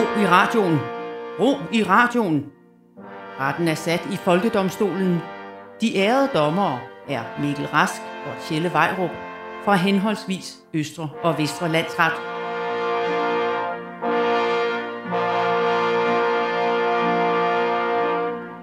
Ro 0.00 0.04
i 0.22 0.26
radioen. 0.26 0.78
Ro 1.40 1.56
i 1.72 1.82
radioen. 1.82 2.44
Retten 3.40 3.68
er 3.68 3.74
sat 3.74 4.00
i 4.12 4.16
Folkedomstolen. 4.16 5.18
De 5.80 5.96
ærede 5.96 6.28
dommere 6.34 6.78
er 7.08 7.22
Mikkel 7.40 7.66
Rask 7.66 8.00
og 8.26 8.32
Tjelle 8.48 8.72
Vejrup 8.72 9.10
fra 9.64 9.74
henholdsvis 9.74 10.56
Østre 10.74 11.08
og 11.22 11.38
Vestre 11.38 11.68
Landsret. 11.68 12.12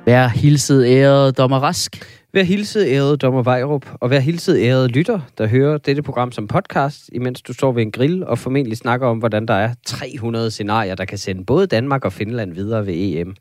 Vær 0.06 0.28
hilset 0.28 0.86
ærede 0.88 1.32
dommer 1.32 1.60
Rask. 1.60 2.24
Vær 2.38 2.44
hilset 2.44 2.88
ærede 2.88 3.18
dommer 3.18 3.44
Vejrup, 3.44 3.86
og 3.94 4.10
vær 4.10 4.20
hilset 4.20 4.58
ærede 4.60 4.88
lytter, 4.88 5.20
der 5.38 5.48
hører 5.48 5.78
dette 5.78 6.02
program 6.02 6.32
som 6.32 6.48
podcast, 6.48 7.10
imens 7.14 7.42
du 7.42 7.54
står 7.54 7.72
ved 7.72 7.82
en 7.82 7.92
grill 7.92 8.24
og 8.24 8.40
formentlig 8.40 8.78
snakker 8.78 9.08
om, 9.08 9.18
hvordan 9.18 9.46
der 9.46 9.54
er 9.54 9.74
300 9.86 10.52
scenarier, 10.52 10.96
der 10.96 11.06
kan 11.06 11.18
sende 11.18 11.46
både 11.46 11.68
Danmark 11.68 12.06
og 12.06 12.14
Finland 12.14 12.54
videre 12.54 12.86
ved 12.86 12.94
EM 12.94 13.36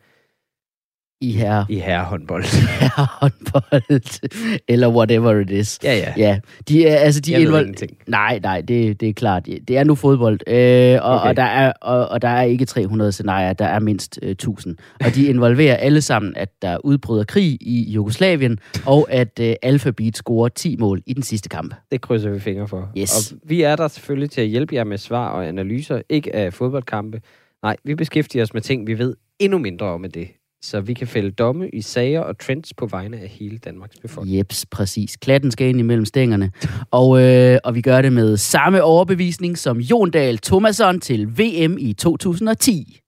i 1.21 1.33
her 1.33 1.65
i 1.69 1.79
herrehåndbold. 1.79 2.45
håndbold, 3.21 4.23
eller 4.69 4.89
whatever 4.89 5.41
it 5.41 5.51
is. 5.51 5.79
Ja, 5.85 5.95
ja. 5.95 6.13
Ja, 6.17 6.41
de 6.69 6.87
er, 6.87 6.97
altså 6.97 7.21
de 7.21 7.33
Jeg 7.33 7.41
ved 7.41 7.49
invol- 7.49 7.61
ingenting. 7.61 7.97
Nej, 8.07 8.39
nej, 8.43 8.61
det, 8.61 9.01
det 9.01 9.09
er 9.09 9.13
klart. 9.13 9.47
Det 9.69 9.71
er 9.79 9.85
nu 9.85 9.95
fodbold, 9.95 10.41
øh, 10.49 10.99
og, 11.03 11.15
Okay. 11.21 11.29
og, 11.29 11.37
der 11.37 11.43
er, 11.43 11.73
og, 11.81 12.09
og 12.09 12.23
der 12.23 12.29
er 12.29 12.43
ikke 12.43 12.65
300 12.65 13.13
scenarier, 13.13 13.53
der 13.53 13.65
er 13.65 13.79
mindst 13.79 14.19
øh, 14.23 14.31
1000. 14.31 14.77
Og 15.05 15.15
de 15.15 15.27
involverer 15.27 15.77
alle 15.77 16.01
sammen, 16.01 16.33
at 16.37 16.49
der 16.63 16.79
udbryder 16.85 17.25
krig 17.25 17.59
i 17.61 17.91
Jugoslavien, 17.93 18.59
og 18.87 19.07
at 19.11 19.41
øh, 19.41 19.55
Alphabet 19.63 20.17
scorer 20.17 20.49
10 20.49 20.77
mål 20.77 21.03
i 21.07 21.13
den 21.13 21.23
sidste 21.23 21.49
kamp. 21.49 21.75
Det 21.93 22.01
krydser 22.01 22.31
vi 22.31 22.41
fingre 22.41 22.69
for. 22.69 22.91
Yes. 22.99 23.33
Og 23.33 23.39
vi 23.49 23.63
er 23.63 23.77
der 23.77 23.89
selvfølgelig 23.89 24.31
til 24.31 24.41
at 24.41 24.47
hjælpe 24.47 24.75
jer 24.75 24.85
med 24.85 24.99
svar 24.99 25.29
og 25.29 25.47
analyser, 25.49 26.03
ikke 26.09 26.35
af 26.37 26.53
fodboldkampe. 26.53 27.21
Nej, 27.63 27.77
vi 27.85 27.95
beskæftiger 27.95 28.43
os 28.43 28.55
med 28.55 28.63
ting, 28.63 28.87
vi 28.87 28.99
ved 28.99 29.15
endnu 29.39 29.59
mindre 29.59 29.87
om 29.87 30.05
end 30.05 30.13
det. 30.13 30.29
Så 30.63 30.81
vi 30.81 30.95
kan 30.95 31.07
fælde 31.07 31.31
domme 31.31 31.69
i 31.69 31.81
sager 31.81 32.21
og 32.21 32.39
trends 32.39 32.75
på 32.75 32.87
vegne 32.87 33.21
af 33.21 33.29
hele 33.29 33.59
Danmarks 33.59 33.97
befolkning. 33.99 34.39
Jeps, 34.39 34.67
præcis. 34.71 35.17
Klatten 35.17 35.51
skal 35.51 35.69
ind 35.69 35.79
imellem 35.81 36.05
stængerne. 36.05 36.51
Og, 36.91 37.23
øh, 37.23 37.59
og 37.65 37.75
vi 37.75 37.81
gør 37.81 38.03
det 38.03 38.13
med 38.13 38.37
samme 38.37 38.83
overbevisning 38.83 39.59
som 39.59 39.79
Jon 39.79 40.11
Dahl 40.11 40.39
Thomasson 40.39 41.01
til 41.01 41.27
VM 41.39 41.77
i 41.79 41.93
2010. 41.93 42.99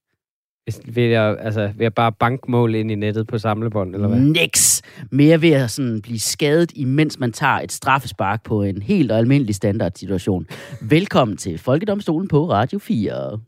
Hvis- 0.64 0.80
Vil 0.96 1.04
jeg, 1.04 1.36
altså, 1.40 1.66
vil 1.76 1.84
jeg 1.84 1.94
bare 1.94 2.12
banke 2.12 2.50
mål 2.50 2.74
ind 2.74 2.90
i 2.90 2.94
nettet 2.94 3.26
på 3.26 3.38
samlebånd, 3.38 3.94
eller 3.94 4.08
hvad? 4.08 4.18
Niks. 4.20 4.82
Mere 5.10 5.42
ved 5.42 5.50
at 5.50 5.70
sådan 5.70 6.02
blive 6.02 6.18
skadet, 6.18 6.72
imens 6.74 7.18
man 7.18 7.32
tager 7.32 7.60
et 7.60 7.72
straffespark 7.72 8.42
på 8.44 8.62
en 8.62 8.82
helt 8.82 9.12
almindelig 9.12 9.54
standardsituation. 9.54 10.46
Velkommen 10.82 11.36
til 11.36 11.58
Folkedomstolen 11.58 12.28
på 12.28 12.50
Radio 12.50 12.78
4. 12.78 13.38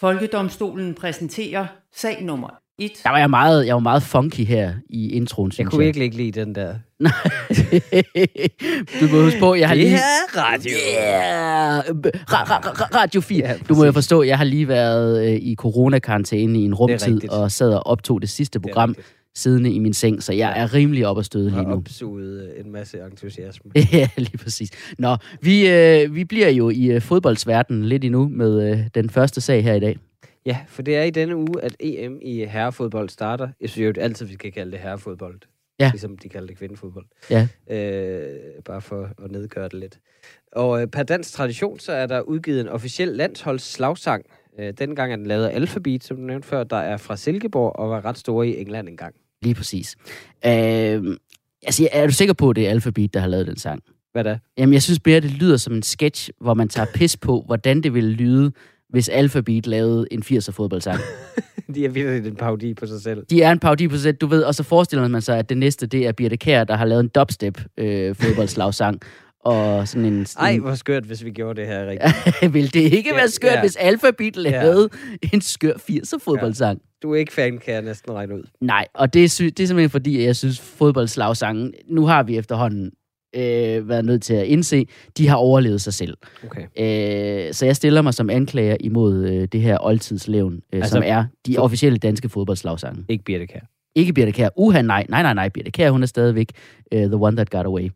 Folkedomstolen 0.00 0.94
præsenterer 0.94 1.66
sag 1.94 2.22
nummer 2.24 2.48
1. 2.78 2.90
Der 3.04 3.10
var 3.10 3.18
jeg 3.18 3.30
meget, 3.30 3.66
jeg 3.66 3.74
var 3.74 3.80
meget 3.80 4.02
funky 4.02 4.40
her 4.40 4.72
i 4.90 5.10
introen, 5.10 5.48
Jeg 5.48 5.52
synes 5.54 5.68
kunne 5.70 5.84
virkelig 5.84 6.04
ikke 6.04 6.16
lide 6.16 6.40
den 6.40 6.54
der. 6.54 6.74
du 9.00 9.06
må 9.12 9.22
huske 9.24 9.38
på, 9.40 9.54
jeg 9.54 9.68
har 9.68 9.74
Det 9.74 9.84
lige... 9.84 9.90
her 9.90 9.98
er 9.98 10.42
radio. 10.42 10.70
Yeah! 10.96 11.78
Ra- 11.78 12.50
ra- 12.50 12.80
ra- 12.80 12.96
Radio 13.02 13.20
4. 13.20 13.46
Ja, 13.48 13.54
du 13.68 13.74
må 13.74 13.84
jo 13.84 13.92
forstå, 13.92 14.22
jeg 14.22 14.38
har 14.38 14.44
lige 14.44 14.68
været 14.68 15.26
øh, 15.28 15.34
i 15.42 15.54
coronakarantæne 15.54 16.60
i 16.60 16.64
en 16.64 16.74
rumtid, 16.74 17.28
og 17.30 17.52
sad 17.52 17.72
og 17.74 17.86
optog 17.86 18.20
det 18.22 18.30
sidste 18.30 18.58
Det 18.58 18.62
program 18.62 18.90
rigtigt. 18.90 19.06
siddende 19.34 19.72
i 19.72 19.78
min 19.78 19.92
seng, 19.94 20.22
så 20.22 20.32
jeg 20.32 20.52
er 20.60 20.74
rimelig 20.74 21.06
op 21.06 21.18
at 21.18 21.24
støde 21.24 21.50
lige 21.50 21.60
Og 21.60 21.64
nu. 21.68 21.74
opsuget 21.76 22.52
øh, 22.58 22.64
en 22.66 22.72
masse 22.72 22.98
entusiasme. 23.10 23.70
ja, 23.92 24.08
lige 24.16 24.38
præcis. 24.38 24.70
Nå, 24.98 25.16
vi, 25.42 25.68
øh, 25.70 26.14
vi 26.14 26.24
bliver 26.24 26.48
jo 26.48 26.70
i 26.70 26.84
øh, 26.86 27.00
fodboldsverdenen 27.00 27.84
lidt 27.84 28.04
endnu 28.04 28.28
med 28.28 28.70
øh, 28.72 28.78
den 28.94 29.10
første 29.10 29.40
sag 29.40 29.64
her 29.64 29.74
i 29.74 29.80
dag. 29.80 29.96
Ja, 30.46 30.58
for 30.68 30.82
det 30.82 30.96
er 30.96 31.02
i 31.02 31.10
denne 31.10 31.36
uge, 31.36 31.62
at 31.62 31.76
EM 31.80 32.18
i 32.22 32.44
herrefodbold 32.44 33.08
starter. 33.08 33.48
Jeg 33.60 33.70
synes 33.70 33.96
jo 33.96 34.02
altid, 34.02 34.26
vi 34.26 34.34
skal 34.34 34.52
kalde 34.52 34.72
det 34.72 34.80
herrefodbold. 34.80 35.40
Ja. 35.80 35.90
Ligesom 35.90 36.18
de 36.18 36.28
kalder 36.28 36.46
det 36.46 36.58
kvindefodbold. 36.58 37.06
Ja. 37.30 37.48
Øh, 37.70 38.62
bare 38.64 38.80
for 38.80 39.10
at 39.24 39.30
nedgøre 39.30 39.64
det 39.64 39.74
lidt. 39.74 39.98
Og 40.52 40.82
øh, 40.82 40.86
per 40.86 41.02
dansk 41.02 41.32
tradition, 41.32 41.78
så 41.78 41.92
er 41.92 42.06
der 42.06 42.20
udgivet 42.20 42.60
en 42.60 42.68
officiel 42.68 43.08
landsholdsslagsang. 43.08 44.24
Øh, 44.58 44.72
dengang 44.78 45.12
er 45.12 45.16
den 45.16 45.26
lavet 45.26 45.46
af 45.46 45.54
Alphabet, 45.54 46.04
som 46.04 46.16
du 46.16 46.22
nævnte 46.22 46.48
før, 46.48 46.64
der 46.64 46.76
er 46.76 46.96
fra 46.96 47.16
Silkeborg 47.16 47.76
og 47.76 47.90
var 47.90 48.04
ret 48.04 48.18
store 48.18 48.48
i 48.48 48.60
England 48.60 48.88
engang. 48.88 49.14
Lige 49.42 49.54
præcis. 49.54 49.96
Øh, 50.46 51.16
altså, 51.62 51.88
er 51.92 52.06
du 52.06 52.12
sikker 52.12 52.34
på, 52.34 52.50
at 52.50 52.56
det 52.56 52.66
er 52.66 52.70
Alphabet, 52.70 53.14
der 53.14 53.20
har 53.20 53.28
lavet 53.28 53.46
den 53.46 53.56
sang? 53.56 53.82
Hvad 54.12 54.24
da? 54.24 54.38
Jamen, 54.58 54.72
jeg 54.72 54.82
synes 54.82 55.00
mere, 55.04 55.20
det 55.20 55.30
lyder 55.30 55.56
som 55.56 55.74
en 55.74 55.82
sketch, 55.82 56.30
hvor 56.40 56.54
man 56.54 56.68
tager 56.68 56.86
pis 56.94 57.16
på, 57.16 57.42
hvordan 57.46 57.80
det 57.80 57.94
ville 57.94 58.10
lyde, 58.10 58.52
hvis 58.88 59.08
Alphabet 59.08 59.66
lavede 59.66 60.06
en 60.10 60.22
80'er 60.22 60.52
fodboldsang. 60.52 61.00
De 61.74 61.84
er 61.84 61.88
virkelig 61.88 62.26
en 62.30 62.36
parodi 62.36 62.74
på 62.74 62.86
sig 62.86 63.00
selv. 63.00 63.26
De 63.30 63.42
er 63.42 63.52
en 63.52 63.58
parodi 63.58 63.88
på 63.88 63.96
sæt, 63.96 64.20
du 64.20 64.26
ved, 64.26 64.42
og 64.42 64.54
så 64.54 64.62
forestiller 64.62 65.08
man 65.08 65.22
sig, 65.22 65.38
at 65.38 65.48
det 65.48 65.58
næste, 65.58 65.86
det 65.86 66.06
er 66.06 66.12
Birte 66.12 66.36
Kjær, 66.36 66.64
der 66.64 66.76
har 66.76 66.84
lavet 66.84 67.00
en 67.00 67.08
dubstep 67.08 67.60
øh, 67.78 68.14
fodboldslagsang. 68.14 69.00
og 69.44 69.88
sådan 69.88 70.04
en... 70.04 70.26
Ej, 70.38 70.58
hvor 70.58 70.74
skørt, 70.74 71.04
hvis 71.04 71.24
vi 71.24 71.30
gjorde 71.30 71.60
det 71.60 71.68
her 71.68 71.86
rigtigt. 71.86 72.52
vil 72.54 72.74
det 72.74 72.80
ikke 72.92 73.10
Ja, 73.10 73.16
være 73.16 73.28
skørt, 73.28 73.52
ja. 73.52 73.60
hvis 73.60 73.76
Alphabet 73.76 74.36
lavede 74.36 74.88
en 75.32 75.40
skør 75.40 75.72
80'er 75.72 76.18
fodboldsang? 76.24 76.80
Du 77.02 77.12
er 77.12 77.16
ikke 77.16 77.32
fan, 77.32 77.58
kan 77.58 77.74
jeg 77.74 77.82
næsten 77.82 78.12
regne 78.12 78.34
ud. 78.34 78.42
Nej, 78.60 78.86
og 78.94 79.14
det 79.14 79.24
er, 79.24 79.50
det 79.56 79.60
er 79.60 79.66
simpelthen 79.66 79.90
fordi, 79.90 80.18
at 80.18 80.24
jeg 80.24 80.36
synes, 80.36 80.60
fodboldslagsangen, 80.60 81.74
nu 81.88 82.06
har 82.06 82.22
vi 82.22 82.36
efterhånden 82.36 82.90
øh, 83.34 83.88
været 83.88 84.04
nødt 84.04 84.22
til 84.22 84.34
at 84.34 84.46
indse, 84.46 84.86
de 85.18 85.28
har 85.28 85.36
overlevet 85.36 85.80
sig 85.80 85.94
selv. 85.94 86.16
Okay. 86.44 86.62
Øh, 87.46 87.54
så 87.54 87.66
jeg 87.66 87.76
stiller 87.76 88.02
mig 88.02 88.14
som 88.14 88.30
anklager 88.30 88.76
imod 88.80 89.24
øh, 89.24 89.48
det 89.52 89.60
her 89.60 89.78
oldtidslevn, 89.80 90.54
øh, 90.54 90.60
altså, 90.72 90.90
som 90.90 91.02
er 91.06 91.24
de 91.46 91.58
officielle 91.58 91.98
danske 91.98 92.28
fodboldslagsange. 92.28 93.04
Ikke 93.08 93.24
Birte 93.24 93.46
Kjær. 93.46 93.60
Ikke 93.94 94.12
Birte 94.12 94.32
Kjær. 94.32 94.48
Uha, 94.56 94.82
nej, 94.82 95.06
nej, 95.08 95.22
nej, 95.22 95.34
nej. 95.34 95.48
Birte 95.48 95.70
Kjær, 95.70 95.90
hun 95.90 96.02
er 96.02 96.06
stadigvæk 96.06 96.52
uh, 96.94 97.00
the 97.00 97.16
one 97.16 97.36
that 97.36 97.50
got 97.50 97.66
away. 97.66 97.90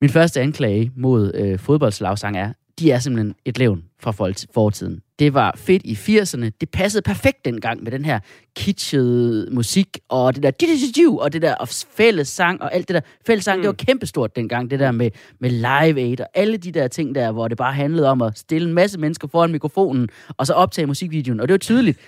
Min 0.00 0.10
første 0.10 0.40
anklage 0.40 0.92
mod 0.96 1.40
uh, 1.40 1.58
fodboldslagsang 1.58 2.36
er, 2.36 2.52
de 2.78 2.90
er 2.90 2.98
simpelthen 2.98 3.34
et 3.44 3.58
levn 3.58 3.84
fra 4.00 4.12
fortiden. 4.54 5.00
Det 5.18 5.34
var 5.34 5.54
fedt 5.56 5.82
i 5.84 5.92
80'erne. 5.92 6.50
Det 6.60 6.70
passede 6.70 7.02
perfekt 7.02 7.44
dengang 7.44 7.82
med 7.82 7.92
den 7.92 8.04
her 8.04 8.20
kitschede 8.56 9.48
musik, 9.52 9.98
og 10.08 10.34
det 10.34 10.42
der 10.42 11.16
og 11.20 11.32
det 11.32 11.42
der 11.42 11.54
og 11.54 11.68
fælles 11.68 12.28
sang, 12.28 12.62
og 12.62 12.74
alt 12.74 12.88
det 12.88 12.94
der 12.94 13.00
fælles 13.26 13.44
sang, 13.44 13.58
mm. 13.58 13.62
det 13.62 13.68
var 13.68 13.74
kæmpestort 13.74 14.36
dengang, 14.36 14.70
det 14.70 14.80
der 14.80 14.90
med, 14.90 15.10
med 15.38 15.50
Live 15.50 16.00
Aid, 16.00 16.20
og 16.20 16.26
alle 16.34 16.56
de 16.56 16.72
der 16.72 16.88
ting 16.88 17.14
der, 17.14 17.32
hvor 17.32 17.48
det 17.48 17.58
bare 17.58 17.72
handlede 17.72 18.08
om 18.08 18.22
at 18.22 18.38
stille 18.38 18.68
en 18.68 18.74
masse 18.74 18.98
mennesker 18.98 19.28
foran 19.28 19.52
mikrofonen, 19.52 20.08
og 20.36 20.46
så 20.46 20.52
optage 20.52 20.86
musikvideoen. 20.86 21.40
Og 21.40 21.48
det 21.48 21.52
var 21.52 21.58
tydeligt, 21.58 21.98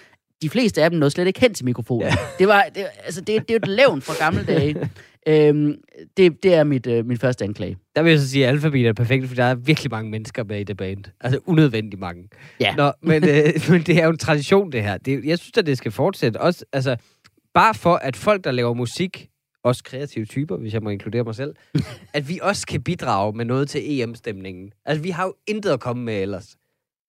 de 0.43 0.51
fleste 0.51 0.83
af 0.83 0.91
dem 0.91 0.99
nåede 0.99 1.11
slet 1.11 1.27
ikke 1.27 1.41
hen 1.41 1.55
til 1.55 1.65
mikrofonen. 1.65 2.03
Ja. 2.03 2.15
Det, 2.39 2.49
var, 2.49 2.65
det, 2.75 2.87
altså, 3.05 3.21
det, 3.21 3.27
det 3.27 3.51
er 3.51 3.55
jo 3.55 3.57
et 3.57 3.69
levn 3.69 4.03
fra 4.03 4.15
gamle 4.25 4.45
dage 4.45 4.91
øhm, 5.29 5.75
det, 6.17 6.43
det 6.43 6.55
er 6.55 6.65
mit, 6.65 6.87
øh, 6.87 7.07
min 7.07 7.19
første 7.19 7.45
anklage. 7.45 7.77
Der 7.97 8.03
vil 8.03 8.11
jeg 8.11 8.21
så 8.21 8.29
sige, 8.29 8.47
at 8.47 8.53
Alphabet 8.53 8.87
er 8.87 8.93
perfekt, 8.93 9.29
for 9.29 9.35
der 9.35 9.45
er 9.45 9.55
virkelig 9.55 9.91
mange 9.91 10.11
mennesker 10.11 10.45
med 10.45 10.61
i 10.61 10.65
det 10.65 10.77
band. 10.77 11.05
Altså 11.21 11.41
unødvendigt 11.47 12.01
mange. 12.01 12.29
Ja. 12.61 12.75
Nå, 12.75 12.93
men, 13.03 13.29
øh, 13.29 13.45
men 13.71 13.83
det 13.83 13.99
er 13.99 14.05
jo 14.05 14.11
en 14.11 14.19
tradition, 14.19 14.73
det 14.73 14.83
her. 14.83 14.99
Det, 14.99 15.25
jeg 15.25 15.39
synes, 15.39 15.59
at 15.59 15.67
det 15.67 15.79
skal 15.79 15.93
fortsætte. 15.93 16.41
Også, 16.41 16.65
altså, 16.73 16.97
bare 17.55 17.75
for, 17.75 17.95
at 17.95 18.17
folk, 18.17 18.45
der 18.45 18.51
laver 18.51 18.75
musik, 18.75 19.31
også 19.65 19.85
kreative 19.85 20.25
typer, 20.25 20.57
hvis 20.57 20.75
jeg 20.75 20.83
må 20.83 20.91
inkludere 20.91 21.25
mig 21.25 21.35
selv, 21.35 21.55
at 22.15 22.29
vi 22.29 22.39
også 22.43 22.67
kan 22.67 22.83
bidrage 22.83 23.33
med 23.33 23.45
noget 23.45 23.69
til 23.69 24.01
EM-stemningen. 24.01 24.73
Altså, 24.85 25.03
vi 25.03 25.11
har 25.11 25.25
jo 25.25 25.35
intet 25.47 25.71
at 25.71 25.81
komme 25.81 26.03
med 26.05 26.23
ellers. 26.23 26.57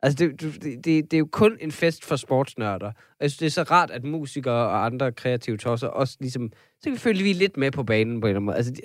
Altså, 0.04 0.18
det, 0.26 0.42
det, 0.42 0.64
det, 0.64 0.86
det 0.86 1.14
er 1.14 1.20
jo 1.20 1.30
kun 1.32 1.58
en 1.62 1.72
fest 1.72 2.06
for 2.06 2.16
sportsnørder. 2.16 2.88
Og 2.88 3.22
jeg 3.22 3.32
synes, 3.32 3.38
det 3.38 3.46
er 3.46 3.50
så 3.50 3.64
rart, 3.64 3.92
at 3.92 4.04
musikere 4.04 4.54
og 4.54 4.86
andre 4.86 5.12
kreative 5.12 5.58
tosser 5.58 5.88
også 5.88 6.18
ligesom... 6.20 6.52
Så 6.54 6.84
kan 6.84 6.94
vi 6.94 6.98
følge 6.98 7.24
vi 7.24 7.32
er 7.32 7.36
lidt 7.36 7.58
med 7.58 7.72
på 7.72 7.84
banen 7.84 8.22
på 8.22 8.28
en 8.28 8.30
eller 8.30 8.38
anden 8.38 8.46
måde. 8.46 8.58
Altså, 8.58 8.72
de, 8.72 8.82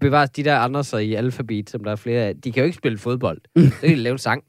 bevares 0.00 0.30
de 0.30 0.44
der 0.44 0.58
andre 0.58 0.84
så 0.84 0.96
i 0.96 1.14
alfabet, 1.14 1.70
som 1.70 1.84
der 1.84 1.90
er 1.90 1.96
flere 1.96 2.22
af, 2.22 2.36
de 2.36 2.52
kan 2.52 2.60
jo 2.60 2.64
ikke 2.64 2.76
spille 2.76 2.98
fodbold. 2.98 3.40
Så 3.80 3.80
kan 3.80 3.88
de 3.90 3.94
lave 3.94 4.12
en 4.12 4.18
sang. 4.18 4.44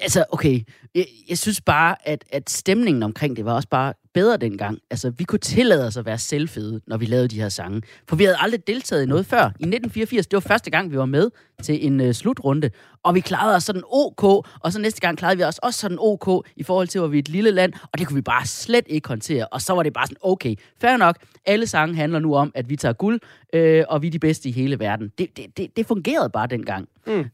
Altså, 0.00 0.24
okay. 0.30 0.60
Jeg, 0.94 1.06
jeg 1.28 1.38
synes 1.38 1.60
bare, 1.60 2.08
at, 2.08 2.24
at 2.30 2.50
stemningen 2.50 3.02
omkring 3.02 3.36
det 3.36 3.44
var 3.44 3.52
også 3.52 3.68
bare 3.68 3.94
bedre 4.14 4.36
dengang. 4.36 4.78
Altså, 4.90 5.10
vi 5.10 5.24
kunne 5.24 5.38
tillade 5.38 5.86
os 5.86 5.96
at 5.96 6.06
være 6.06 6.18
selvfede, 6.18 6.80
når 6.86 6.96
vi 6.96 7.06
lavede 7.06 7.28
de 7.28 7.40
her 7.40 7.48
sange. 7.48 7.82
For 8.08 8.16
vi 8.16 8.24
havde 8.24 8.36
aldrig 8.40 8.66
deltaget 8.66 9.02
i 9.02 9.06
noget 9.06 9.26
før. 9.26 9.38
I 9.38 9.46
1984, 9.46 10.26
det 10.26 10.36
var 10.36 10.40
første 10.40 10.70
gang, 10.70 10.90
vi 10.90 10.98
var 10.98 11.04
med 11.06 11.30
til 11.62 11.86
en 11.86 12.00
øh, 12.00 12.12
slutrunde. 12.12 12.70
Og 13.02 13.14
vi 13.14 13.20
klarede 13.20 13.56
os 13.56 13.64
sådan 13.64 13.82
ok, 13.90 14.22
og 14.60 14.72
så 14.72 14.80
næste 14.80 15.00
gang 15.00 15.18
klarede 15.18 15.36
vi 15.36 15.44
os 15.44 15.58
også 15.58 15.80
sådan 15.80 15.98
ok, 16.00 16.46
i 16.56 16.62
forhold 16.62 16.88
til, 16.88 16.98
hvor 16.98 17.08
vi 17.08 17.18
er 17.18 17.22
et 17.22 17.28
lille 17.28 17.50
land, 17.50 17.72
og 17.92 17.98
det 17.98 18.06
kunne 18.06 18.14
vi 18.14 18.22
bare 18.22 18.46
slet 18.46 18.84
ikke 18.88 19.08
håndtere. 19.08 19.46
Og 19.46 19.60
så 19.60 19.74
var 19.74 19.82
det 19.82 19.92
bare 19.92 20.06
sådan, 20.06 20.16
okay, 20.20 20.54
fair 20.80 20.96
nok, 20.96 21.16
alle 21.46 21.66
sange 21.66 21.94
handler 21.94 22.18
nu 22.18 22.34
om, 22.34 22.52
at 22.54 22.68
vi 22.68 22.76
tager 22.76 22.92
guld, 22.92 23.20
øh, 23.54 23.84
og 23.88 24.02
vi 24.02 24.06
er 24.06 24.10
de 24.10 24.18
bedste 24.18 24.48
i 24.48 24.52
hele 24.52 24.78
verden. 24.78 25.12
Det, 25.18 25.36
det, 25.36 25.56
det, 25.56 25.76
det 25.76 25.86
fungerede 25.86 26.30
bare 26.30 26.46
dengang. 26.46 26.88
Mm. 27.06 27.24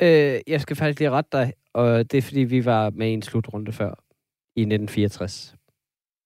Øh, 0.00 0.40
jeg 0.46 0.60
skal 0.60 0.76
faktisk 0.76 1.00
lige 1.00 1.10
rette 1.10 1.28
dig, 1.32 1.52
og 1.74 2.12
det 2.12 2.18
er 2.18 2.22
fordi, 2.22 2.40
vi 2.40 2.64
var 2.64 2.90
med 2.90 3.08
i 3.08 3.12
en 3.12 3.22
slutrunde 3.22 3.72
før 3.72 4.04
i 4.56 4.60
1964. 4.60 5.54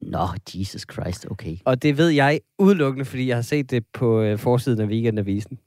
Nå, 0.00 0.28
Jesus 0.54 0.86
Christ, 0.92 1.26
okay. 1.30 1.56
Og 1.64 1.82
det 1.82 1.98
ved 1.98 2.08
jeg 2.08 2.40
udelukkende, 2.58 3.04
fordi 3.04 3.28
jeg 3.28 3.36
har 3.36 3.42
set 3.42 3.70
det 3.70 3.84
på 3.92 4.20
øh, 4.20 4.38
forsiden 4.38 4.80
af 4.80 4.86
Weekendavisen 4.86 5.58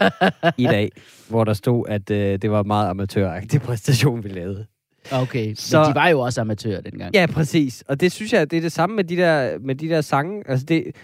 i 0.58 0.64
dag, 0.64 0.90
hvor 1.28 1.44
der 1.44 1.52
stod, 1.52 1.84
at 1.88 2.10
øh, 2.10 2.38
det 2.42 2.50
var 2.50 2.62
meget 2.62 2.90
amatøragtig 2.90 3.60
præstation, 3.60 4.24
vi 4.24 4.28
lavede. 4.28 4.66
Okay, 5.12 5.54
så... 5.54 5.80
men 5.80 5.88
de 5.88 5.94
var 5.94 6.08
jo 6.08 6.20
også 6.20 6.40
amatører 6.40 6.80
dengang. 6.80 7.14
Ja, 7.14 7.26
præcis. 7.26 7.84
Og 7.88 8.00
det 8.00 8.12
synes 8.12 8.32
jeg, 8.32 8.50
det 8.50 8.56
er 8.56 8.60
det 8.60 8.72
samme 8.72 8.96
med 8.96 9.04
de 9.04 9.16
der, 9.16 9.58
med 9.58 9.74
de 9.74 9.88
der 9.88 10.00
sange. 10.00 10.42
Altså, 10.48 10.66
det, 10.66 10.96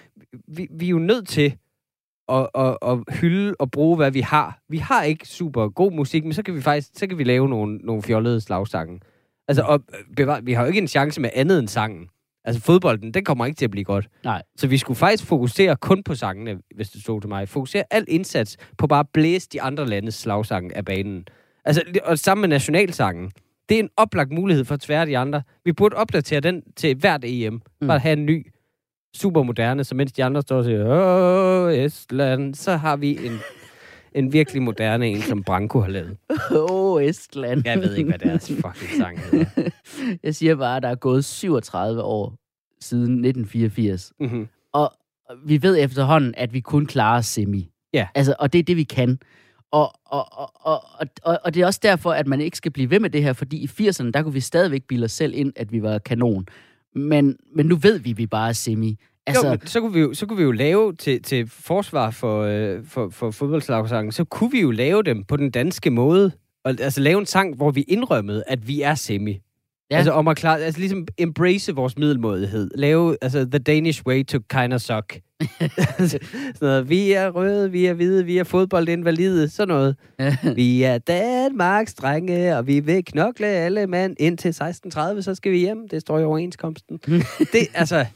vi, 0.49 0.69
vi 0.71 0.87
er 0.87 0.91
jo 0.91 0.99
nødt 0.99 1.29
til 1.29 1.55
at, 2.31 2.49
at, 2.55 2.77
at 2.83 3.21
hylde 3.21 3.55
og 3.59 3.71
bruge, 3.71 3.97
hvad 3.97 4.11
vi 4.11 4.21
har. 4.21 4.59
Vi 4.69 4.79
har 4.79 5.03
ikke 5.03 5.29
super 5.29 5.69
god 5.69 5.93
musik, 5.93 6.25
men 6.25 6.33
så 6.33 6.43
kan 6.43 6.55
vi 6.55 6.61
faktisk 6.61 6.89
så 6.95 7.07
kan 7.07 7.19
vi 7.19 7.25
lave 7.25 7.49
nogle, 7.49 7.77
nogle 7.77 8.03
fjollede 8.03 8.41
slagsange. 8.41 9.01
Altså, 9.49 9.63
og 9.63 9.81
bevar, 10.17 10.41
vi 10.41 10.53
har 10.53 10.63
jo 10.63 10.67
ikke 10.67 10.81
en 10.81 10.89
chance 10.89 11.21
med 11.21 11.31
andet 11.35 11.59
end 11.59 11.69
sangen. 11.69 12.09
Altså, 12.45 12.63
fodbolden, 12.63 13.15
den 13.15 13.25
kommer 13.25 13.47
ikke 13.47 13.57
til 13.57 13.65
at 13.65 13.71
blive 13.71 13.85
godt. 13.85 14.09
Nej. 14.25 14.43
Så 14.57 14.67
vi 14.67 14.79
skulle 14.79 14.97
faktisk 14.97 15.27
fokusere 15.27 15.77
kun 15.77 16.03
på 16.03 16.15
sangene, 16.15 16.59
hvis 16.75 16.91
det 16.91 17.03
stod 17.03 17.21
til 17.21 17.29
mig. 17.29 17.49
Fokusere 17.49 17.85
al 17.91 18.05
indsats 18.09 18.57
på 18.79 18.87
bare 18.87 19.01
at 19.01 19.09
blæse 19.13 19.49
de 19.53 19.63
andre 19.63 19.87
landes 19.87 20.15
slagsange 20.15 20.77
af 20.77 20.85
banen. 20.85 21.25
Altså, 21.65 21.83
og 22.05 22.19
sammen 22.19 22.41
med 22.41 22.49
nationalsangen. 22.49 23.33
Det 23.69 23.75
er 23.75 23.81
en 23.81 23.89
oplagt 23.97 24.33
mulighed 24.33 24.65
for 24.65 24.75
at 24.75 24.81
tvære 24.81 25.07
de 25.07 25.19
andre. 25.19 25.43
Vi 25.65 25.73
burde 25.73 25.97
opdatere 25.97 26.41
den 26.41 26.63
til 26.77 26.97
hvert 26.97 27.21
EM. 27.25 27.53
Mm. 27.53 27.87
Bare 27.87 27.99
have 27.99 28.13
en 28.13 28.27
ny, 28.27 28.47
super 29.17 29.43
moderne, 29.43 29.85
så 29.85 29.95
mens 29.95 30.13
de 30.13 30.25
andre 30.25 30.43
står 30.43 30.57
og 30.57 30.65
siger, 30.65 30.87
Åh, 30.89 31.75
Estland, 31.75 32.55
så 32.55 32.77
har 32.77 32.97
vi 32.97 33.27
en, 33.27 33.39
en 34.15 34.33
virkelig 34.33 34.63
moderne 34.63 35.09
en, 35.09 35.23
som 35.23 35.43
Branko 35.43 35.81
har 35.81 35.89
lavet. 35.89 36.17
Åh, 36.51 36.93
oh, 36.93 37.05
Estland. 37.05 37.63
Jeg 37.65 37.79
ved 37.79 37.95
ikke, 37.95 38.09
hvad 38.09 38.19
deres 38.19 38.47
fucking 38.47 38.91
sang 38.97 39.21
hedder. 39.21 39.71
Jeg 40.23 40.35
siger 40.35 40.57
bare, 40.57 40.77
at 40.77 40.83
der 40.83 40.89
er 40.89 40.95
gået 40.95 41.25
37 41.25 42.03
år 42.03 42.35
siden 42.81 43.25
1984. 43.25 44.13
Mm-hmm. 44.21 44.49
Og 44.73 44.93
vi 45.45 45.63
ved 45.63 45.79
efterhånden, 45.79 46.35
at 46.37 46.53
vi 46.53 46.61
kun 46.61 46.87
klarer 46.87 47.21
semi. 47.21 47.71
Ja. 47.93 48.09
Altså, 48.15 48.35
og 48.39 48.53
det 48.53 48.59
er 48.59 48.63
det, 48.63 48.77
vi 48.77 48.83
kan. 48.83 49.19
Og, 49.73 49.93
og, 50.05 50.27
og, 50.33 50.53
og, 50.61 50.83
og, 51.23 51.39
og 51.45 51.55
det 51.55 51.63
er 51.63 51.67
også 51.67 51.81
derfor, 51.83 52.13
at 52.13 52.27
man 52.27 52.41
ikke 52.41 52.57
skal 52.57 52.73
blive 52.73 52.91
ved 52.91 53.01
med 53.01 53.11
det 53.11 53.23
her, 53.23 53.33
fordi 53.33 53.57
i 53.57 53.67
80'erne, 53.67 54.11
der 54.11 54.23
kunne 54.23 54.35
vi 54.35 54.41
stadigvæk 54.41 54.83
bilde 54.89 55.05
os 55.05 55.13
selv 55.13 55.35
ind, 55.35 55.53
at 55.57 55.73
vi 55.73 55.83
var 55.83 55.99
kanon. 55.99 56.47
Men, 56.95 57.37
men 57.55 57.67
nu 57.67 57.77
ved 57.77 57.99
vi, 57.99 58.11
at 58.11 58.19
vi 58.19 58.27
bare 58.27 58.49
er 58.49 58.53
semi. 58.53 58.97
Altså, 59.27 59.47
jo, 59.47 59.51
men 59.51 59.67
så 59.67 59.81
kunne 59.81 59.93
vi 59.93 60.01
jo, 60.01 60.15
så 60.15 60.27
kunne 60.27 60.37
vi 60.37 60.43
jo 60.43 60.53
lave 60.53 60.93
til, 60.93 61.23
til 61.23 61.47
forsvar 61.49 62.11
for, 62.11 62.43
øh, 62.43 62.85
for, 62.85 63.09
for 63.09 63.31
fodboldslagsangen, 63.31 64.13
så 64.13 64.25
kunne 64.25 64.51
vi 64.51 64.61
jo 64.61 64.71
lave 64.71 65.03
dem 65.03 65.25
på 65.25 65.37
den 65.37 65.51
danske 65.51 65.91
måde. 65.91 66.33
Og, 66.65 66.75
altså 66.81 67.01
lave 67.01 67.21
en 67.21 67.27
sang, 67.27 67.57
hvor 67.57 67.71
vi 67.71 67.83
indrømmede, 67.83 68.45
at 68.47 68.69
vi 68.69 68.83
er 68.83 68.95
semi. 68.95 69.41
Ja. 69.91 69.97
Altså 69.97 70.13
om 70.13 70.29
at 70.29 70.37
klare, 70.37 70.61
altså 70.61 70.81
ligesom 70.81 71.07
embrace 71.19 71.75
vores 71.75 71.99
middelmådighed. 71.99 72.71
Lave, 72.75 73.17
altså 73.23 73.45
the 73.45 73.59
Danish 73.59 74.03
way 74.07 74.25
to 74.25 74.39
kind 74.51 74.73
of 74.73 74.81
suck. 74.81 75.19
sådan 76.09 76.21
noget, 76.61 76.89
vi 76.89 77.13
er 77.13 77.29
røde, 77.31 77.71
vi 77.71 77.87
er 77.87 77.93
hvide, 77.95 78.25
vi 78.25 78.39
er 78.39 78.45
fodboldinvalide, 78.45 79.49
sådan 79.49 79.69
noget. 79.69 79.97
vi 80.57 80.83
er 80.83 80.99
Danmarks 80.99 81.95
drenge, 81.95 82.57
og 82.57 82.67
vi 82.67 82.81
vil 82.81 83.05
knokle 83.05 83.47
alle 83.47 83.87
mand 83.87 84.17
indtil 84.21 84.49
16.30, 84.51 85.21
så 85.23 85.35
skal 85.35 85.53
vi 85.53 85.59
hjem. 85.59 85.89
Det 85.89 86.01
står 86.01 86.19
i 86.19 86.25
overenskomsten. 86.25 86.99
det, 87.53 87.69
altså, 87.75 88.07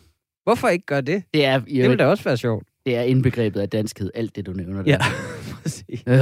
hvorfor 0.45 0.69
ikke 0.69 0.87
gøre 0.87 1.01
det? 1.01 1.23
det 1.35 1.45
er, 1.45 1.59
Det 1.59 1.67
ville 1.83 1.97
da 1.97 2.07
også 2.07 2.25
være 2.25 2.37
sjovt. 2.37 2.67
det 2.87 2.97
er 2.97 3.03
indbegrebet 3.03 3.61
af 3.61 3.69
danskhed, 3.71 4.11
alt 4.15 4.37
det, 4.37 4.47
du 4.47 4.53
nævner. 4.53 4.83
der. 4.83 4.91
Ja, 4.91 4.99
præcis. 5.63 6.03
Øh. 6.07 6.21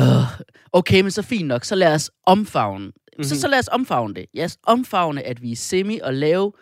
Okay, 0.72 1.00
men 1.00 1.10
så 1.10 1.22
fint 1.22 1.48
nok. 1.48 1.64
Så 1.64 1.74
lad 1.74 1.94
os 1.94 2.10
omfavne. 2.26 2.84
Mm-hmm. 2.86 3.24
Så, 3.24 3.34
Mhm. 3.34 3.40
så 3.40 3.48
lad 3.48 3.58
os 3.58 3.68
omfavne 3.68 4.14
det. 4.14 4.26
Lad 4.34 4.44
os 4.44 4.56
omfavne, 4.66 5.22
at 5.22 5.42
vi 5.42 5.52
er 5.52 5.56
semi 5.56 5.98
og 6.02 6.14
lave 6.14 6.52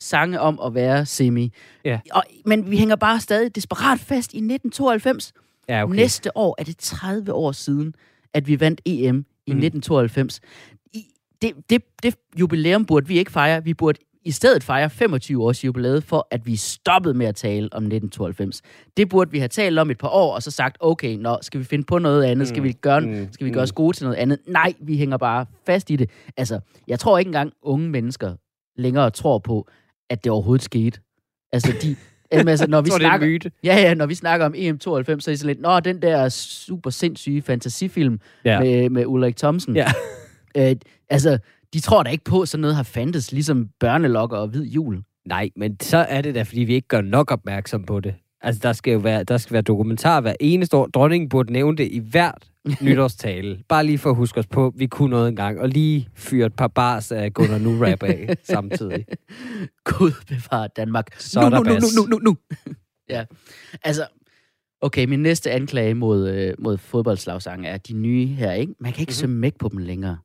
sange 0.00 0.40
om 0.40 0.60
at 0.66 0.74
være 0.74 1.06
semi. 1.06 1.52
Ja. 1.84 2.00
Og, 2.12 2.22
men 2.46 2.70
vi 2.70 2.76
hænger 2.76 2.96
bare 2.96 3.20
stadig 3.20 3.54
desperat 3.54 3.98
fast 3.98 4.32
i 4.32 4.36
1992. 4.36 5.32
Ja, 5.68 5.84
Okay. 5.84 5.94
Næste 5.96 6.36
år 6.36 6.54
er 6.58 6.64
det 6.64 6.76
30 6.78 7.32
år 7.32 7.52
siden, 7.52 7.94
at 8.34 8.46
vi 8.48 8.60
vandt 8.60 8.80
EM 8.86 8.94
i 8.96 9.10
Mhm. 9.10 9.14
mm. 9.14 9.64
1992. 9.64 10.40
I, 10.92 11.04
det, 11.42 11.52
det, 11.70 11.82
det 12.02 12.14
jubilæum 12.40 12.84
burde 12.84 13.06
vi 13.08 13.18
ikke 13.18 13.32
fejre. 13.32 13.64
Vi 13.64 13.74
burde 13.74 13.98
i 14.24 14.30
stedet 14.30 14.64
fejre 14.64 14.90
25 14.90 15.42
års 15.44 15.64
jubilæet 15.64 16.04
for, 16.04 16.28
at 16.30 16.46
vi 16.46 16.56
stoppede 16.56 17.14
med 17.14 17.26
at 17.26 17.34
tale 17.36 17.68
om 17.72 17.82
1992. 17.82 18.62
Det 18.96 19.08
burde 19.08 19.30
vi 19.30 19.38
have 19.38 19.48
talt 19.48 19.78
om 19.78 19.90
et 19.90 19.98
par 19.98 20.08
år, 20.08 20.34
og 20.34 20.42
så 20.42 20.50
sagt, 20.50 20.76
okay, 20.80 21.16
nå, 21.16 21.38
skal 21.42 21.60
vi 21.60 21.64
finde 21.64 21.84
på 21.84 21.98
noget 21.98 22.24
andet? 22.24 22.48
Skal 22.48 22.62
vi 22.62 22.72
gøre, 22.72 23.00
Mm. 23.00 23.28
skal 23.32 23.46
vi 23.46 23.50
gøre 23.50 23.62
os 23.62 23.72
gode 23.72 23.96
til 23.96 24.04
noget 24.04 24.16
andet? 24.18 24.38
Nej, 24.46 24.72
vi 24.80 24.96
hænger 24.96 25.16
bare 25.16 25.46
fast 25.66 25.90
i 25.90 25.96
det. 25.96 26.10
Altså, 26.36 26.60
jeg 26.88 26.98
tror 26.98 27.18
ikke 27.18 27.28
engang 27.28 27.52
unge 27.62 27.88
mennesker 27.88 28.34
længere 28.76 29.10
tror 29.10 29.38
på, 29.38 29.68
at 30.10 30.24
det 30.24 30.32
overhovedet 30.32 30.64
skete. 30.64 31.00
Altså, 31.52 31.74
de, 31.82 31.96
jamen, 32.32 32.48
altså 32.48 32.66
når 32.66 32.80
vi 32.82 32.90
tror, 32.90 32.98
det 32.98 33.04
er 33.04 33.08
snakker, 33.08 33.26
myte. 33.26 33.50
Ja, 33.64 33.76
ja, 33.76 33.94
når 33.94 34.06
vi 34.06 34.14
snakker 34.14 34.46
om 34.46 34.54
EM92, 34.54 34.78
så 34.80 34.90
er 34.94 35.04
det 35.14 35.22
sådan 35.22 35.46
lidt, 35.46 35.60
nå, 35.60 35.80
den 35.80 36.02
der 36.02 36.28
super 36.28 36.90
sindssyge 36.90 37.42
fantasifilm 37.42 38.20
ja. 38.44 38.60
med, 38.60 38.90
med 38.90 39.06
Ulrik 39.06 39.36
Thomsen. 39.36 39.76
Ja. 39.76 39.86
Øh, 40.56 40.76
altså, 41.08 41.38
de 41.72 41.80
tror 41.80 42.02
da 42.02 42.10
ikke 42.10 42.24
på, 42.24 42.40
at 42.40 42.48
sådan 42.48 42.60
noget 42.60 42.76
har 42.76 42.82
fandtes, 42.82 43.32
ligesom 43.32 43.68
børnelokker 43.80 44.36
og 44.36 44.48
hvid 44.48 44.64
jul. 44.64 45.02
Nej, 45.26 45.50
men 45.56 45.80
så 45.80 45.96
er 45.96 46.20
det 46.20 46.34
da, 46.34 46.42
fordi 46.42 46.60
vi 46.60 46.74
ikke 46.74 46.88
gør 46.88 47.00
nok 47.00 47.30
opmærksom 47.30 47.84
på 47.84 48.00
det. 48.00 48.14
Altså, 48.42 48.60
der 48.62 48.72
skal 48.72 48.92
jo 48.92 48.98
være, 48.98 49.24
der 49.24 49.36
skal 49.36 49.52
være 49.52 49.62
dokumentar 49.62 50.20
hver 50.20 50.34
eneste 50.40 50.76
år. 50.76 50.86
Dronningen 50.86 51.28
burde 51.28 51.52
nævne 51.52 51.76
det 51.76 51.88
i 51.92 51.98
hvert 51.98 52.47
nytårstale. 52.82 53.58
Bare 53.68 53.86
lige 53.86 53.98
for 53.98 54.10
at 54.10 54.16
huske 54.16 54.40
os 54.40 54.46
på, 54.46 54.72
vi 54.76 54.86
kunne 54.86 55.10
noget 55.10 55.28
engang. 55.28 55.60
Og 55.60 55.68
lige 55.68 56.08
fyre 56.14 56.46
et 56.46 56.54
par 56.54 56.68
bars 56.68 57.12
af 57.12 57.32
Gunnar 57.34 57.58
Nu 57.58 57.84
rap 57.84 58.02
af 58.02 58.36
samtidig. 58.52 59.04
Gud 59.84 60.12
bevare 60.28 60.68
Danmark. 60.76 61.06
Så 61.20 61.40
nu, 61.40 61.48
nu, 61.48 61.62
nu, 61.62 61.70
nu, 61.72 61.78
nu, 61.96 62.18
nu, 62.18 62.18
nu. 62.18 62.36
ja, 63.08 63.24
altså, 63.84 64.06
okay, 64.80 65.04
min 65.04 65.22
næste 65.22 65.50
anklage 65.50 65.94
mod, 65.94 66.28
øh, 66.30 66.54
mod 66.58 66.78
fodboldslagsange 66.78 67.68
er 67.68 67.76
de 67.76 67.92
nye 67.92 68.26
her, 68.26 68.52
ikke? 68.52 68.74
Man 68.80 68.92
kan 68.92 69.00
ikke 69.00 69.10
Mhm. 69.10 69.12
mm-hmm. 69.12 69.30
synge 69.32 69.40
med 69.40 69.52
på 69.60 69.68
dem 69.68 69.78
længere. 69.78 70.18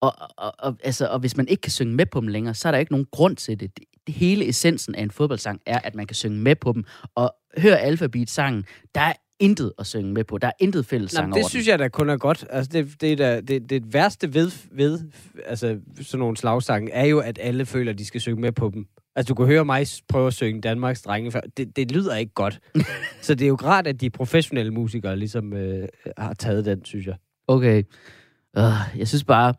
Og, 0.00 0.12
og, 0.38 0.54
og, 0.58 0.76
altså, 0.84 1.06
og 1.06 1.18
hvis 1.18 1.36
man 1.36 1.48
ikke 1.48 1.60
kan 1.60 1.72
synge 1.72 1.94
med 1.94 2.06
på 2.06 2.20
dem 2.20 2.28
længere, 2.28 2.54
så 2.54 2.68
er 2.68 2.72
der 2.72 2.78
ikke 2.78 2.92
nogen 2.92 3.06
grund 3.12 3.36
til 3.36 3.60
det. 3.60 3.76
det. 3.78 3.84
det 4.06 4.14
hele 4.14 4.48
essensen 4.48 4.94
af 4.94 5.02
en 5.02 5.10
fodboldsang 5.10 5.60
er, 5.66 5.78
at 5.78 5.94
man 5.94 6.06
kan 6.06 6.14
synge 6.14 6.38
med 6.38 6.56
på 6.56 6.72
dem. 6.72 6.84
Og 7.14 7.34
hør 7.58 7.74
Alphabet-sangen, 7.76 8.64
der 8.94 9.00
er 9.00 9.12
intet 9.42 9.72
at 9.78 9.86
synge 9.86 10.12
med 10.12 10.24
på. 10.24 10.38
Der 10.38 10.46
er 10.46 10.52
intet 10.58 10.86
fællessang 10.86 11.28
Nå, 11.28 11.34
over 11.34 11.42
det 11.42 11.50
synes 11.50 11.68
jeg 11.68 11.78
da 11.78 11.88
kun 11.88 12.08
er 12.10 12.16
godt. 12.16 12.46
Altså, 12.50 12.70
det, 12.72 13.00
det, 13.00 13.12
er 13.12 13.16
da, 13.16 13.40
det, 13.40 13.70
det 13.70 13.94
værste 13.94 14.34
ved, 14.34 14.50
ved 14.72 15.00
altså, 15.46 15.78
sådan 16.00 16.18
nogle 16.18 16.36
slagsange, 16.36 16.92
er 16.92 17.04
jo, 17.04 17.18
at 17.18 17.38
alle 17.42 17.66
føler, 17.66 17.92
at 17.92 17.98
de 17.98 18.04
skal 18.04 18.20
synge 18.20 18.40
med 18.40 18.52
på 18.52 18.70
dem. 18.74 18.86
Altså, 19.16 19.28
du 19.28 19.34
kan 19.34 19.46
høre 19.46 19.64
mig 19.64 19.86
prøve 20.08 20.26
at 20.26 20.32
synge 20.32 20.60
Danmarks 20.60 21.02
drenge 21.02 21.30
før. 21.30 21.40
Det, 21.56 21.76
det 21.76 21.92
lyder 21.92 22.16
ikke 22.16 22.34
godt. 22.34 22.60
Så 23.22 23.34
det 23.34 23.44
er 23.44 23.48
jo 23.48 23.54
rart, 23.54 23.86
at 23.86 24.00
de 24.00 24.10
professionelle 24.10 24.72
musikere 24.72 25.16
ligesom 25.16 25.52
øh, 25.52 25.88
har 26.18 26.34
taget 26.34 26.64
den, 26.64 26.84
synes 26.84 27.06
jeg. 27.06 27.14
Okay. 27.48 27.82
Uh, 28.58 28.98
jeg 28.98 29.08
synes 29.08 29.24
bare, 29.24 29.54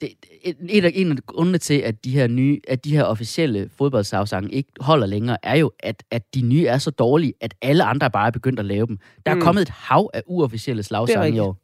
det, 0.00 0.10
det- 0.44 0.56
en, 0.68 0.84
af, 0.84 0.90
en 0.94 1.12
af 1.12 1.16
grundene 1.26 1.58
til, 1.58 1.74
at 1.74 2.04
de 2.04 2.10
her 2.10 2.26
nye, 2.26 2.60
at 2.68 2.84
de 2.84 2.96
her 2.96 3.02
officielle 3.04 3.70
fodboldslagsange 3.78 4.52
ikke 4.52 4.70
holder 4.80 5.06
længere, 5.06 5.36
er 5.42 5.56
jo, 5.56 5.70
at, 5.80 6.02
at 6.10 6.34
de 6.34 6.42
nye 6.42 6.66
er 6.66 6.78
så 6.78 6.90
dårlige, 6.90 7.32
at 7.40 7.54
alle 7.62 7.84
andre 7.84 8.10
bare 8.10 8.26
er 8.26 8.30
begyndt 8.30 8.58
at 8.58 8.64
lave 8.66 8.86
dem. 8.86 8.98
Der 9.26 9.32
er 9.32 9.34
Mm. 9.36 9.40
kommet 9.40 9.62
et 9.62 9.68
hav 9.68 10.10
af 10.14 10.22
uofficielle 10.26 10.82
slagsange 10.82 11.36
i 11.36 11.38
år. 11.38 11.56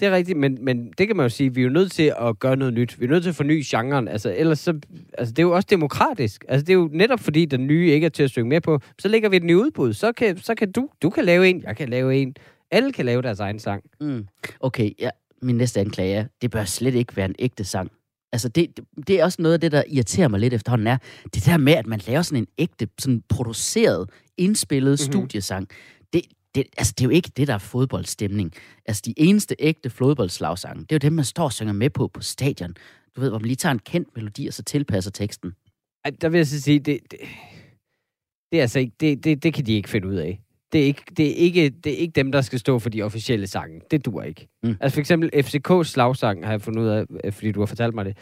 Det 0.00 0.06
er 0.08 0.12
rigtigt, 0.12 0.38
men, 0.38 0.58
men 0.64 0.92
det 0.98 1.06
kan 1.06 1.16
man 1.16 1.24
jo 1.24 1.28
sige, 1.28 1.54
vi 1.54 1.60
er 1.60 1.64
jo 1.64 1.70
nødt 1.70 1.92
til 1.92 2.12
at 2.20 2.38
gøre 2.38 2.56
noget 2.56 2.74
nyt. 2.74 3.00
Vi 3.00 3.04
er 3.04 3.08
nødt 3.08 3.22
til 3.22 3.30
at 3.30 3.36
forny 3.36 3.62
genren. 3.66 4.08
Altså, 4.08 4.34
ellers 4.36 4.58
så, 4.58 4.80
altså, 5.18 5.32
det 5.32 5.38
er 5.38 5.42
jo 5.42 5.54
også 5.54 5.66
demokratisk. 5.70 6.44
Altså, 6.48 6.64
det 6.64 6.70
er 6.70 6.74
jo 6.74 6.88
netop 6.92 7.20
fordi, 7.20 7.44
den 7.44 7.66
nye 7.66 7.90
ikke 7.90 8.04
er 8.04 8.10
til 8.10 8.22
at 8.22 8.30
synge 8.30 8.48
med 8.48 8.60
på. 8.60 8.80
Så 8.98 9.08
lægger 9.08 9.28
vi 9.28 9.38
den 9.38 9.50
i 9.50 9.54
udbud. 9.54 9.92
Så 9.92 10.12
kan, 10.12 10.36
så 10.38 10.54
kan 10.54 10.72
du, 10.72 10.88
du 11.02 11.10
kan 11.10 11.24
lave 11.24 11.48
en, 11.48 11.62
jeg 11.62 11.76
kan 11.76 11.88
lave 11.88 12.16
en. 12.16 12.34
Alle 12.70 12.92
kan 12.92 13.04
lave 13.06 13.22
deres 13.22 13.40
egen 13.40 13.58
sang. 13.58 13.82
Mm. 14.00 14.26
Okay, 14.60 14.90
ja, 15.00 15.10
min 15.42 15.56
næste 15.56 15.80
anklage 15.80 16.14
er, 16.14 16.26
det 16.42 16.50
bør 16.50 16.64
slet 16.64 16.94
ikke 16.94 17.16
være 17.16 17.26
en 17.26 17.34
ægte 17.38 17.64
sang. 17.64 17.90
Altså, 18.32 18.48
det, 18.48 18.80
det, 19.06 19.20
er 19.20 19.24
også 19.24 19.42
noget 19.42 19.54
af 19.54 19.60
det, 19.60 19.72
der 19.72 19.82
irriterer 19.88 20.28
mig 20.28 20.40
lidt 20.40 20.54
efterhånden, 20.54 20.86
er 20.86 20.98
det 21.34 21.46
der 21.46 21.56
med, 21.56 21.72
at 21.72 21.86
man 21.86 22.00
laver 22.06 22.22
sådan 22.22 22.42
en 22.42 22.46
ægte, 22.58 22.88
sådan 22.98 23.22
produceret, 23.28 24.10
indspillet 24.36 24.90
Mhm. 25.00 25.08
mm-hmm. 25.10 25.26
studiesang. 25.28 25.68
Det, 26.12 26.22
det, 26.54 26.64
altså, 26.78 26.94
det 26.98 27.04
er 27.04 27.08
jo 27.08 27.10
ikke 27.14 27.30
det, 27.36 27.48
der 27.48 27.54
er 27.54 27.58
fodboldstemning. 27.58 28.52
Altså, 28.86 29.02
de 29.06 29.14
eneste 29.16 29.56
ægte 29.58 29.90
fodboldslagsange, 29.90 30.80
det 30.82 30.92
er 30.92 30.94
jo 30.94 30.98
dem, 30.98 31.12
man 31.12 31.24
står 31.24 31.44
og 31.44 31.52
synger 31.52 31.72
med 31.72 31.90
på 31.90 32.08
på 32.08 32.20
stadion. 32.20 32.74
Du 33.16 33.20
ved, 33.20 33.28
hvor 33.30 33.38
man 33.38 33.46
lige 33.46 33.56
tager 33.56 33.72
en 33.72 33.78
kendt 33.78 34.08
melodi, 34.16 34.46
og 34.46 34.54
så 34.54 34.62
tilpasser 34.62 35.10
teksten. 35.10 35.52
Ej, 36.04 36.10
der 36.20 36.28
vil 36.28 36.38
jeg 36.38 36.46
så 36.46 36.60
sige, 36.60 36.78
det, 36.78 37.00
det, 37.10 37.18
det 38.52 38.58
er 38.58 38.62
altså 38.62 38.78
ikke, 38.78 38.92
det, 39.00 39.24
det, 39.24 39.42
det 39.42 39.54
kan 39.54 39.66
de 39.66 39.72
ikke 39.72 39.88
finde 39.88 40.08
ud 40.08 40.14
af. 40.14 40.40
Det 40.72 40.80
er, 40.80 40.84
ikke, 40.84 41.02
det, 41.16 41.30
er 41.30 41.34
ikke, 41.34 41.70
det 41.84 41.92
er 41.92 41.96
ikke 41.96 42.12
dem, 42.12 42.32
der 42.32 42.40
skal 42.40 42.58
stå 42.58 42.78
for 42.78 42.90
de 42.90 43.02
officielle 43.02 43.46
sange. 43.46 43.80
Det 43.90 44.04
duer 44.04 44.22
ikke. 44.22 44.48
Mm. 44.62 44.76
Altså 44.80 44.94
for 44.94 45.00
eksempel 45.00 45.30
FCK's 45.34 45.84
slagsang, 45.84 46.44
har 46.44 46.52
jeg 46.52 46.60
fundet 46.60 46.82
ud 46.82 46.88
af, 46.88 47.04
øh, 47.24 47.32
fordi 47.32 47.52
du 47.52 47.60
har 47.60 47.66
fortalt 47.66 47.94
mig 47.94 48.04
det 48.04 48.16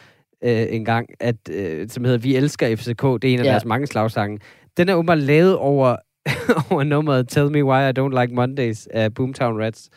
øh, 0.45 0.67
en 0.71 0.85
gang, 0.85 1.09
at, 1.21 1.37
øh, 1.51 1.89
som 1.89 2.05
hedder 2.05 2.19
Vi 2.19 2.37
elsker 2.37 2.77
FCK. 2.77 3.03
Det 3.23 3.25
er 3.25 3.35
en 3.35 3.41
af. 3.41 3.45
Ja. 3.45 3.51
deres 3.51 3.65
mange 3.65 3.87
slagsange. 3.87 4.39
Den 4.77 4.89
er 4.89 4.95
åbenbart 4.95 5.19
lavet 5.19 5.57
over, 5.57 5.97
over 6.71 6.85
nummeret 6.85 7.29
Tell 7.29 7.51
Me 7.51 7.65
Why 7.65 7.91
I 7.91 7.93
Don't 7.99 8.21
Like 8.21 8.35
Mondays 8.35 8.87
af 8.87 9.15
Boomtown 9.15 9.63
Rats 9.63 9.91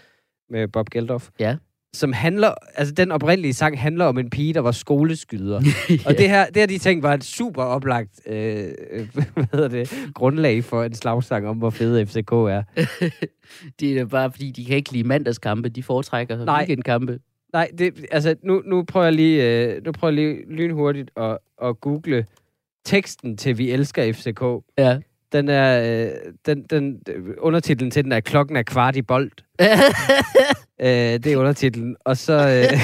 med 0.50 0.68
Bob 0.68 0.90
Geldof. 0.90 1.30
Ja. 1.40 1.56
Som 1.94 2.14
handler, 2.14 2.54
altså 2.76 2.94
den 2.94 3.12
oprindelige 3.12 3.54
sang 3.54 3.80
handler 3.80 4.06
om 4.06 4.18
en 4.18 4.30
pige, 4.30 4.54
der 4.54 4.60
var 4.60 4.72
skoleskyder. 4.72 5.56
Og 6.08 6.18
det 6.18 6.30
her, 6.30 6.46
det 6.46 6.56
her, 6.58 6.66
de 6.66 6.78
tænkte, 6.78 7.08
var 7.08 7.14
et 7.14 7.24
super 7.24 7.64
oplagt 7.64 8.28
øh, 8.28 8.68
øh, 8.92 9.08
hvad 9.34 9.46
hedder 9.54 9.68
det, 9.68 9.94
grundlag 10.16 10.64
for 10.64 10.84
en 10.84 10.94
slagsang 10.94 11.48
om, 11.48 11.58
hvor 11.58 11.70
fede 11.70 12.06
FCK 12.06 12.32
er. 12.32 12.64
det 13.80 14.00
er 14.00 14.06
bare, 14.06 14.32
fordi 14.32 14.52
de 14.52 14.66
kan 14.66 14.76
ikke 14.76 14.92
lide 14.92 15.04
mandagskampe. 15.04 15.70
De 15.70 15.84
foretrækker 15.84 16.46
Nej. 16.46 16.58
weekendkampe. 16.58 17.20
Nej, 17.54 17.72
det, 17.78 18.06
altså, 18.12 18.36
nu, 18.44 18.62
nu 18.66 18.84
prøver 18.84 19.06
jeg 19.06 19.14
lige, 19.14 19.64
øh, 19.64 19.86
nu 19.86 19.92
prøver 19.92 20.14
jeg 20.14 20.24
lige 20.24 20.56
lynhurtigt 20.56 21.12
at, 21.18 21.38
at 21.64 21.82
google 21.82 22.26
teksten 22.86 23.38
til 23.38 23.58
Vi 23.58 23.72
elsker 23.72 24.14
FCK. 24.14 24.66
Ja. 24.78 25.00
Den 25.32 25.50
er, 25.50 26.04
øh, 26.06 26.12
den, 26.46 26.64
den, 26.64 27.02
undertitlen 27.38 27.92
til 27.92 28.04
den 28.04 28.12
er 28.12 28.20
Klokken 28.20 28.56
er 28.56 28.64
kvart 28.64 28.96
i 28.96 29.02
bold. 29.02 29.32
Øh, 30.82 30.88
det 30.88 31.28
er 31.28 31.38
undertitlen. 31.38 31.96
Og 32.06 32.18
så... 32.18 32.34
Øh, 32.34 32.80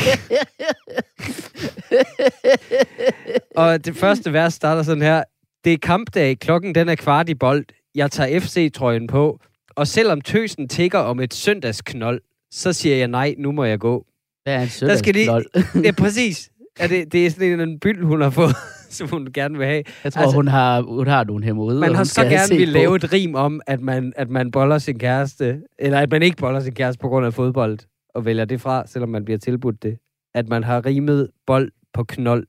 og 3.63 3.85
det 3.85 3.95
første 3.95 4.33
vers 4.33 4.53
starter 4.53 4.83
sådan 4.83 5.01
her. 5.01 5.23
Det 5.63 5.73
er 5.73 5.77
kampdag, 5.77 6.39
klokken 6.39 6.75
den 6.75 6.89
er 6.89 6.95
kvart 6.95 7.29
i 7.29 7.35
bold. 7.35 7.65
Jeg 7.95 8.11
tager 8.11 8.39
FC-trøjen 8.39 9.07
på. 9.07 9.39
Og 9.75 9.87
selvom 9.87 10.21
tøsen 10.21 10.67
tigger 10.67 10.99
om 10.99 11.19
et 11.19 11.33
søndagsknold, 11.33 12.21
så 12.51 12.73
siger 12.73 12.95
jeg 12.95 13.07
nej, 13.07 13.35
nu 13.37 13.51
må 13.51 13.63
jeg 13.63 13.79
gå. 13.79 14.05
Hvad 14.43 14.53
er 14.53 14.59
en 14.59 14.63
Der 14.63 14.95
skal 14.95 15.15
søndagsknold? 15.15 15.45
Det 15.73 15.87
er 15.87 15.91
præcis. 15.91 16.49
Er 16.79 16.87
det, 16.87 17.11
det 17.11 17.25
er 17.25 17.29
sådan 17.29 17.47
en, 17.47 17.59
en 17.59 17.79
byld, 17.79 18.03
hun 18.03 18.21
har 18.21 18.29
fået, 18.29 18.55
som 18.97 19.09
hun 19.09 19.27
gerne 19.33 19.57
vil 19.57 19.67
have. 19.67 19.83
Jeg 20.03 20.13
tror, 20.13 20.21
Altså- 20.21 20.35
hun, 20.35 20.47
har, 20.47 20.81
hun 20.81 21.07
har 21.07 21.23
nogle 21.23 21.45
hemorrider. 21.45 21.79
Man 21.79 21.95
har 21.95 22.03
så 22.03 22.21
gerne 22.23 22.57
vil 22.57 22.67
lave 22.67 22.95
et 22.95 23.13
rim 23.13 23.35
om, 23.35 23.61
at 23.67 23.81
man, 23.81 24.13
at 24.15 24.29
man 24.29 24.51
boller 24.51 24.77
sin 24.77 24.99
kæreste, 24.99 25.61
eller 25.79 25.99
at 25.99 26.11
man 26.11 26.23
ikke 26.23 26.37
boller 26.37 26.59
sin 26.59 26.73
kæreste 26.73 27.01
på 27.01 27.07
grund 27.09 27.25
af 27.25 27.33
fodbold, 27.33 27.79
og 28.15 28.25
vælger 28.25 28.45
det 28.45 28.61
fra, 28.61 28.87
selvom 28.87 29.09
man 29.09 29.25
bliver 29.25 29.37
tilbudt 29.37 29.83
det. 29.83 29.97
At 30.33 30.49
man 30.49 30.63
har 30.63 30.85
rimet 30.85 31.29
bold 31.45 31.71
på 31.93 32.03
knold, 32.03 32.47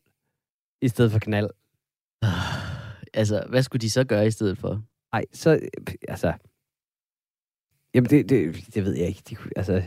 i 0.83 0.89
stedet 0.89 1.13
for 1.13 1.19
knald. 1.19 1.51
Altså, 3.15 3.45
hvad 3.49 3.63
skulle 3.63 3.81
de 3.81 3.91
så 3.91 4.05
gøre 4.05 4.27
i 4.27 4.31
stedet 4.31 4.59
for? 4.59 4.83
Nej, 5.13 5.25
så, 5.33 5.51
øh, 5.55 5.95
altså... 6.09 6.33
Jamen, 7.95 8.11
det, 8.11 8.29
det, 8.29 8.57
det 8.75 8.85
ved 8.85 8.97
jeg 8.97 9.07
ikke. 9.09 9.23
De, 9.31 9.37
altså, 9.57 9.83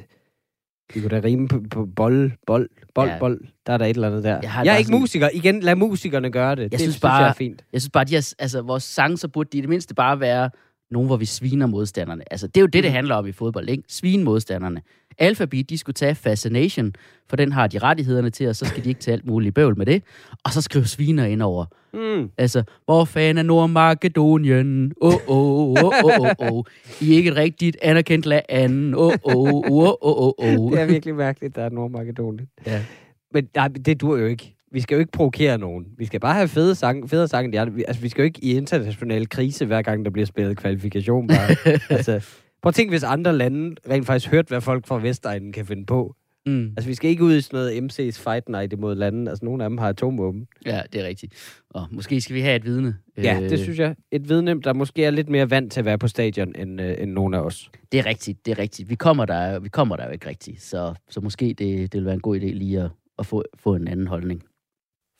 de 0.93 0.99
kunne 1.01 1.09
da 1.09 1.27
rime 1.27 1.47
på, 1.47 1.61
på 1.71 1.85
bold, 1.95 2.31
bold, 2.47 2.69
bold, 2.95 3.09
Ja. 3.09 3.19
bold. 3.19 3.41
Der 3.67 3.73
er 3.73 3.77
der 3.77 3.85
et 3.85 3.89
eller 3.95 4.07
andet 4.07 4.23
der. 4.23 4.29
Jeg 4.43 4.61
Jeg, 4.65 4.73
er 4.73 4.77
ikke 4.77 4.87
sådan- 4.87 4.99
musiker. 4.99 5.29
Igen, 5.33 5.59
lad 5.59 5.75
musikerne 5.75 6.29
gøre 6.31 6.55
det. 6.55 6.61
Jeg 6.61 6.71
det 6.71 6.79
synes 6.79 6.93
synes 6.93 7.01
bare- 7.01 7.21
jeg 7.21 7.29
er 7.29 7.33
fint. 7.33 7.63
Jeg 7.73 7.81
synes 7.81 7.91
bare, 7.91 8.03
de 8.03 8.13
har, 8.13 8.33
altså, 8.39 8.61
vores 8.61 8.83
sange, 8.83 9.17
så 9.17 9.27
burde 9.27 9.49
de 9.53 9.57
i 9.57 9.61
det 9.61 9.69
mindste 9.69 9.95
bare 9.95 10.19
være 10.19 10.49
nogen, 10.91 11.07
hvor 11.07 11.17
vi 11.17 11.25
sviner 11.25 11.65
modstanderne. 11.65 12.23
Altså, 12.31 12.47
det 12.47 12.57
er 12.57 12.61
jo 12.61 12.67
det, 12.67 12.83
det 12.83 12.91
handler 12.91 13.15
om 13.15 13.27
i 13.27 13.31
fodbold, 13.31 13.69
ikke? 13.69 13.83
Svine 13.87 14.23
modstanderne. 14.23 14.81
Alphabet, 15.17 15.69
de 15.69 15.77
skulle 15.77 15.93
tage 15.93 16.15
Fascination, 16.15 16.93
for 17.29 17.35
den 17.35 17.51
har 17.51 17.67
de 17.67 17.79
rettighederne 17.79 18.29
til, 18.29 18.47
og 18.47 18.55
så 18.55 18.65
skal 18.65 18.83
de 18.83 18.89
ikke 18.89 19.01
tage 19.01 19.13
alt 19.13 19.25
muligt 19.25 19.55
bøvl 19.55 19.77
med 19.77 19.85
det. 19.85 20.03
Og 20.43 20.51
så 20.51 20.61
skrive 20.61 20.85
sviner 20.85 21.25
ind 21.25 21.41
over. 21.41 21.65
Mm. 21.93 22.29
Altså, 22.37 22.63
hvor 22.85 23.05
fanden 23.05 23.37
er 23.37 23.43
Nordmakedonien? 23.43 24.93
Åh, 25.01 25.13
åh, 25.13 25.19
åh, 25.27 25.69
åh, 25.69 26.19
åh, 26.19 26.51
åh. 26.51 26.63
I 27.01 27.13
er 27.13 27.17
ikke 27.17 27.29
et 27.29 27.35
rigtigt 27.35 27.77
anerkendt 27.81 28.25
land. 28.25 28.95
Åh, 28.95 29.13
åh, 29.23 29.35
åh, 29.35 29.71
åh, 29.71 29.93
åh, 30.01 30.33
åh. 30.37 30.71
Det 30.71 30.81
er 30.81 30.85
virkelig 30.85 31.15
mærkeligt, 31.15 31.55
der 31.55 31.63
er 31.63 31.69
Nordmakedonien. 31.69 32.47
Ja. 32.65 32.85
Men 33.33 33.47
nej, 33.55 33.67
det 33.67 34.01
dur 34.01 34.17
jo 34.17 34.25
ikke. 34.25 34.55
Vi 34.71 34.79
skal 34.81 34.95
jo 34.95 34.99
ikke 34.99 35.11
provokere 35.11 35.57
nogen. 35.57 35.85
Vi 35.97 36.05
skal 36.05 36.19
bare 36.19 36.33
have 36.35 36.47
fede 36.47 36.75
sange, 36.75 37.07
federe 37.07 37.27
sange. 37.27 37.71
Vi- 37.73 37.83
Altså, 37.87 38.01
vi 38.01 38.09
skal 38.09 38.21
jo 38.21 38.25
ikke 38.25 38.43
i 38.43 38.57
international 38.57 39.29
krise, 39.29 39.65
hver 39.65 39.81
gang 39.81 40.05
der 40.05 40.11
bliver 40.11 40.25
spillet 40.25 40.57
kvalifikation. 40.57 41.27
Bare. 41.27 41.55
altså, 41.97 42.25
prøv 42.61 42.69
at 42.69 42.75
tænke, 42.75 42.89
hvis 42.91 43.03
andre 43.03 43.37
lande 43.37 43.75
rent 43.89 44.05
faktisk 44.05 44.31
hørte, 44.31 44.47
hvad 44.47 44.61
folk 44.61 44.87
fra 44.87 44.97
Vestegnen 44.99 45.51
kan 45.53 45.65
finde 45.65 45.85
på. 45.85 46.15
Mm. 46.45 46.65
Altså, 46.77 46.87
vi 46.89 46.93
skal 46.95 47.09
ikke 47.09 47.23
ud 47.23 47.35
i 47.35 47.41
sådan 47.41 47.57
noget 47.59 47.81
MC's 47.81 48.23
Fight 48.29 48.49
Night 48.49 48.73
imod 48.73 48.95
lande. 48.95 49.29
Altså, 49.31 49.45
nogle 49.45 49.63
af 49.63 49.69
dem 49.69 49.77
har 49.77 49.87
atomvåben. 49.89 50.47
Ja, 50.65 50.81
det 50.93 51.01
er 51.01 51.07
rigtigt. 51.07 51.33
Og 51.69 51.87
måske 51.91 52.21
skal 52.21 52.35
vi 52.35 52.41
have 52.41 52.55
et 52.55 52.65
vidne. 52.65 52.95
Ja, 53.17 53.39
det 53.49 53.59
synes 53.59 53.79
jeg. 53.79 53.95
Et 54.11 54.29
vidne, 54.29 54.61
der 54.61 54.73
måske 54.73 55.05
er 55.05 55.11
lidt 55.11 55.29
mere 55.29 55.49
vant 55.49 55.71
til 55.71 55.79
at 55.79 55.85
være 55.85 55.97
på 55.97 56.07
stadion, 56.07 56.55
end, 56.55 56.81
øh, 56.81 56.95
end 56.99 57.11
nogen 57.11 57.33
af 57.33 57.39
os. 57.39 57.69
Det 57.91 57.99
er 57.99 58.05
rigtigt, 58.05 58.45
det 58.45 58.51
er 58.51 58.59
rigtigt. 58.59 58.89
Vi 58.89 58.95
kommer 58.95 59.25
der, 59.25 59.59
vi 59.59 59.69
kommer 59.69 59.95
der 59.95 60.05
jo 60.05 60.11
ikke 60.11 60.27
rigtigt, 60.29 60.61
så, 60.61 60.93
så 61.09 61.21
måske 61.21 61.45
det, 61.45 61.57
det 61.93 61.93
vil 61.93 62.05
være 62.05 62.13
en 62.13 62.21
god 62.21 62.39
idé 62.39 62.45
lige 62.45 62.81
at, 62.81 62.89
at 63.19 63.25
få, 63.25 63.43
få 63.59 63.75
en 63.75 63.87
anden 63.87 64.07
holdning. 64.07 64.43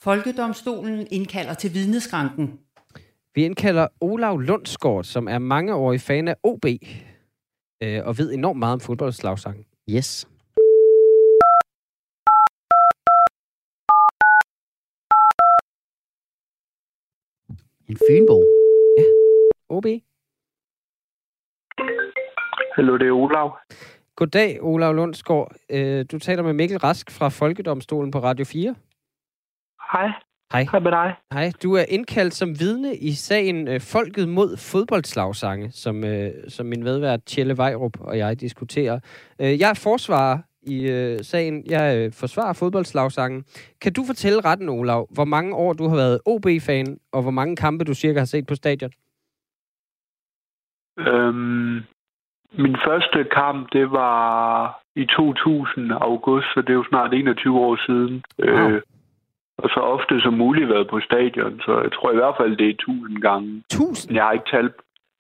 Folkedomstolen 0.04 1.08
indkalder 1.12 1.54
til 1.54 1.74
vidneskranken. 1.74 2.60
Vi 3.36 3.46
indkalder 3.46 3.88
Olav 4.02 4.40
Lundsgaard, 4.40 5.04
som 5.04 5.28
er 5.28 5.38
mangeårig 5.38 6.02
fan 6.02 6.28
af 6.28 6.36
OB, 6.44 6.66
øh, 7.84 8.02
og 8.06 8.18
ved 8.18 8.34
enormt 8.34 8.60
meget 8.60 8.74
om 8.74 8.80
fodboldslagsangen. 8.80 9.66
Yes. 9.90 10.28
En 17.88 17.98
fynbo. 18.10 18.44
OB? 19.70 19.86
Hallo, 22.76 22.98
det 22.98 23.08
er 23.08 23.12
Olav. 23.12 23.58
Goddag, 24.16 24.62
Olav 24.62 24.94
Lundsgaard. 24.94 25.56
Øh, 25.70 26.06
du 26.12 26.20
taler 26.20 26.44
med 26.44 26.54
Mikkel 26.54 26.78
Rask 26.78 27.12
fra 27.12 27.30
Folkedomstolen 27.30 28.12
på 28.12 28.20
Radio 28.20 28.46
4. 28.46 28.76
Hej. 29.92 30.12
Hej. 30.54 30.66
Hej 30.72 30.80
med 30.80 30.92
dig. 30.92 31.16
Hej, 31.34 31.52
du 31.64 31.74
er 31.74 31.86
indkaldt 31.90 32.34
som 32.34 32.50
vidne 32.60 32.96
i 32.96 33.12
sagen 33.12 33.68
øh, 33.68 33.82
Folket 33.82 34.30
mod 34.30 34.58
fodboldslagsange, 34.72 35.72
som, 35.72 36.04
øh, 36.04 36.30
som 36.48 36.66
min 36.66 36.84
medvært 36.84 37.20
Tjelle 37.26 37.58
Vejrup 37.58 37.96
og 38.00 38.18
jeg 38.18 38.42
diskuterer. 38.42 39.00
Øh, 39.42 39.60
jeg 39.60 39.70
er 39.70 39.80
forsvarer 39.84 40.38
i 40.62 40.90
øh, 40.92 41.20
sagen. 41.22 41.64
Jeg 41.70 41.98
øh, 41.98 42.12
forsvarer 42.20 42.54
fodboldslagsangen. 42.54 43.44
Kan 43.82 43.94
du 43.94 44.04
fortælle 44.08 44.42
retten, 44.46 44.70
Olav, 44.70 45.08
hvor 45.14 45.26
mange 45.26 45.56
år 45.56 45.74
du 45.74 45.88
har 45.88 45.96
været 45.96 46.20
OB-fan, 46.26 46.98
og 47.14 47.22
hvor 47.22 47.32
mange 47.32 47.56
kampe 47.56 47.86
du 47.86 47.94
cirka 47.94 48.20
har 48.20 48.26
set 48.26 48.48
på 48.48 48.56
stadion? 48.56 48.92
Øhm, 51.00 51.76
min 52.64 52.76
første 52.88 53.30
kamp, 53.32 53.68
det 53.74 53.92
var 53.92 54.82
i 54.96 55.06
2000 55.06 55.92
august, 55.92 56.48
så 56.54 56.62
det 56.62 56.70
er 56.70 56.74
jo 56.74 56.86
snart 56.90 57.14
21 57.14 57.60
år 57.60 57.76
siden. 57.86 58.24
Wow. 58.40 58.70
Øh, 58.70 58.82
og 59.64 59.70
så 59.74 59.80
ofte 59.96 60.22
som 60.22 60.34
muligt 60.34 60.70
været 60.70 60.88
på 60.90 61.00
stadion, 61.00 61.54
så 61.66 61.72
jeg 61.86 61.92
tror 61.96 62.12
i 62.12 62.20
hvert 62.22 62.36
fald, 62.40 62.58
det 62.58 62.66
er 62.70 62.74
1000 62.74 63.22
gange. 63.22 63.64
1000? 63.72 64.10
Men 64.10 64.16
jeg 64.16 64.24
har 64.24 64.32
ikke 64.32 64.50
tal. 64.56 64.68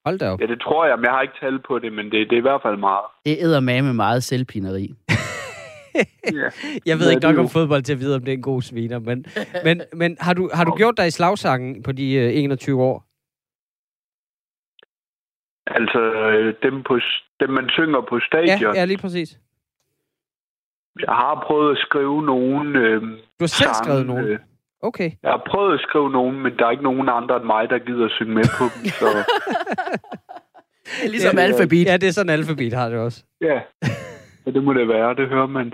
Hold 0.06 0.20
da 0.20 0.26
op. 0.32 0.42
Ja, 0.42 0.46
det 0.46 0.62
tror 0.62 0.86
jeg, 0.86 0.96
men 0.98 1.06
jeg 1.06 1.14
har 1.14 1.22
ikke 1.22 1.40
tal 1.40 1.60
på 1.68 1.80
det, 1.80 1.94
men 1.94 2.06
det, 2.06 2.30
det 2.30 2.34
er 2.36 2.44
i 2.44 2.48
hvert 2.50 2.62
fald 2.62 2.78
meget. 2.78 3.06
Det 3.26 3.38
æder 3.40 3.60
med 3.60 3.94
meget 3.94 4.24
selvpineri. 4.24 4.86
Ja. 6.34 6.50
Jeg 6.86 7.00
ved 7.00 7.08
Ja, 7.08 7.12
ikke 7.16 7.28
nok 7.28 7.38
om 7.38 7.50
fodbold 7.50 7.82
til 7.82 7.94
at 7.94 8.00
vide, 8.00 8.16
om 8.16 8.22
det 8.22 8.32
er 8.32 8.38
en 8.38 8.42
god 8.42 8.62
sviner, 8.62 9.00
men, 9.00 9.26
men, 9.64 9.82
men 9.94 10.18
har, 10.20 10.34
du, 10.34 10.50
har 10.54 10.64
du 10.64 10.76
gjort 10.76 10.98
dig 10.98 11.08
i 11.08 11.12
slagsangen 11.12 11.84
på 11.84 11.92
de 11.92 12.14
øh, 12.14 12.32
21 12.44 12.84
år? 12.84 13.06
Altså, 15.68 16.00
øh, 16.00 16.54
dem, 16.64 16.84
på, 16.84 17.00
dem 17.40 17.50
man 17.50 17.70
synger 17.70 18.02
på 18.10 18.20
stadion. 18.20 18.74
Ja, 18.76 18.80
ja, 18.80 18.86
lige 18.86 18.98
præcis. 18.98 19.40
Jeg 21.08 21.14
har 21.24 21.44
prøvet 21.48 21.72
at 21.72 21.78
skrive 21.88 22.24
nogen 22.26 22.76
øh, 22.76 23.02
Du 23.02 23.42
har 23.42 23.48
selv 23.48 23.70
skrevet 23.84 24.06
nogen? 24.06 24.26
Øh, 24.26 24.40
Okay. 24.82 25.12
jeg 25.24 25.32
har 25.32 25.44
prøvet 25.52 25.74
at 25.74 25.80
skrive 25.90 26.10
nogen, 26.12 26.42
men 26.44 26.52
der 26.60 26.66
er 26.66 26.72
ikke 26.72 26.84
nogen 26.84 27.10
andre 27.10 27.36
end 27.38 27.46
mig, 27.46 27.70
der 27.70 27.80
gider 27.80 28.06
at 28.06 28.12
synge 28.12 28.34
med 28.34 28.44
på 28.60 28.64
dem. 28.76 28.86
Så 28.86 29.06
Ligesom 31.14 31.38
Ja, 31.38 31.44
alfabet. 31.44 31.86
Ja, 31.86 31.98
det 31.98 32.08
er 32.08 32.12
sådan, 32.12 32.30
alfabet 32.30 32.74
har 32.74 32.90
det 32.90 33.00
også. 33.00 33.24
ja, 33.42 33.60
ja 34.46 34.52
det 34.52 34.64
må 34.64 34.74
det 34.74 34.88
være. 34.88 35.16
Det 35.16 35.28
hører 35.30 35.48
man. 35.48 35.74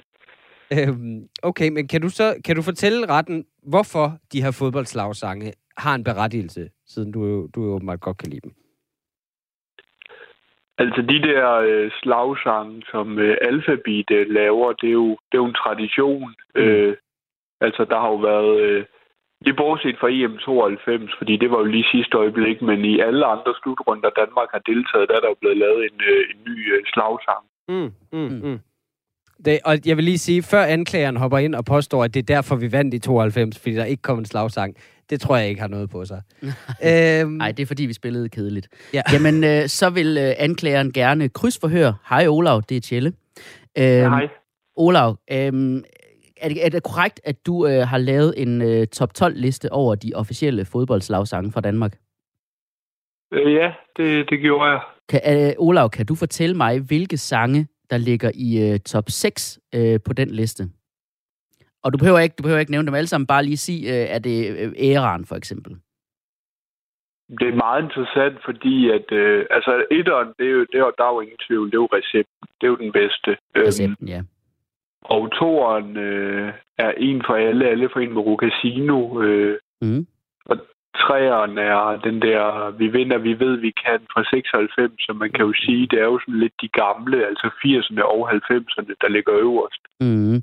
Øhm, 0.73 1.27
okay, 1.43 1.69
men 1.69 1.87
kan 1.87 2.01
du 2.01 2.09
så 2.09 2.35
kan 2.45 2.55
du 2.55 2.61
fortælle 2.61 3.09
retten, 3.09 3.45
hvorfor 3.67 4.17
de 4.33 4.43
her 4.43 4.51
fodboldslagsange 4.51 5.53
har 5.77 5.95
en 5.95 6.03
berettigelse, 6.03 6.69
siden 6.87 7.11
du, 7.11 7.47
du 7.55 7.63
jo 7.63 7.71
åbenbart 7.75 7.99
godt 7.99 8.17
kan 8.17 8.29
lide 8.29 8.41
dem? 8.43 8.51
Altså 10.77 11.01
de 11.01 11.21
der 11.27 11.51
øh, 11.53 11.91
slagsange, 12.01 12.83
som 12.91 13.19
øh, 13.19 13.37
Alphabet 13.41 14.11
øh, 14.11 14.29
laver, 14.29 14.73
det 14.73 14.87
er, 14.87 14.99
jo, 15.03 15.09
det 15.09 15.37
er 15.37 15.43
jo 15.43 15.51
en 15.53 15.61
tradition. 15.63 16.35
Mm. 16.55 16.61
Øh, 16.61 16.95
altså 17.61 17.85
der 17.85 17.99
har 17.99 18.09
jo 18.09 18.15
været... 18.15 18.61
Øh, 18.61 18.85
lige 19.45 19.55
bortset 19.55 19.95
fra 19.99 20.09
EM 20.11 20.37
92, 20.37 21.11
fordi 21.17 21.37
det 21.37 21.51
var 21.51 21.57
jo 21.57 21.63
lige 21.63 21.91
sidste 21.91 22.17
øjeblik, 22.17 22.61
men 22.61 22.85
i 22.85 22.99
alle 22.99 23.25
andre 23.25 23.53
slutrunder, 23.61 24.09
Danmark 24.21 24.49
har 24.55 24.61
deltaget, 24.71 25.09
der 25.09 25.15
er 25.15 25.19
der 25.19 25.27
jo 25.33 25.41
blevet 25.41 25.57
lavet 25.57 25.81
en, 25.89 25.97
øh, 26.11 26.21
en 26.31 26.39
ny 26.47 26.73
øh, 26.73 26.81
slagsang. 26.93 27.43
Mm, 27.69 27.91
mm, 28.13 28.19
Mm. 28.19 28.49
mm. 28.49 28.59
Det, 29.45 29.59
og 29.65 29.73
jeg 29.85 29.95
vil 29.97 30.05
lige 30.05 30.17
sige, 30.17 30.43
før 30.43 30.63
anklageren 30.63 31.17
hopper 31.17 31.37
ind 31.37 31.55
og 31.55 31.65
påstår, 31.65 32.03
at 32.03 32.13
det 32.13 32.19
er 32.19 32.33
derfor, 32.35 32.55
vi 32.55 32.71
vandt 32.71 32.93
i 32.93 32.99
92, 32.99 33.59
fordi 33.59 33.75
der 33.75 33.85
ikke 33.85 34.01
kom 34.01 34.19
en 34.19 34.25
slagsang, 34.25 34.75
det 35.09 35.21
tror 35.21 35.37
jeg 35.37 35.49
ikke 35.49 35.61
har 35.61 35.67
noget 35.67 35.89
på 35.89 36.05
sig. 36.05 36.21
øhm, 37.21 37.31
Nej, 37.31 37.51
det 37.51 37.63
er 37.63 37.67
fordi, 37.67 37.85
vi 37.85 37.93
spillede 37.93 38.29
kedeligt. 38.29 38.67
Ja. 38.93 39.01
Jamen, 39.13 39.43
øh, 39.43 39.67
så 39.67 39.89
vil 39.89 40.17
øh, 40.17 40.33
anklageren 40.37 40.91
gerne 40.91 41.29
krydsforhøre. 41.29 41.95
Hej 42.09 42.27
Olav, 42.27 42.63
det 42.69 42.77
er 42.77 42.81
Tjelle. 42.81 43.13
Øhm, 43.77 44.11
Hej. 44.11 44.27
Olav, 44.75 45.17
øhm, 45.31 45.83
er, 46.37 46.49
det, 46.49 46.65
er 46.65 46.69
det 46.69 46.83
korrekt, 46.83 47.21
at 47.23 47.45
du 47.45 47.67
øh, 47.67 47.87
har 47.87 47.97
lavet 47.97 48.33
en 48.37 48.61
øh, 48.61 48.87
top 48.87 49.11
12-liste 49.19 49.71
over 49.71 49.95
de 49.95 50.11
officielle 50.15 50.65
fodboldslagsange 50.65 51.51
fra 51.51 51.61
Danmark? 51.61 51.97
Øh, 53.33 53.53
ja, 53.53 53.71
det, 53.97 54.29
det 54.29 54.39
gjorde 54.39 54.71
jeg. 54.71 54.79
Kan, 55.09 55.47
øh, 55.47 55.53
Olav, 55.57 55.89
kan 55.89 56.05
du 56.05 56.15
fortælle 56.15 56.57
mig, 56.57 56.79
hvilke 56.79 57.17
sange, 57.17 57.67
der 57.89 57.97
ligger 57.97 58.31
i 58.35 58.71
øh, 58.71 58.79
top 58.79 59.09
6 59.09 59.59
øh, 59.75 59.99
på 60.05 60.13
den 60.13 60.29
liste? 60.29 60.69
Og 61.85 61.93
du 61.93 61.97
behøver, 61.97 62.19
ikke, 62.19 62.35
du 62.37 62.43
behøver 62.43 62.59
ikke 62.59 62.71
nævne 62.71 62.87
dem 62.87 62.95
alle 62.95 63.07
sammen, 63.07 63.27
bare 63.27 63.43
lige 63.43 63.57
sige, 63.57 63.81
øh, 63.93 64.05
er 64.15 64.19
det 64.19 64.37
øh, 64.59 64.71
æraen 64.77 65.25
for 65.25 65.35
eksempel? 65.35 65.71
Det 67.39 67.47
er 67.49 67.55
meget 67.65 67.83
interessant, 67.83 68.37
fordi 68.45 68.89
at, 68.89 69.11
øh, 69.11 69.45
altså 69.49 69.85
etteren, 69.91 70.29
det 70.39 70.45
er 70.47 70.51
jo, 70.51 70.65
det 70.71 70.79
er, 70.79 70.91
der 70.97 71.03
er 71.05 71.13
jo 71.13 71.21
ingen 71.21 71.37
tvivl, 71.47 71.65
det 71.71 71.77
er 71.77 71.85
jo 71.85 71.89
recepten. 71.99 72.47
Det 72.61 72.63
er 72.67 72.71
jo 72.71 72.75
den 72.85 72.91
bedste. 72.91 73.29
Øhm, 73.55 73.65
Recepten, 73.67 74.07
ja. 74.07 74.21
Og 75.01 75.31
toeren 75.31 75.97
øh, 75.97 76.53
er 76.77 76.91
en 76.97 77.21
for 77.27 77.35
alle, 77.35 77.69
alle 77.69 77.89
for 77.93 77.99
en 77.99 78.13
med 78.13 78.21
Rocasino. 78.21 79.21
Øh, 79.21 79.59
Mm. 79.81 80.07
træeren 81.03 81.57
er 81.57 81.99
den 82.07 82.21
der, 82.21 82.71
vi 82.71 82.87
vinder, 82.87 83.17
vi 83.17 83.39
ved, 83.39 83.55
vi 83.67 83.71
kan 83.85 83.99
fra 84.13 84.23
96, 84.23 84.91
så 84.99 85.13
man 85.13 85.31
kan 85.31 85.45
jo 85.45 85.53
sige, 85.65 85.87
det 85.91 85.99
er 85.99 86.05
jo 86.13 86.19
sådan 86.19 86.39
lidt 86.39 86.53
de 86.61 86.67
gamle, 86.67 87.27
altså 87.27 87.47
80'erne 87.61 88.03
og 88.13 88.21
90'erne, 88.31 88.93
der 89.01 89.09
ligger 89.09 89.33
øverst. 89.47 89.81
Mm. 89.99 90.35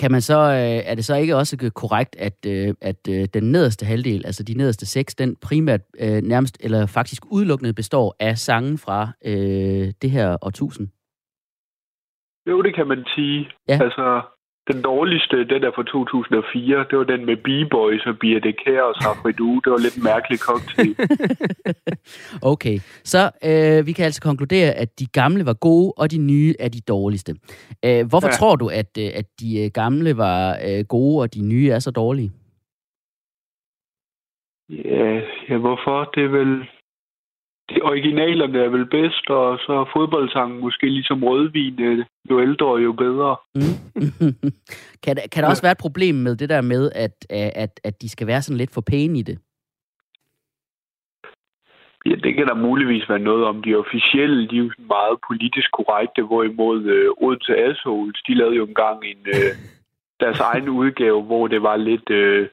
Kan 0.00 0.12
man 0.12 0.20
så, 0.20 0.38
øh, 0.38 0.90
er 0.90 0.94
det 0.94 1.04
så 1.04 1.16
ikke 1.16 1.36
også 1.36 1.70
korrekt, 1.74 2.16
at, 2.16 2.46
øh, 2.46 2.74
at 2.80 3.08
øh, 3.10 3.24
den 3.34 3.52
nederste 3.52 3.86
halvdel, 3.86 4.26
altså 4.26 4.42
de 4.42 4.54
nederste 4.54 4.86
seks, 4.86 5.14
den 5.14 5.36
primært 5.36 5.80
øh, 6.00 6.22
nærmest, 6.22 6.58
eller 6.60 6.86
faktisk 6.86 7.22
udelukkende 7.30 7.72
består 7.74 8.16
af 8.20 8.38
sange 8.38 8.78
fra 8.78 9.08
øh, 9.24 9.92
det 10.02 10.10
her 10.10 10.36
årtusind? 10.42 10.88
Jo, 12.46 12.62
det 12.62 12.74
kan 12.74 12.86
man 12.86 13.04
sige. 13.14 13.50
Ja. 13.68 13.78
Altså, 13.82 14.22
den 14.72 14.82
dårligste, 14.82 15.36
den 15.44 15.64
er 15.64 15.70
fra 15.74 15.82
2004, 15.82 16.86
det 16.90 16.98
var 16.98 17.04
den 17.04 17.26
med 17.26 17.36
B-Boys 17.36 18.06
og 18.06 18.18
Birte 18.18 18.52
Kær 18.52 18.82
og 18.82 18.94
Safridu. 19.02 19.50
Det 19.64 19.70
var 19.72 19.78
lidt 19.78 19.96
en 19.96 20.04
mærkelig 20.04 20.38
cocktail. 20.38 20.94
Okay, 22.52 22.76
så 23.04 23.22
øh, 23.48 23.86
vi 23.86 23.92
kan 23.92 24.04
altså 24.04 24.22
konkludere, 24.22 24.70
at 24.70 25.00
de 25.00 25.06
gamle 25.06 25.46
var 25.46 25.52
gode, 25.52 25.92
og 25.96 26.10
de 26.10 26.18
nye 26.18 26.54
er 26.60 26.68
de 26.68 26.80
dårligste. 26.80 27.32
Øh, 27.84 28.06
hvorfor 28.10 28.28
ja. 28.28 28.32
Tror 28.32 28.56
du, 28.56 28.68
at, 28.68 28.90
øh, 28.98 29.10
at 29.14 29.26
de 29.40 29.64
øh, 29.64 29.70
gamle 29.74 30.16
var 30.16 30.58
øh, 30.68 30.84
gode, 30.88 31.22
og 31.22 31.34
de 31.34 31.42
nye 31.42 31.70
er 31.70 31.78
så 31.78 31.90
dårlige? 31.90 32.30
ja, 34.70 35.20
ja, 35.48 35.56
hvorfor? 35.56 36.10
Det 36.14 36.24
er 36.24 36.28
vel... 36.28 36.68
De 37.70 37.82
originalerne 37.82 38.58
er 38.58 38.68
vel 38.68 38.86
bedst, 38.86 39.30
og 39.30 39.58
så 39.58 39.72
er 39.72 39.90
fodboldsangen 39.96 40.60
måske 40.60 40.86
ligesom 40.86 41.24
rødvin. 41.24 41.80
øh, 41.80 42.04
Jo 42.30 42.40
ældre, 42.40 42.76
jo 42.76 42.92
bedre. 42.92 43.36
Mm. 43.54 43.76
kan, 45.04 45.16
der, 45.16 45.22
kan 45.32 45.42
der 45.42 45.48
også 45.48 45.62
være 45.62 45.72
et 45.72 45.86
problem 45.86 46.14
med 46.14 46.36
det 46.36 46.48
der 46.48 46.60
med, 46.60 46.92
at, 46.94 47.26
at, 47.30 47.80
at 47.84 48.02
de 48.02 48.08
skal 48.08 48.26
være 48.26 48.42
sådan 48.42 48.58
lidt 48.58 48.74
for 48.74 48.80
pæne 48.80 49.18
i 49.18 49.22
det? 49.22 49.38
Ja, 52.06 52.14
det 52.14 52.34
kan 52.34 52.46
der 52.46 52.54
muligvis 52.54 53.08
være 53.08 53.18
noget 53.18 53.44
om. 53.44 53.62
De 53.62 53.74
officielle, 53.74 54.48
de 54.48 54.56
er 54.56 54.64
jo 54.64 54.70
sådan 54.70 54.86
meget 54.86 55.18
politisk 55.28 55.70
korrekte, 55.72 56.22
hvorimod 56.22 56.82
øh, 56.82 57.10
Odense 57.24 57.56
Assholes, 57.56 58.22
de 58.28 58.34
lavede 58.34 58.56
jo 58.56 58.66
engang 58.66 59.04
en, 59.04 59.20
øh, 59.26 59.52
deres 60.22 60.40
egen 60.40 60.68
udgave, 60.68 61.22
hvor 61.22 61.46
det 61.46 61.62
var 61.62 61.76
lidt, 61.76 62.10
øh, 62.10 62.48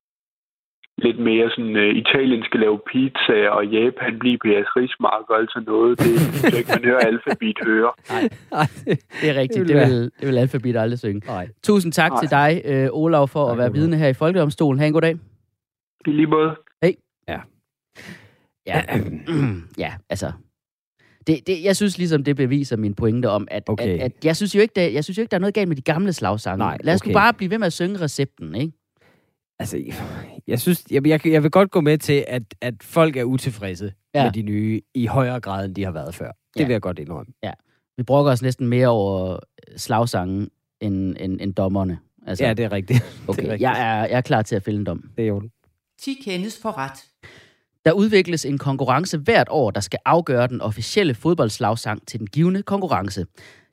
lidt 0.98 1.20
mere 1.20 1.50
sådan, 1.50 1.76
øh, 1.76 1.96
Italien 1.96 2.44
skal 2.44 2.60
lave 2.60 2.80
pizza, 2.92 3.50
og 3.50 3.68
Japan 3.68 4.20
bliver 4.20 4.38
på 4.44 4.48
jeres 4.54 4.72
rismark 4.76 5.30
og 5.30 5.36
alt 5.40 5.52
sådan 5.54 5.66
noget. 5.74 6.00
Det 6.00 6.20
synes 6.20 6.44
jeg 6.44 6.58
ikke, 6.60 6.72
man 6.78 6.84
hører 6.90 7.00
alfabet 7.12 7.58
høre. 7.66 7.92
Ej, 8.62 8.68
Det 9.22 9.30
er 9.32 9.36
rigtigt, 9.42 9.68
Det 9.68 9.68
det 9.68 9.76
vil 9.76 10.12
det 10.20 10.28
vil 10.28 10.38
Alphabet 10.38 10.76
aldrig 10.78 11.00
synge. 11.00 11.22
Nej. 11.28 11.48
Tusind 11.64 11.92
tak 11.94 12.12
Nej. 12.12 12.22
til 12.22 12.30
dig, 12.30 12.62
øh, 12.66 12.88
Olav, 12.92 13.28
for 13.28 13.46
Tak, 13.48 13.52
at 13.52 13.58
være 13.58 13.66
Olav. 13.70 13.74
vidne 13.82 13.96
her 13.98 14.08
i 14.08 14.14
Folkedomstolen. 14.14 14.80
Ha' 14.80 14.88
en 14.88 14.94
god 14.94 15.02
dag. 15.02 15.16
I 16.08 16.12
lige 16.12 16.28
måde. 16.28 16.56
Ja, 18.68 18.82
ja 19.84 19.94
altså... 20.10 20.32
Det, 21.28 21.48
det, 21.48 21.64
jeg 21.64 21.76
synes 21.76 21.98
ligesom, 21.98 22.24
det 22.24 22.36
beviser 22.36 22.78
min 22.78 22.96
pointe 22.96 23.30
om, 23.30 23.48
at, 23.52 23.64
Okay. 23.70 23.94
at, 23.94 24.00
at 24.02 24.12
jeg, 24.24 24.36
synes 24.36 24.56
jo 24.56 24.62
ikke, 24.62 24.72
der, 24.76 24.82
jeg 24.82 25.04
synes 25.04 25.18
jo 25.18 25.22
ikke, 25.22 25.32
der 25.32 25.38
er 25.38 25.42
noget 25.42 25.54
galt 25.54 25.68
med 25.68 25.76
de 25.76 25.82
gamle 25.82 26.14
slagsange. 26.14 26.58
Nej, 26.58 26.78
Lad 26.84 26.94
os 26.94 27.02
okay. 27.02 27.10
nu 27.10 27.14
bare 27.14 27.34
blive 27.34 27.52
ved 27.52 27.58
med 27.58 27.68
at 27.68 27.74
synge 27.74 28.00
recepten, 28.02 28.56
ikke? 28.56 28.74
Altså, 29.60 29.84
jeg 30.48 30.60
synes, 30.62 30.84
jeg, 30.92 31.08
jeg, 31.08 31.28
jeg 31.28 31.44
vil 31.44 31.52
godt 31.52 31.72
gå 31.72 31.82
med 31.82 31.98
til, 31.98 32.26
at, 32.28 32.44
at 32.62 32.74
folk 32.82 33.16
er 33.18 33.24
utilfredse 33.24 33.94
Ja. 34.14 34.20
ja. 34.20 34.26
med 34.26 34.32
de 34.34 34.42
nye 34.42 34.82
i 34.94 35.06
højere 35.06 35.40
grad, 35.40 35.66
end 35.66 35.76
de 35.76 35.84
har 35.84 35.92
været 35.92 36.16
før. 36.16 36.32
Det 36.54 36.60
Ja. 36.60 36.66
vil 36.66 36.72
jeg 36.74 36.82
godt 36.82 37.00
indrømme. 37.00 37.34
Vi 37.98 38.04
brokker 38.04 38.32
os 38.32 38.42
næsten 38.42 38.68
mere 38.68 38.88
over 38.88 39.40
slagsange 39.78 40.48
end, 40.82 41.16
end, 41.20 41.42
end 41.42 41.54
dommerne. 41.54 42.00
Altså, 42.28 42.46
Ja, 42.46 42.54
det 42.54 42.66
er 42.66 42.72
rigtigt. 42.72 43.04
okay. 43.28 43.38
det 43.42 43.48
er 43.48 43.52
rigtigt. 43.54 43.62
jeg, 43.62 43.82
er, 43.82 44.06
jeg 44.06 44.18
er 44.18 44.22
klar 44.22 44.42
til 44.42 44.56
at 44.56 44.64
fælde 44.64 44.80
en 44.80 44.86
dom. 44.86 45.10
Det 45.18 45.24
er 45.24 45.28
jo 45.28 45.40
den. 45.40 45.52
10 46.02 46.14
kendes 46.26 46.60
for 46.62 46.78
ret. 46.78 47.06
Der 47.86 47.92
udvikles 47.92 48.46
en 48.46 48.58
konkurrence 48.58 49.18
hvert 49.18 49.48
år, 49.52 49.72
der 49.72 49.80
skal 49.82 50.00
afgøre 50.06 50.48
den 50.48 50.62
officielle 50.62 51.14
fodboldslagsang 51.16 52.08
til 52.08 52.20
den 52.20 52.28
givende 52.28 52.64
konkurrence. 52.64 53.26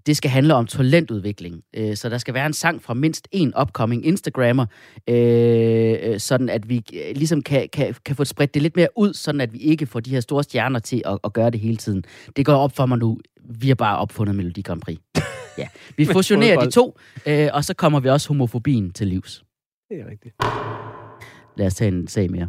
Det 0.06 0.16
skal 0.16 0.30
handle 0.30 0.54
om 0.54 0.66
talentudvikling, 0.66 1.62
øh, 1.74 1.96
så 1.96 2.08
der 2.08 2.18
skal 2.18 2.34
være 2.34 2.46
en 2.46 2.52
sang 2.52 2.82
fra 2.82 2.94
mindst 2.94 3.28
en 3.32 3.52
upcoming 3.60 4.06
Instagrammer, 4.06 4.66
øh, 5.08 5.96
øh, 6.02 6.20
sådan 6.20 6.48
at 6.48 6.68
vi 6.68 6.76
øh, 6.94 7.16
ligesom 7.16 7.42
kan, 7.42 7.68
kan, 7.72 7.94
kan 8.04 8.16
få 8.16 8.24
spredt 8.24 8.54
det 8.54 8.62
lidt 8.62 8.76
mere 8.76 8.88
ud, 8.96 9.14
sådan 9.14 9.40
at 9.40 9.52
vi 9.52 9.58
ikke 9.58 9.86
får 9.86 10.00
de 10.00 10.10
her 10.10 10.20
store 10.20 10.42
stjerner 10.42 10.78
til 10.78 11.02
at, 11.06 11.18
at 11.24 11.32
gøre 11.32 11.50
det 11.50 11.60
hele 11.60 11.76
tiden. 11.76 12.04
Det 12.36 12.46
går 12.46 12.54
op 12.54 12.76
for 12.76 12.86
mig 12.86 12.98
nu. 12.98 13.18
Vi 13.44 13.68
har 13.68 13.74
bare 13.74 13.98
opfundet 13.98 14.36
Melodi 14.36 14.62
Grand 14.62 14.80
Prix. 14.80 14.98
Ja. 15.58 15.68
Vi 15.96 16.04
fusionerer 16.04 16.60
de 16.60 16.70
to, 16.70 16.98
øh, 17.26 17.48
og 17.52 17.64
så 17.64 17.74
kommer 17.74 18.00
vi 18.00 18.08
også 18.08 18.28
homofobien 18.28 18.92
til 18.92 19.06
livs. 19.06 19.44
Det 19.88 20.00
er 20.00 20.10
rigtigt. 20.10 20.34
Lad 21.56 21.66
os 21.66 21.74
tage 21.74 21.88
en 21.88 22.08
sag 22.08 22.30
mere. 22.30 22.48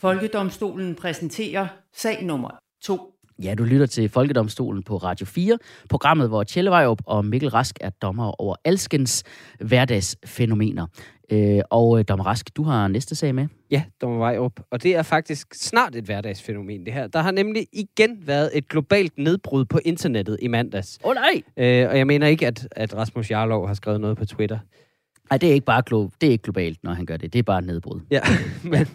Folkedomstolen 0.00 0.94
præsenterer 0.94 1.66
sag 1.94 2.24
nummer 2.24 2.50
2. 2.82 3.17
Ja, 3.42 3.54
du 3.54 3.64
lytter 3.64 3.86
til 3.86 4.08
Folkedomstolen 4.08 4.82
på 4.82 4.96
Radio 4.96 5.26
4, 5.26 5.58
programmet, 5.88 6.28
hvor 6.28 6.42
Tjelle 6.42 6.70
Vejrup 6.70 7.02
og 7.06 7.24
Mikkel 7.24 7.48
Rask 7.48 7.78
er 7.80 7.90
dommer 7.90 8.40
over 8.40 8.56
alskens 8.64 9.24
hverdagsfænomener. 9.60 10.86
Øh, 11.32 11.60
og 11.70 11.98
øh, 11.98 12.04
dommer 12.08 12.26
Rask, 12.26 12.56
du 12.56 12.62
har 12.62 12.88
næste 12.88 13.14
sag 13.14 13.34
med. 13.34 13.46
Ja, 13.70 13.82
Dommer 14.00 14.18
Vejrup. 14.18 14.60
Og 14.70 14.82
det 14.82 14.96
er 14.96 15.02
faktisk 15.02 15.54
snart 15.54 15.94
et 15.94 16.04
hverdagsfænomen, 16.04 16.84
det 16.84 16.92
her. 16.92 17.06
Der 17.06 17.18
har 17.18 17.30
nemlig 17.30 17.66
igen 17.72 18.26
været 18.26 18.50
et 18.54 18.68
globalt 18.68 19.18
nedbrud 19.18 19.64
på 19.64 19.80
internettet 19.84 20.38
i 20.42 20.48
mandags. 20.48 20.98
Åh 21.04 21.10
oh, 21.10 21.14
nej! 21.14 21.42
Øh, 21.56 21.88
og 21.90 21.98
jeg 21.98 22.06
mener 22.06 22.26
ikke, 22.26 22.46
at, 22.46 22.68
at 22.70 22.96
Rasmus 22.96 23.30
Jarlov 23.30 23.66
har 23.66 23.74
skrevet 23.74 24.00
noget 24.00 24.16
på 24.16 24.24
Twitter. 24.24 24.58
Nej, 25.30 25.38
det 25.38 25.48
er 25.48 25.52
ikke 25.54 25.64
bare 25.66 25.82
glo- 25.90 26.10
det 26.20 26.26
er 26.26 26.30
ikke 26.30 26.42
globalt, 26.42 26.84
når 26.84 26.92
han 26.92 27.06
gør 27.06 27.16
det. 27.16 27.32
Det 27.32 27.38
er 27.38 27.42
bare 27.42 27.58
et 27.58 27.64
nedbrud. 27.66 28.00
Ja, 28.10 28.20
men, 28.72 28.86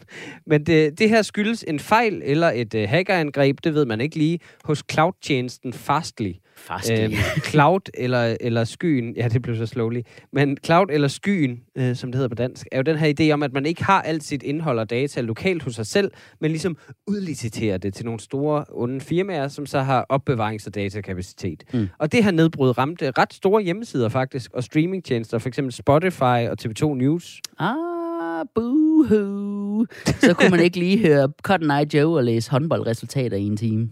men 0.46 0.64
det, 0.66 1.00
det 1.00 1.10
her 1.10 1.22
skyldes 1.22 1.66
en 1.68 1.80
fejl 1.80 2.22
eller 2.26 2.52
et 2.56 2.74
uh, 2.74 2.82
hackerangreb, 2.82 3.58
det 3.64 3.74
ved 3.74 3.86
man 3.86 4.02
ikke 4.02 4.16
lige, 4.18 4.40
hos 4.64 4.84
cloud-tjenesten 4.92 5.74
Fastly. 5.74 6.32
Fast. 6.56 6.92
Øhm, 6.92 7.14
cloud 7.52 7.82
eller, 7.94 8.38
eller 8.42 8.64
skyen, 8.64 9.16
ja 9.16 9.28
det 9.28 9.42
blev 9.42 9.56
så 9.56 9.66
slowly, 9.66 10.02
men 10.34 10.58
cloud 10.66 10.86
eller 10.90 11.08
skyen, 11.08 11.60
øh, 11.76 11.96
som 11.96 12.12
det 12.12 12.16
hedder 12.16 12.30
på 12.30 12.36
dansk, 12.36 12.68
er 12.72 12.78
jo 12.78 12.84
den 12.84 12.98
her 12.98 13.14
idé 13.20 13.34
om, 13.34 13.44
at 13.44 13.54
man 13.54 13.66
ikke 13.66 13.84
har 13.84 14.02
alt 14.02 14.24
sit 14.24 14.44
indhold 14.44 14.80
og 14.80 14.90
data 14.90 15.22
lokalt 15.22 15.64
hos 15.64 15.76
sig 15.76 15.86
selv, 15.86 16.12
men 16.42 16.52
ligesom 16.52 16.78
udliciterer 17.08 17.78
det 17.78 17.94
til 17.94 18.06
nogle 18.06 18.20
store 18.20 18.66
onde 18.70 19.02
firmaer, 19.02 19.48
som 19.48 19.66
så 19.66 19.80
har 19.80 20.06
opbevarings- 20.14 20.68
og 20.68 20.76
datakapacitet. 20.76 21.64
Mm. 21.74 21.90
Og 22.00 22.12
det 22.12 22.24
her 22.24 22.32
nedbrud 22.32 22.78
ramte 22.78 23.12
ret 23.18 23.34
store 23.34 23.62
hjemmesider 23.62 24.10
faktisk, 24.10 24.52
og 24.54 24.64
streamingtjenester, 24.64 25.38
for 25.38 25.48
eksempel 25.48 25.74
Spotify 25.74 26.22
og 26.22 26.58
TV2 26.62 26.94
News. 26.94 27.42
Ah, 27.60 28.46
boohoo. 28.56 29.86
Så 30.06 30.34
kunne 30.34 30.50
man 30.50 30.60
ikke 30.60 30.80
lige 30.80 31.00
høre 31.08 31.30
Cotton 31.42 31.72
Eye 31.72 31.88
Joe 31.94 32.18
og 32.18 32.24
læse 32.24 32.52
håndboldresultater 32.52 33.38
i 33.38 33.44
en 33.44 33.58
time. 33.58 33.90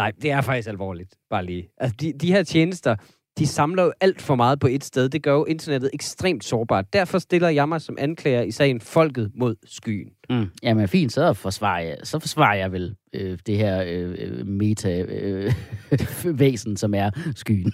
Nej, 0.00 0.12
det 0.22 0.30
er 0.30 0.40
faktisk 0.40 0.68
alvorligt. 0.68 1.14
Bare 1.30 1.44
lige. 1.44 1.68
Altså, 1.76 1.96
de, 2.00 2.12
de 2.12 2.32
her 2.32 2.42
tjenester, 2.42 2.96
de 3.38 3.46
samler 3.46 3.82
jo 3.82 3.92
alt 4.00 4.22
for 4.22 4.34
meget 4.34 4.60
på 4.60 4.66
et 4.66 4.84
sted. 4.84 5.08
Det 5.08 5.22
gør 5.22 5.32
jo 5.32 5.44
internettet 5.44 5.90
ekstremt 5.92 6.44
sårbart. 6.44 6.92
Derfor 6.92 7.18
stiller 7.18 7.48
jeg 7.48 7.68
mig 7.68 7.80
som 7.80 7.96
anklager 7.98 8.42
i 8.42 8.50
sagen 8.50 8.80
Folket 8.80 9.30
mod 9.34 9.56
skyen. 9.64 10.10
Mm. 10.30 10.46
Jamen 10.62 10.88
fint, 10.88 11.12
så 11.12 11.32
forsvarer 11.32 11.80
jeg, 11.80 11.96
så 12.02 12.18
forsvarer 12.18 12.56
jeg 12.56 12.72
vel 12.72 12.96
øh, 13.12 13.38
det 13.46 13.56
her 13.56 13.84
øh, 13.86 14.14
øh, 14.18 14.46
meta-væsen, 14.46 16.76
som 16.82 16.94
er 16.94 17.10
skyen. 17.36 17.72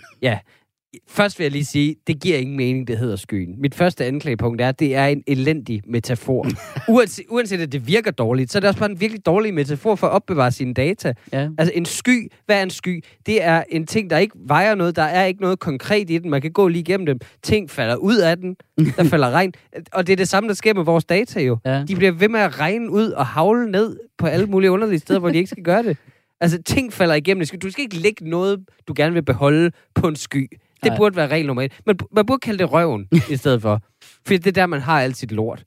Først 1.09 1.39
vil 1.39 1.45
jeg 1.45 1.53
lige 1.53 1.65
sige, 1.65 1.97
det 2.07 2.21
giver 2.21 2.39
ingen 2.39 2.57
mening, 2.57 2.89
det 2.89 2.99
hedder 2.99 3.17
skyen. 3.17 3.55
Mit 3.61 3.75
første 3.75 4.05
anklagepunkt 4.05 4.61
er, 4.61 4.69
at 4.69 4.81
det 4.81 4.95
er 4.95 5.07
en 5.07 5.23
elendig 5.27 5.83
metafor. 5.87 6.47
uanset, 6.89 7.25
uanset 7.29 7.61
at 7.61 7.73
det 7.73 7.87
virker 7.87 8.11
dårligt, 8.11 8.53
så 8.53 8.59
er 8.59 8.61
det 8.61 8.69
også 8.69 8.79
bare 8.81 8.91
en 8.91 9.01
virkelig 9.01 9.27
dårlig 9.27 9.55
metafor 9.55 9.95
for 9.95 10.07
at 10.07 10.13
opbevare 10.13 10.53
sine 10.53 10.75
data. 10.75 11.13
Ja. 11.33 11.49
Altså 11.59 11.73
en 11.75 11.85
sky, 11.85 12.33
hvad 12.47 12.59
er 12.59 12.63
en 12.63 12.71
sky? 12.71 13.05
Det 13.27 13.45
er 13.45 13.63
en 13.71 13.87
ting, 13.87 14.11
der 14.11 14.19
ikke 14.19 14.37
vejer 14.47 14.75
noget. 14.75 14.97
Der 14.97 15.03
er 15.03 15.25
ikke 15.25 15.41
noget 15.41 15.59
konkret 15.59 16.11
i 16.11 16.19
den. 16.19 16.31
Man 16.31 16.41
kan 16.43 16.53
gå 16.53 16.69
lige 16.69 16.81
igennem 16.81 17.07
dem. 17.07 17.19
Ting 17.43 17.71
falder 17.71 17.97
ud 17.97 18.17
af 18.17 18.37
den. 18.37 18.57
Der 18.97 19.05
falder 19.15 19.31
regn. 19.31 19.53
Og 19.93 20.07
det 20.07 20.13
er 20.13 20.17
det 20.17 20.29
samme, 20.29 20.49
der 20.49 20.55
sker 20.55 20.75
med 20.75 20.85
vores 20.85 21.05
data 21.05 21.41
jo. 21.41 21.59
Ja. 21.65 21.85
De 21.89 21.97
bliver 21.97 22.13
ved 22.13 22.29
med 22.29 22.41
at 22.41 22.61
regne 22.61 22.91
ud 22.91 23.11
og 23.11 23.27
havle 23.27 23.71
ned 23.71 23.97
på 24.19 24.27
alle 24.27 24.47
mulige 24.47 24.71
underlige 24.71 24.99
steder, 24.99 25.21
hvor 25.21 25.31
de 25.31 25.37
ikke 25.37 25.51
skal 25.51 25.63
gøre 25.63 25.83
det. 25.83 25.97
Altså, 26.41 26.63
ting 26.63 26.93
falder 26.93 27.15
igennem. 27.15 27.47
Du 27.63 27.71
skal- 27.71 27.83
ikke 27.83 27.97
lægge 27.97 28.31
noget, 28.31 28.59
du 28.89 28.93
gerne 28.97 29.13
vil 29.15 29.23
beholde 29.23 29.71
på 29.95 30.09
en 30.09 30.17
sky. 30.17 30.51
Det 30.83 30.91
Nej. 30.91 30.97
burde 30.97 31.17
være 31.17 31.29
regel 31.29 31.47
nummer 31.47 31.63
et. 31.63 31.73
Men 31.87 31.99
man 32.13 32.27
burde 32.27 32.41
kalde 32.41 32.59
det 32.59 32.73
røven 32.73 33.09
i 33.31 33.37
stedet 33.37 33.63
for. 33.63 33.83
For 34.27 34.35
det 34.35 34.47
er 34.47 34.53
der, 34.53 34.67
man 34.67 34.81
har 34.81 35.01
alt 35.01 35.17
sit 35.17 35.33
lort. 35.33 35.65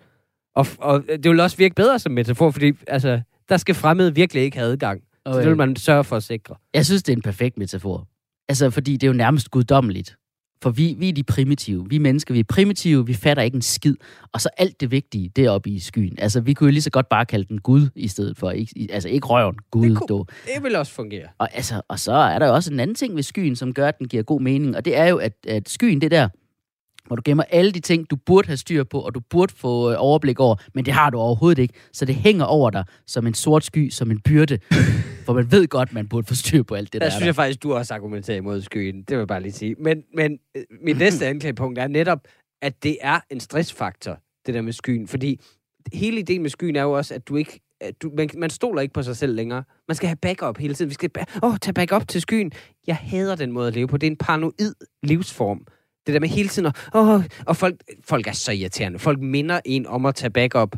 Og, 0.55 0.67
og 0.79 1.03
det 1.07 1.31
vil 1.31 1.39
også 1.39 1.57
virke 1.57 1.75
bedre 1.75 1.99
som 1.99 2.11
metafor, 2.11 2.51
fordi 2.51 2.71
altså, 2.87 3.21
der 3.49 3.57
skal 3.57 3.75
fremmede 3.75 4.15
virkelig 4.15 4.43
ikke 4.43 4.57
have 4.57 4.71
adgang. 4.71 5.01
Så 5.27 5.39
det 5.39 5.47
vil 5.47 5.57
man 5.57 5.75
sørge 5.75 6.03
for 6.03 6.15
at 6.15 6.23
sikre. 6.23 6.55
Jeg 6.73 6.85
synes, 6.85 7.03
det 7.03 7.13
er 7.13 7.15
en 7.15 7.21
perfekt 7.21 7.57
metafor. 7.57 8.07
Altså, 8.49 8.69
fordi 8.69 8.93
det 8.93 9.03
er 9.03 9.07
jo 9.07 9.17
nærmest 9.17 9.51
guddommeligt. 9.51 10.15
For 10.63 10.69
vi, 10.69 10.95
vi 10.97 11.09
er 11.09 11.13
de 11.13 11.23
primitive. 11.23 11.85
Vi 11.89 11.97
mennesker, 11.97 12.33
vi 12.33 12.39
er 12.39 12.43
primitive, 12.43 13.05
vi 13.05 13.13
fatter 13.13 13.43
ikke 13.43 13.55
en 13.55 13.61
skid. 13.61 13.95
Og 14.33 14.41
så 14.41 14.49
alt 14.57 14.81
det 14.81 14.91
vigtige, 14.91 15.29
det 15.35 15.45
er 15.45 15.49
oppe 15.49 15.69
i 15.69 15.79
skyen. 15.79 16.15
Altså, 16.17 16.41
vi 16.41 16.53
kunne 16.53 16.67
jo 16.67 16.71
lige 16.71 16.81
så 16.81 16.89
godt 16.89 17.09
bare 17.09 17.25
kalde 17.25 17.45
den 17.45 17.61
Gud 17.61 17.89
i 17.95 18.07
stedet 18.07 18.37
for. 18.37 18.51
Ikke, 18.51 18.87
altså, 18.89 19.09
ikke 19.09 19.27
røven, 19.27 19.55
Gud. 19.71 19.89
Det 19.89 19.97
kunne- 19.97 20.07
dog. 20.07 20.27
Det 20.55 20.63
vil 20.63 20.75
også 20.75 20.91
fungere. 20.91 21.27
Og, 21.37 21.55
altså, 21.55 21.81
og 21.87 21.99
så 21.99 22.11
er 22.13 22.39
der 22.39 22.47
jo 22.47 22.53
også 22.53 22.73
en 22.73 22.79
anden 22.79 22.95
ting 22.95 23.15
ved 23.15 23.23
skyen, 23.23 23.55
som 23.55 23.73
gør, 23.73 23.87
at 23.87 23.99
den 23.99 24.07
giver 24.07 24.23
god 24.23 24.41
mening. 24.41 24.75
Og 24.75 24.85
det 24.85 24.97
er 24.97 25.05
jo, 25.05 25.17
at, 25.17 25.33
at 25.47 25.69
skyen, 25.69 26.01
det 26.01 26.11
der, 26.11 26.29
hvor 27.09 27.15
du 27.15 27.21
gemmer 27.25 27.43
alle 27.49 27.71
de 27.71 27.79
ting, 27.79 28.09
du 28.09 28.15
burde 28.15 28.47
have 28.47 28.57
styr 28.57 28.83
på, 28.83 28.99
og 28.99 29.15
du 29.15 29.19
burde 29.29 29.53
få 29.55 29.91
øh, 29.91 29.95
overblik 29.99 30.39
over, 30.39 30.55
men 30.73 30.85
det 30.85 30.93
har 30.93 31.09
du 31.09 31.17
overhovedet 31.17 31.61
ikke. 31.61 31.73
Så 31.93 32.05
det 32.05 32.15
hænger 32.15 32.45
over 32.45 32.69
dig 32.69 32.83
som 33.07 33.27
en 33.27 33.33
sort 33.33 33.63
sky, 33.63 33.89
som 33.89 34.11
en 34.11 34.19
byrde. 34.21 34.59
for 35.25 35.33
man 35.33 35.51
ved 35.51 35.67
godt, 35.67 35.93
man 35.93 36.07
burde 36.07 36.27
få 36.27 36.35
styr 36.35 36.63
på 36.63 36.75
alt 36.75 36.93
det 36.93 37.01
Der 37.01 37.07
der. 37.07 37.11
synes 37.11 37.21
er 37.21 37.25
jeg 37.25 37.35
faktisk, 37.35 37.63
du 37.63 37.73
også 37.73 37.93
argumenterer 37.93 38.37
imod 38.37 38.61
skyen. 38.61 38.95
Det 38.97 39.09
vil 39.09 39.17
jeg 39.17 39.27
bare 39.27 39.41
lige 39.41 39.51
sige. 39.51 39.75
Men, 39.79 40.03
men 40.15 40.37
øh, 40.57 40.63
mit 40.83 40.97
næste 40.97 41.27
anklagepunkt 41.33 41.79
er 41.79 41.87
netop, 41.87 42.19
at 42.61 42.83
det 42.83 42.97
er 43.01 43.19
en 43.31 43.39
stressfaktor, 43.39 44.17
det 44.45 44.53
der 44.53 44.61
med 44.61 44.73
skyen. 44.73 45.07
Fordi 45.07 45.39
hele 45.93 46.19
ideen 46.19 46.41
med 46.41 46.49
skyen 46.49 46.75
er 46.75 46.81
jo 46.81 46.91
også, 46.91 47.13
at 47.13 47.27
du 47.27 47.35
ikke 47.35 47.59
at 47.81 48.01
du, 48.01 48.11
man, 48.17 48.29
man 48.37 48.49
stoler 48.49 48.81
ikke 48.81 48.93
på 48.93 49.03
sig 49.03 49.17
selv 49.17 49.35
længere. 49.35 49.63
Man 49.87 49.95
skal 49.95 50.07
have 50.07 50.15
backup 50.15 50.57
hele 50.57 50.73
tiden. 50.73 50.89
Vi 50.89 50.93
skal 50.93 51.09
ba- 51.17 51.39
oh, 51.43 51.57
tage 51.57 51.73
backup 51.73 52.07
til 52.07 52.21
skyen. 52.21 52.51
Jeg 52.87 52.95
hader 52.95 53.35
den 53.35 53.51
måde 53.51 53.67
at 53.67 53.73
leve 53.75 53.87
på. 53.87 53.97
Det 53.97 54.07
er 54.07 54.11
en 54.11 54.17
paranoid 54.17 54.73
livsform. 55.03 55.65
Det 56.05 56.13
der 56.13 56.19
med 56.19 56.29
hele 56.29 56.49
tiden, 56.49 56.65
at, 56.65 56.75
oh, 56.93 57.23
og 57.45 57.57
folk, 57.57 57.75
folk 58.05 58.27
er 58.27 58.31
så 58.31 58.51
irriterende. 58.51 58.99
Folk 58.99 59.19
minder 59.19 59.59
en 59.65 59.87
om 59.87 60.05
at 60.05 60.15
tage 60.15 60.29
backup. 60.29 60.75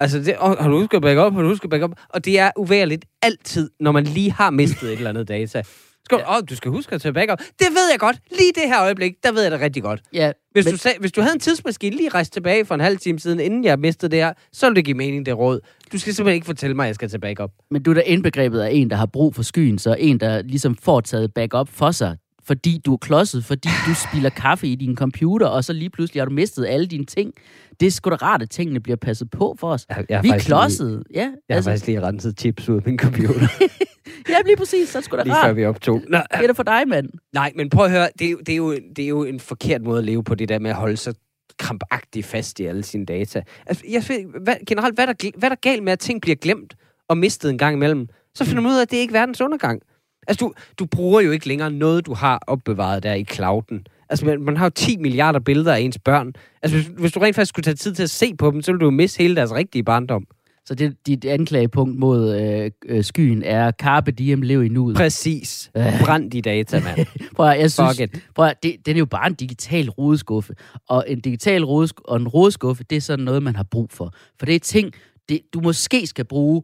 Altså, 0.00 0.18
det, 0.18 0.36
oh, 0.40 0.58
har 0.58 0.68
du 0.68 0.78
husket 0.78 1.02
backup? 1.02 1.32
Har 1.32 1.42
du 1.42 1.48
husket 1.48 1.70
backup? 1.70 1.90
Og 2.08 2.24
det 2.24 2.38
er 2.38 2.50
uværligt 2.56 3.04
altid, 3.22 3.70
når 3.80 3.92
man 3.92 4.04
lige 4.04 4.32
har 4.32 4.50
mistet 4.50 4.92
et 4.92 4.96
eller 4.96 5.10
andet 5.10 5.28
data. 5.28 5.62
Skal, 6.04 6.18
ja. 6.18 6.36
oh, 6.36 6.42
du 6.50 6.56
skal 6.56 6.70
huske 6.70 6.94
at 6.94 7.00
tage 7.00 7.12
backup. 7.12 7.38
Det 7.38 7.66
ved 7.70 7.90
jeg 7.90 7.98
godt. 7.98 8.16
Lige 8.30 8.52
det 8.54 8.62
her 8.66 8.82
øjeblik, 8.82 9.12
der 9.22 9.32
ved 9.32 9.42
jeg 9.42 9.50
det 9.50 9.60
rigtig 9.60 9.82
godt. 9.82 10.02
Ja, 10.12 10.32
Hvis, 10.52 10.64
men, 10.64 10.72
du, 10.72 10.78
sag, 10.78 10.96
hvis 11.00 11.12
du 11.12 11.20
havde 11.20 11.34
en 11.34 11.40
tidsmaskine 11.40 11.96
lige 11.96 12.08
rejst 12.08 12.32
tilbage 12.32 12.64
for 12.64 12.74
en 12.74 12.80
halv 12.80 12.98
time 12.98 13.18
siden, 13.18 13.40
inden 13.40 13.64
jeg 13.64 13.78
mistede 13.78 14.10
det 14.10 14.18
her, 14.18 14.32
så 14.52 14.66
ville 14.66 14.76
det 14.76 14.84
give 14.84 14.96
mening, 14.96 15.26
det 15.26 15.38
råd. 15.38 15.60
Du 15.92 15.98
skal 15.98 16.14
simpelthen 16.14 16.34
ikke 16.34 16.46
fortælle 16.46 16.76
mig, 16.76 16.84
at 16.84 16.86
jeg 16.86 16.94
skal 16.94 17.08
tage 17.08 17.20
backup. 17.20 17.50
men 17.70 17.82
du 17.82 17.90
er 17.90 17.94
da 17.94 18.00
indbegrebet 18.00 18.60
af 18.60 18.70
en, 18.72 18.90
der 18.90 18.96
har 18.96 19.06
brug 19.06 19.34
for 19.34 19.42
skyen, 19.42 19.78
så 19.78 19.96
en, 19.98 20.20
der 20.20 20.42
ligesom 20.42 20.76
får 20.76 21.00
taget 21.00 21.34
backup 21.34 21.68
for 21.68 21.90
sig, 21.90 22.16
fordi 22.46 22.78
du 22.86 22.92
er 22.92 22.96
klodset, 22.96 23.44
fordi 23.44 23.68
du 23.88 23.94
spiller 24.08 24.30
kaffe 24.30 24.66
i 24.68 24.74
din 24.74 24.96
computer, 24.96 25.46
og 25.46 25.64
så 25.64 25.72
lige 25.72 25.90
pludselig 25.90 26.20
har 26.20 26.26
du 26.26 26.32
mistet 26.32 26.66
alle 26.66 26.86
dine 26.86 27.04
ting. 27.04 27.32
Det 27.80 27.86
er 27.86 27.90
sgu 27.90 28.10
da 28.10 28.14
rart, 28.14 28.42
at 28.42 28.50
tingene 28.50 28.80
bliver 28.80 28.96
passet 28.96 29.30
på 29.30 29.56
for 29.60 29.70
os. 29.72 29.86
Jeg, 29.88 30.04
jeg 30.08 30.22
Vi 30.22 30.28
er 30.28 30.32
faktisk 30.32 30.48
lige- 30.48 30.56
klodset. 30.58 31.02
Ja, 31.14 31.20
Jeg 31.20 31.30
har 31.50 31.54
altså, 31.56 31.70
faktisk 31.70 31.86
lige 31.86 32.02
renset 32.02 32.40
chips 32.40 32.68
ud 32.68 32.76
af 32.76 32.82
min 32.86 32.98
computer, 32.98 33.48
ja, 34.28 34.34
lige 34.46 34.56
præcis. 34.56 34.88
Så 34.88 34.98
det 34.98 35.04
sgu 35.04 35.16
da 35.16 35.22
lige 35.22 35.34
før 35.34 35.40
rart. 35.48 35.56
vi 35.56 35.64
optog. 35.64 36.02
Nå, 36.08 36.16
Det 36.18 36.24
er 36.42 36.46
da 36.46 36.52
for 36.52 36.62
dig, 36.62 36.82
mand. 36.88 37.08
nej, 37.34 37.52
men 37.56 37.70
prøv 37.70 37.84
at 37.84 37.90
høre. 37.90 38.08
Det 38.18 38.26
er, 38.26 38.30
jo, 38.30 38.38
det, 38.46 38.52
er 38.52 38.56
jo, 38.56 38.72
det 38.96 39.04
er 39.04 39.08
jo 39.08 39.24
en 39.24 39.40
forkert 39.40 39.82
måde 39.82 39.98
at 39.98 40.04
leve 40.04 40.24
på, 40.24 40.34
det 40.34 40.48
der 40.48 40.58
med 40.58 40.70
at 40.70 40.76
holde 40.76 40.96
sig 40.96 41.14
krampagtigt 41.58 42.26
fast 42.26 42.60
i 42.60 42.64
alle 42.66 42.82
sine 42.82 43.06
data. 43.06 43.42
Altså, 43.66 43.84
jeg 43.90 44.04
hvad, 44.44 44.54
generelt, 44.66 44.94
hvad 44.94 45.08
er, 45.08 45.12
der, 45.12 45.30
hvad 45.38 45.50
er 45.50 45.54
der 45.54 45.60
galt 45.70 45.82
med, 45.82 45.92
at 45.92 45.98
ting 45.98 46.20
bliver 46.22 46.36
glemt 46.36 46.74
og 47.08 47.18
mistet 47.18 47.50
en 47.50 47.58
gang 47.58 47.76
imellem? 47.76 48.08
Så 48.34 48.44
finder 48.44 48.62
man 48.62 48.72
ud 48.72 48.76
af, 48.76 48.82
at 48.82 48.90
det 48.90 48.96
er 48.96 49.00
ikke 49.00 49.14
verdens 49.14 49.40
undergang. 49.40 49.82
Altså, 50.28 50.44
du, 50.44 50.52
du 50.78 50.86
bruger 50.86 51.20
jo 51.20 51.30
ikke 51.30 51.48
længere 51.48 51.70
noget, 51.70 52.06
du 52.06 52.14
har 52.14 52.40
opbevaret 52.46 53.02
der 53.02 53.14
i 53.14 53.24
clouden. 53.24 53.86
Altså, 54.08 54.26
man, 54.26 54.42
man 54.42 54.56
har 54.56 54.66
jo 54.66 54.70
10 54.70 54.96
milliarder 54.96 55.40
billeder 55.40 55.74
af 55.74 55.80
ens 55.80 55.98
børn. 55.98 56.32
Altså, 56.62 56.76
hvis, 56.76 56.90
hvis 56.98 57.12
du 57.12 57.20
rent 57.20 57.36
faktisk 57.36 57.48
skulle 57.48 57.64
tage 57.64 57.74
tid 57.74 57.94
til 57.94 58.02
at 58.02 58.10
se 58.10 58.34
på 58.34 58.50
dem, 58.50 58.62
så 58.62 58.72
ville 58.72 58.80
du 58.80 58.84
jo 58.84 58.90
miste 58.90 59.18
hele 59.18 59.36
deres 59.36 59.52
rigtige 59.52 59.82
barndom. 59.82 60.26
Så 60.66 60.74
det, 60.74 61.06
dit 61.06 61.24
anklagepunkt 61.24 61.98
mod 61.98 62.40
øh, 62.40 62.70
øh, 62.86 63.04
skyen 63.04 63.42
er 63.42 63.70
carpe 63.70 64.10
diem, 64.10 64.42
lev 64.42 64.64
i 64.64 64.68
nuet. 64.68 64.96
Præcis. 64.96 65.70
Øh. 65.76 66.00
Brænd 66.04 66.30
de 66.30 66.42
data, 66.42 66.80
mand. 66.80 67.06
Prøv 67.36 67.48
at, 67.48 67.60
jeg 67.60 67.70
synes, 67.70 67.90
Fuck 67.90 68.14
it. 68.14 68.22
prøv 68.34 68.46
at, 68.46 68.62
det, 68.62 68.76
den 68.86 68.96
er 68.96 68.98
jo 68.98 69.06
bare 69.06 69.26
en 69.26 69.34
digital 69.34 69.90
rodeskuffe. 69.90 70.54
Og 70.88 71.04
en 71.08 71.20
digital 71.20 71.64
rodeskuffe, 71.64 72.08
og 72.08 72.16
en 72.16 72.28
rodeskuffe, 72.28 72.84
det 72.90 72.96
er 72.96 73.00
sådan 73.00 73.24
noget, 73.24 73.42
man 73.42 73.56
har 73.56 73.66
brug 73.70 73.90
for. 73.90 74.14
For 74.38 74.46
det 74.46 74.54
er 74.54 74.58
ting, 74.58 74.92
det, 75.28 75.40
du 75.54 75.60
måske 75.60 76.06
skal 76.06 76.24
bruge 76.24 76.62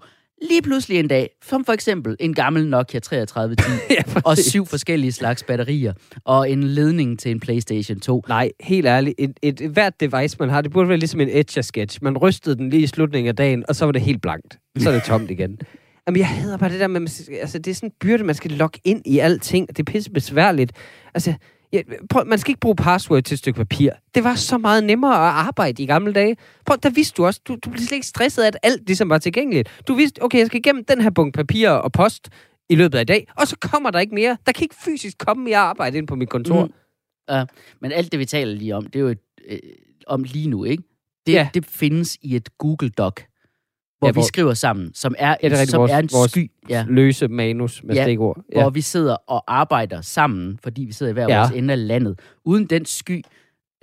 lige 0.48 0.62
pludselig 0.62 0.98
en 0.98 1.08
dag, 1.08 1.30
som 1.44 1.64
for 1.64 1.72
eksempel 1.72 2.16
en 2.20 2.34
gammel 2.34 2.68
Nokia 2.68 3.00
3310, 3.00 3.94
ja, 3.94 4.20
og 4.24 4.38
syv 4.38 4.66
forskellige 4.66 5.12
slags 5.12 5.42
batterier, 5.42 5.92
og 6.24 6.50
en 6.50 6.64
ledning 6.64 7.18
til 7.18 7.30
en 7.30 7.40
Playstation 7.40 8.00
2. 8.00 8.24
Nej, 8.28 8.50
helt 8.60 8.86
ærligt. 8.86 9.14
Et, 9.18 9.32
et, 9.42 9.60
et 9.60 9.70
hvert 9.70 10.00
device, 10.00 10.36
man 10.40 10.48
har, 10.48 10.60
det 10.60 10.70
burde 10.70 10.88
være 10.88 10.98
ligesom 10.98 11.20
en 11.20 11.28
Etcher-sketch. 11.28 11.98
Man 12.02 12.18
rystede 12.18 12.56
den 12.56 12.70
lige 12.70 12.82
i 12.82 12.86
slutningen 12.86 13.28
af 13.28 13.36
dagen, 13.36 13.64
og 13.68 13.76
så 13.76 13.84
var 13.84 13.92
det 13.92 14.02
helt 14.02 14.22
blankt. 14.22 14.58
Så 14.78 14.90
er 14.90 14.94
det 14.94 15.02
tomt 15.02 15.30
igen. 15.30 15.58
Jamen, 16.06 16.18
jeg 16.18 16.28
hader 16.28 16.56
bare 16.56 16.70
det 16.70 16.80
der 16.80 16.86
med, 16.86 17.00
altså, 17.40 17.58
det 17.58 17.70
er 17.70 17.74
sådan 17.74 17.88
en 17.88 17.94
byrde, 18.00 18.24
man 18.24 18.34
skal 18.34 18.50
logge 18.50 18.78
ind 18.84 19.02
i 19.06 19.18
alting, 19.18 19.66
og 19.68 19.76
det 19.76 19.88
er 19.88 19.92
pisse 19.92 20.10
besværligt. 20.10 20.72
Altså, 21.14 21.34
ja, 21.72 21.82
prøv, 22.10 22.26
man 22.26 22.38
skal 22.38 22.50
ikke 22.50 22.60
bruge 22.60 22.76
password 22.76 23.22
til 23.22 23.34
et 23.34 23.38
stykke 23.38 23.56
papir. 23.56 23.90
Det 24.14 24.24
var 24.24 24.34
så 24.34 24.58
meget 24.58 24.84
nemmere 24.84 25.14
at 25.14 25.46
arbejde 25.46 25.82
i 25.82 25.86
gamle 25.86 26.12
dage. 26.12 26.36
Prøv, 26.66 26.76
der 26.82 26.90
vidste 26.90 27.16
du 27.16 27.26
også, 27.26 27.40
du, 27.48 27.56
du 27.64 27.70
blev 27.70 27.78
slet 27.80 27.92
ikke 27.96 28.06
stresset 28.06 28.42
af, 28.42 28.46
at 28.46 28.56
alt 28.62 28.82
ligesom 28.86 29.08
var 29.10 29.18
tilgængeligt. 29.18 29.82
Du 29.88 29.94
vidste, 29.94 30.22
okay, 30.22 30.38
jeg 30.38 30.46
skal 30.46 30.58
igennem 30.58 30.84
den 30.84 31.00
her 31.00 31.10
bunke 31.10 31.36
papir 31.36 31.68
og 31.70 31.92
post 31.92 32.28
i 32.70 32.74
løbet 32.74 32.98
af 32.98 33.02
i 33.02 33.04
dag, 33.04 33.26
og 33.36 33.48
så 33.48 33.56
kommer 33.60 33.90
der 33.90 33.98
ikke 34.00 34.14
mere. 34.14 34.36
Der 34.46 34.52
kan 34.52 34.62
ikke 34.64 34.76
fysisk 34.84 35.18
komme 35.18 35.44
mere 35.44 35.56
arbejde 35.58 35.98
ind 35.98 36.06
på 36.06 36.14
mit 36.14 36.28
kontor. 36.28 36.64
Mm. 36.64 36.72
Ja, 37.30 37.44
men 37.80 37.92
alt 37.92 38.12
det, 38.12 38.20
vi 38.20 38.24
taler 38.24 38.54
lige 38.54 38.76
om, 38.76 38.86
det 38.86 38.96
er 38.96 39.00
jo 39.00 39.08
et, 39.08 39.18
øh, 39.48 39.58
om 40.06 40.22
lige 40.22 40.48
nu, 40.48 40.64
ikke? 40.64 40.82
Det, 41.26 41.32
Ja. 41.32 41.48
det 41.54 41.66
findes 41.66 42.18
i 42.22 42.36
et 42.36 42.58
Google 42.58 42.88
Doc, 42.90 43.20
hvor 44.02 44.08
Ja, 44.08 44.12
vi 44.20 44.22
skriver 44.26 44.54
sammen, 44.54 44.90
som 44.94 45.14
er, 45.18 45.28
Ja, 45.28 45.34
det 45.42 45.46
er 45.46 45.50
rigtigt. 45.50 45.70
som 45.70 45.80
Vores- 45.80 45.92
er 45.92 45.98
en 45.98 46.08
vores 46.12 46.30
sky. 46.30 46.50
Ja. 46.68 46.84
Løse 46.88 47.28
manus 47.28 47.82
med 47.84 47.94
Ja, 47.94 48.04
stikord. 48.04 48.40
hvor 48.52 48.70
vi 48.70 48.80
sidder 48.80 49.16
og 49.26 49.44
arbejder 49.48 50.00
sammen, 50.00 50.58
fordi 50.62 50.84
vi 50.84 50.92
sidder 50.92 51.10
i 51.10 51.12
hver 51.12 51.26
Ja. 51.28 51.38
vores 51.38 51.50
ende 51.50 51.72
af 51.72 51.86
landet. 51.86 52.18
Uden 52.44 52.66
den 52.66 52.84
sky, 52.84 53.22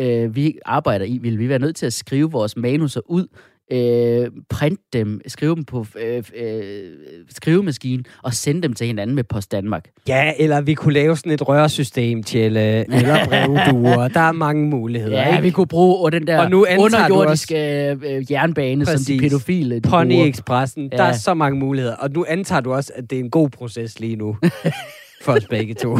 øh, 0.01 0.36
vi 0.36 0.58
arbejder 0.65 1.05
i, 1.05 1.17
vil 1.17 1.39
vi 1.39 1.49
være 1.49 1.60
nødt 1.60 1.75
til 1.75 1.86
at 1.86 1.93
skrive 1.93 2.32
vores 2.32 2.58
manuser 2.58 3.01
ud, 3.05 3.27
øh, 3.71 4.27
printe 4.49 4.84
dem, 4.93 5.21
skrive 5.27 5.55
dem 5.55 5.63
på 5.63 5.86
øh, 5.99 6.23
øh, 6.36 6.84
skrivemaskinen 7.29 8.05
og 8.23 8.34
sende 8.34 8.62
dem 8.62 8.73
til 8.73 8.88
hinanden 8.88 9.15
med 9.15 9.23
Post 9.23 9.51
Danmark. 9.51 9.86
Ja, 10.08 10.34
eller 10.39 10.62
vi 10.62 10.73
kunne 10.73 10.93
lave 10.93 11.17
sådan 11.17 11.32
et 11.32 11.47
rørsystem, 11.47 12.23
Tjelle, 12.23 12.62
eller 12.95 13.25
brevduer. 13.27 14.08
Der 14.08 14.19
er 14.19 14.32
mange 14.32 14.67
muligheder, 14.67 15.19
Ja, 15.21 15.32
ikke? 15.32 15.41
vi 15.43 15.49
kunne 15.49 15.67
bruge 15.67 16.12
den 16.12 16.27
der 16.27 16.39
Og 16.39 16.49
nu 16.49 16.65
underjordiske 16.79 17.89
øh, 17.91 18.32
jernbane, 18.32 18.86
som 18.86 18.91
de 18.93 18.97
Præcis. 18.97 19.21
pædofile 19.21 19.75
de 19.75 19.82
Pony. 19.89 20.13
Expressen. 20.27 20.89
Ja. 20.91 20.97
Der 20.97 21.03
er 21.03 21.13
så 21.13 21.34
mange 21.34 21.60
muligheder. 21.60 21.95
Og 21.95 22.12
nu 22.12 22.25
antager 22.27 22.62
du 22.62 22.73
også, 22.73 22.91
at 22.95 23.10
det 23.10 23.15
er 23.15 23.19
en 23.19 23.29
god 23.32 23.49
proces 23.49 23.99
lige 23.99 24.15
nu. 24.15 24.38
for 25.23 25.32
os 25.32 25.45
begge 25.49 25.73
to. 25.73 25.97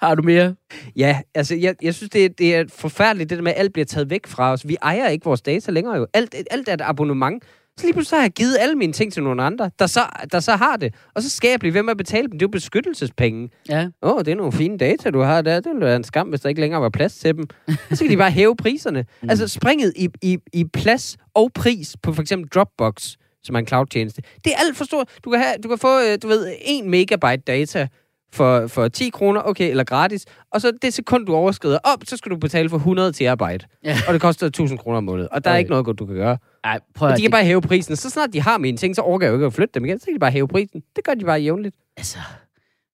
Har 0.00 0.14
du 0.14 0.22
mere? 0.22 0.54
Ja, 0.96 1.20
altså, 1.34 1.54
jeg, 1.54 1.74
jeg 1.82 1.94
synes, 1.94 2.10
det, 2.10 2.24
er- 2.24 2.28
det 2.28 2.56
er 2.56 2.64
forfærdeligt, 2.74 3.30
det 3.30 3.38
der 3.38 3.44
med, 3.44 3.52
at 3.52 3.60
alt 3.60 3.72
bliver 3.72 3.86
taget 3.86 4.10
væk 4.10 4.26
fra 4.26 4.52
os. 4.52 4.68
Vi 4.68 4.76
ejer 4.82 5.08
ikke 5.08 5.24
vores 5.24 5.42
data 5.42 5.70
længere 5.72 5.96
jo. 5.96 6.06
Alt, 6.14 6.34
alt 6.50 6.68
er 6.68 6.74
et 6.74 6.80
abonnement. 6.84 7.44
Så 7.78 7.86
lige 7.86 7.92
pludselig 7.92 8.10
så 8.10 8.16
har 8.16 8.22
jeg 8.22 8.30
givet 8.32 8.56
alle 8.60 8.74
mine 8.74 8.92
ting 8.92 9.12
til 9.12 9.22
nogle 9.22 9.42
andre, 9.42 9.70
der 9.78 9.86
så, 9.86 10.00
der 10.32 10.40
så 10.40 10.52
har 10.56 10.76
det. 10.76 10.94
Og 11.14 11.22
så 11.22 11.30
skal 11.30 11.48
jeg 11.50 11.60
blive 11.60 11.74
ved 11.74 11.82
med 11.82 11.90
at 11.90 11.96
betale 11.96 12.22
dem. 12.22 12.30
Det 12.30 12.42
er 12.42 12.48
jo 12.48 12.50
beskyttelsespenge. 12.50 13.48
Ja. 13.68 13.88
Åh, 14.02 14.12
oh, 14.16 14.18
det 14.24 14.28
er 14.28 14.34
nogle 14.34 14.52
fine 14.52 14.78
data, 14.78 15.10
du 15.10 15.20
har 15.20 15.42
der. 15.42 15.54
Det 15.60 15.66
ville 15.72 15.86
være 15.86 15.96
en 15.96 16.04
skam, 16.04 16.28
hvis 16.28 16.40
der 16.40 16.48
ikke 16.48 16.60
længere 16.60 16.80
var 16.82 16.88
plads 16.88 17.14
til 17.16 17.34
dem. 17.36 17.44
Så 17.92 18.04
kan 18.04 18.10
de 18.10 18.16
bare 18.16 18.30
hæve 18.30 18.56
priserne. 18.56 19.04
Mm. 19.22 19.30
Altså 19.30 19.48
springet 19.48 19.92
i, 19.96 20.08
i, 20.22 20.38
i 20.52 20.64
plads 20.64 21.16
og 21.34 21.50
pris 21.54 21.96
på 22.02 22.12
for 22.12 22.22
eksempel 22.22 22.48
Dropbox, 22.50 23.12
som 23.44 23.54
er 23.54 23.58
en 23.58 23.66
cloud-tjeneste. 23.66 24.22
Det 24.44 24.52
er 24.52 24.56
alt 24.66 24.76
for 24.76 24.84
stort. 24.84 25.08
Du 25.24 25.30
kan, 25.30 25.40
have, 25.40 25.54
du 25.62 25.68
kan 25.68 25.78
få, 25.78 26.00
øh, 26.00 26.18
du 26.22 26.28
ved, 26.28 26.52
1 26.66 26.84
megabyte 26.84 27.42
data 27.46 27.88
for, 28.32 28.66
for 28.66 28.88
10 28.88 29.08
kroner, 29.10 29.40
okay, 29.44 29.70
eller 29.70 29.84
gratis. 29.84 30.24
Og 30.50 30.60
så 30.60 30.72
det 30.82 30.94
sekund, 30.94 31.26
du 31.26 31.34
overskrider 31.34 31.78
op, 31.84 31.98
så 32.04 32.16
skal 32.16 32.30
du 32.32 32.36
betale 32.36 32.68
for 32.68 32.76
100 32.76 33.12
terabyte. 33.12 33.66
Ja. 33.84 33.96
Og 34.08 34.12
det 34.14 34.20
koster 34.22 34.46
1000 34.46 34.78
kroner 34.78 34.98
om 34.98 35.04
måneden. 35.04 35.28
Og 35.32 35.44
der 35.44 35.50
er 35.50 35.54
Okay. 35.54 35.58
ikke 35.58 35.70
noget 35.70 35.84
godt, 35.84 35.98
du 35.98 36.06
kan 36.06 36.14
gøre. 36.14 36.38
Ej, 36.64 36.80
prøv 36.94 37.06
Og 37.06 37.12
at 37.12 37.16
de 37.18 37.22
kan 37.22 37.30
bare 37.30 37.44
hæve 37.44 37.60
prisen. 37.60 37.96
Så 37.96 38.10
snart 38.10 38.32
de 38.32 38.40
har 38.40 38.58
mine 38.58 38.76
ting, 38.76 38.96
så 38.96 39.02
overgår 39.02 39.24
jeg 39.26 39.30
jo 39.30 39.36
ikke 39.36 39.46
at 39.46 39.52
flytte 39.52 39.72
dem 39.74 39.84
igen. 39.84 39.98
Så 39.98 40.04
kan 40.06 40.14
de 40.14 40.18
bare 40.18 40.30
hæve 40.30 40.48
prisen. 40.48 40.82
Det 40.96 41.04
gør 41.04 41.14
de 41.14 41.24
bare 41.24 41.40
jævnligt. 41.40 41.76
altså, 41.96 42.18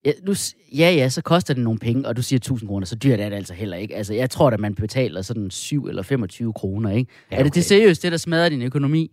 ja, 0.05 0.13
nu, 0.27 0.35
s- 0.35 0.55
ja, 0.79 0.91
ja, 0.91 1.09
så 1.09 1.23
koster 1.23 1.55
det 1.55 1.63
nogle 1.65 1.79
penge, 1.79 2.09
og 2.09 2.17
du 2.17 2.23
siger 2.23 2.39
1000 2.39 2.69
kroner, 2.69 2.87
så 2.87 2.95
dyrt 2.97 3.21
er 3.21 3.29
det 3.29 3.37
altså 3.37 3.55
heller 3.55 3.77
ikke. 3.77 3.97
Altså, 3.97 4.15
jeg 4.15 4.31
tror, 4.31 4.51
at 4.51 4.61
man 4.61 4.75
betaler 4.75 5.23
sådan 5.23 5.51
7 5.51 5.87
eller 5.87 6.03
25 6.03 6.53
kroner, 6.53 6.91
ikke? 6.91 7.11
Ja, 7.31 7.37
Er 7.37 7.43
det 7.43 7.51
okay. 7.51 7.55
det 7.55 7.65
seriøst, 7.65 8.03
det 8.03 8.13
der 8.13 8.19
smadrer 8.19 8.49
din 8.49 8.63
økonomi? 8.63 9.11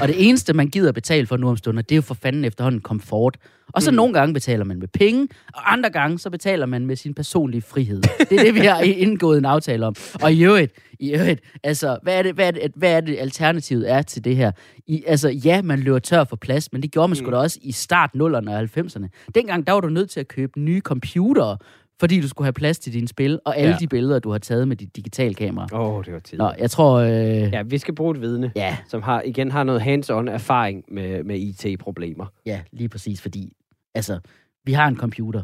Og 0.00 0.08
det 0.08 0.28
eneste, 0.28 0.52
man 0.52 0.68
gider 0.68 0.92
betale 0.92 1.26
for 1.26 1.36
nu 1.36 1.48
om 1.48 1.56
stunder, 1.56 1.82
det 1.82 1.92
er 1.92 1.96
jo 1.96 2.02
for 2.02 2.14
fanden 2.14 2.44
efterhånden 2.44 2.80
komfort. 2.80 3.36
Og 3.72 3.82
så 3.82 3.90
mm. 3.90 3.96
Nogle 3.96 4.14
gange 4.14 4.34
betaler 4.34 4.64
man 4.64 4.78
med 4.78 4.88
penge, 4.88 5.28
og 5.54 5.72
andre 5.72 5.90
gange 5.90 6.18
så 6.18 6.30
betaler 6.30 6.66
man 6.66 6.86
med 6.86 6.96
sin 6.96 7.14
personlige 7.14 7.62
frihed. 7.62 8.02
Det 8.30 8.32
er 8.32 8.42
det, 8.44 8.54
vi 8.54 8.60
har 8.60 8.80
indgået 8.80 9.38
en 9.38 9.44
aftale 9.44 9.86
om. 9.86 9.94
Og 10.22 10.32
i 10.32 10.44
øvrigt, 10.44 10.72
i 11.00 11.14
øvrigt 11.14 11.40
altså, 11.64 11.98
hvad 12.02 12.18
er 12.18 12.22
det, 12.22 12.34
hvad 12.34 12.46
er 12.46 12.50
det, 12.50 12.72
hvad 12.76 12.92
er 12.92 13.00
det 13.00 13.16
alternativet 13.18 13.90
er 13.90 14.02
til 14.02 14.24
det 14.24 14.36
her? 14.36 14.52
I, 14.86 15.04
altså, 15.06 15.28
ja, 15.28 15.62
man 15.62 15.78
løber 15.78 15.98
tør 15.98 16.24
for 16.24 16.36
plads, 16.36 16.72
men 16.72 16.82
det 16.82 16.92
gjorde 16.92 17.08
man 17.08 17.16
sgu 17.16 17.26
Mm. 17.26 17.30
da 17.32 17.36
også 17.38 17.58
i 17.62 17.72
start 17.72 18.10
0'erne 18.16 18.50
og 18.50 18.60
90'erne. 18.60 19.28
Dengang, 19.34 19.66
der 19.66 19.72
var 19.72 19.80
du 19.80 19.88
nødt 19.88 20.10
til 20.10 20.20
at 20.20 20.28
købe 20.28 20.60
nye 20.60 20.80
computere, 20.80 21.58
fordi 22.00 22.20
du 22.20 22.28
skulle 22.28 22.46
have 22.46 22.52
plads 22.52 22.78
til 22.78 22.92
dine 22.92 23.08
spil, 23.08 23.40
og 23.44 23.56
alle 23.56 23.70
ja. 23.72 23.76
De 23.80 23.88
billeder, 23.88 24.18
du 24.18 24.30
har 24.30 24.38
taget 24.38 24.68
med 24.68 24.76
dit 24.76 24.96
digital 24.96 25.34
kamera. 25.34 25.68
Åh, 25.72 25.94
oh, 25.94 26.04
det 26.04 26.12
var 26.12 26.18
tid. 26.18 26.38
Nå, 26.38 26.52
jeg 26.58 26.70
tror... 26.70 26.94
Øh, 26.98 27.10
ja. 27.52 27.62
Vi 27.62 27.78
skal 27.78 27.94
bruge 27.94 28.14
et 28.14 28.20
vidne, 28.20 28.52
ja, 28.56 28.76
som 28.88 29.02
har, 29.02 29.22
igen 29.22 29.50
har 29.50 29.64
noget 29.64 29.80
hands-on 29.80 30.28
erfaring 30.28 30.84
med, 30.88 31.24
med 31.24 31.38
IT-problemer. 31.38 32.26
ja, 32.46 32.60
lige 32.72 32.88
præcis, 32.88 33.22
fordi 33.22 33.52
altså, 33.94 34.20
vi 34.64 34.72
har 34.72 34.88
en 34.88 34.96
computer, 34.96 35.42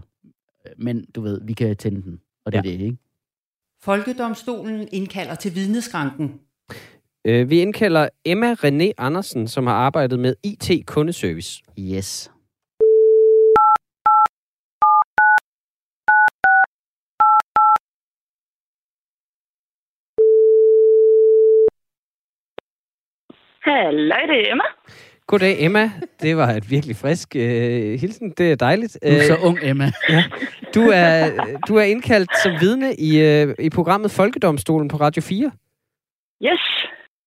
men 0.78 1.04
du 1.14 1.20
ved, 1.20 1.40
vi 1.44 1.52
kan 1.52 1.76
tænde 1.76 2.02
den, 2.02 2.20
og 2.46 2.52
det 2.52 2.58
er 2.58 2.62
Ja. 2.64 2.72
det, 2.72 2.80
ikke? 2.84 2.96
Folkedomstolen 3.82 4.88
indkalder 4.92 5.34
til 5.34 5.54
vidneskranken. 5.54 6.34
Øh, 7.26 7.50
vi 7.50 7.60
indkalder 7.60 8.08
Emma 8.24 8.54
René 8.54 8.90
Andersen, 8.98 9.48
som 9.48 9.66
har 9.66 9.74
arbejdet 9.74 10.18
med 10.18 10.34
IT-kundeservice. 10.44 11.62
Yes. 11.78 12.30
Halløj, 23.62 24.20
det 24.26 24.48
er 24.48 24.52
Emma. 24.52 24.64
Goddag, 25.26 25.56
Emma. 25.58 25.90
Det 26.22 26.36
var 26.36 26.48
et 26.48 26.70
virkelig 26.70 26.96
frisk 26.96 27.36
øh, 27.36 28.00
hilsen. 28.00 28.30
Det 28.38 28.52
er 28.52 28.56
dejligt. 28.56 28.98
Du 29.02 29.08
er 29.08 29.22
så 29.22 29.36
ung, 29.36 29.58
Emma. 29.62 29.92
ja. 30.08 30.24
du, 30.74 30.80
er, 30.94 31.30
du 31.68 31.76
er 31.76 31.82
indkaldt 31.82 32.30
som 32.42 32.52
vidne 32.60 32.94
i, 32.94 33.20
øh, 33.20 33.54
i 33.58 33.70
programmet 33.70 34.10
Folkedomstolen 34.10 34.88
på 34.88 34.96
Radio 34.96 35.22
4. 35.22 35.50
Yes. 36.44 36.60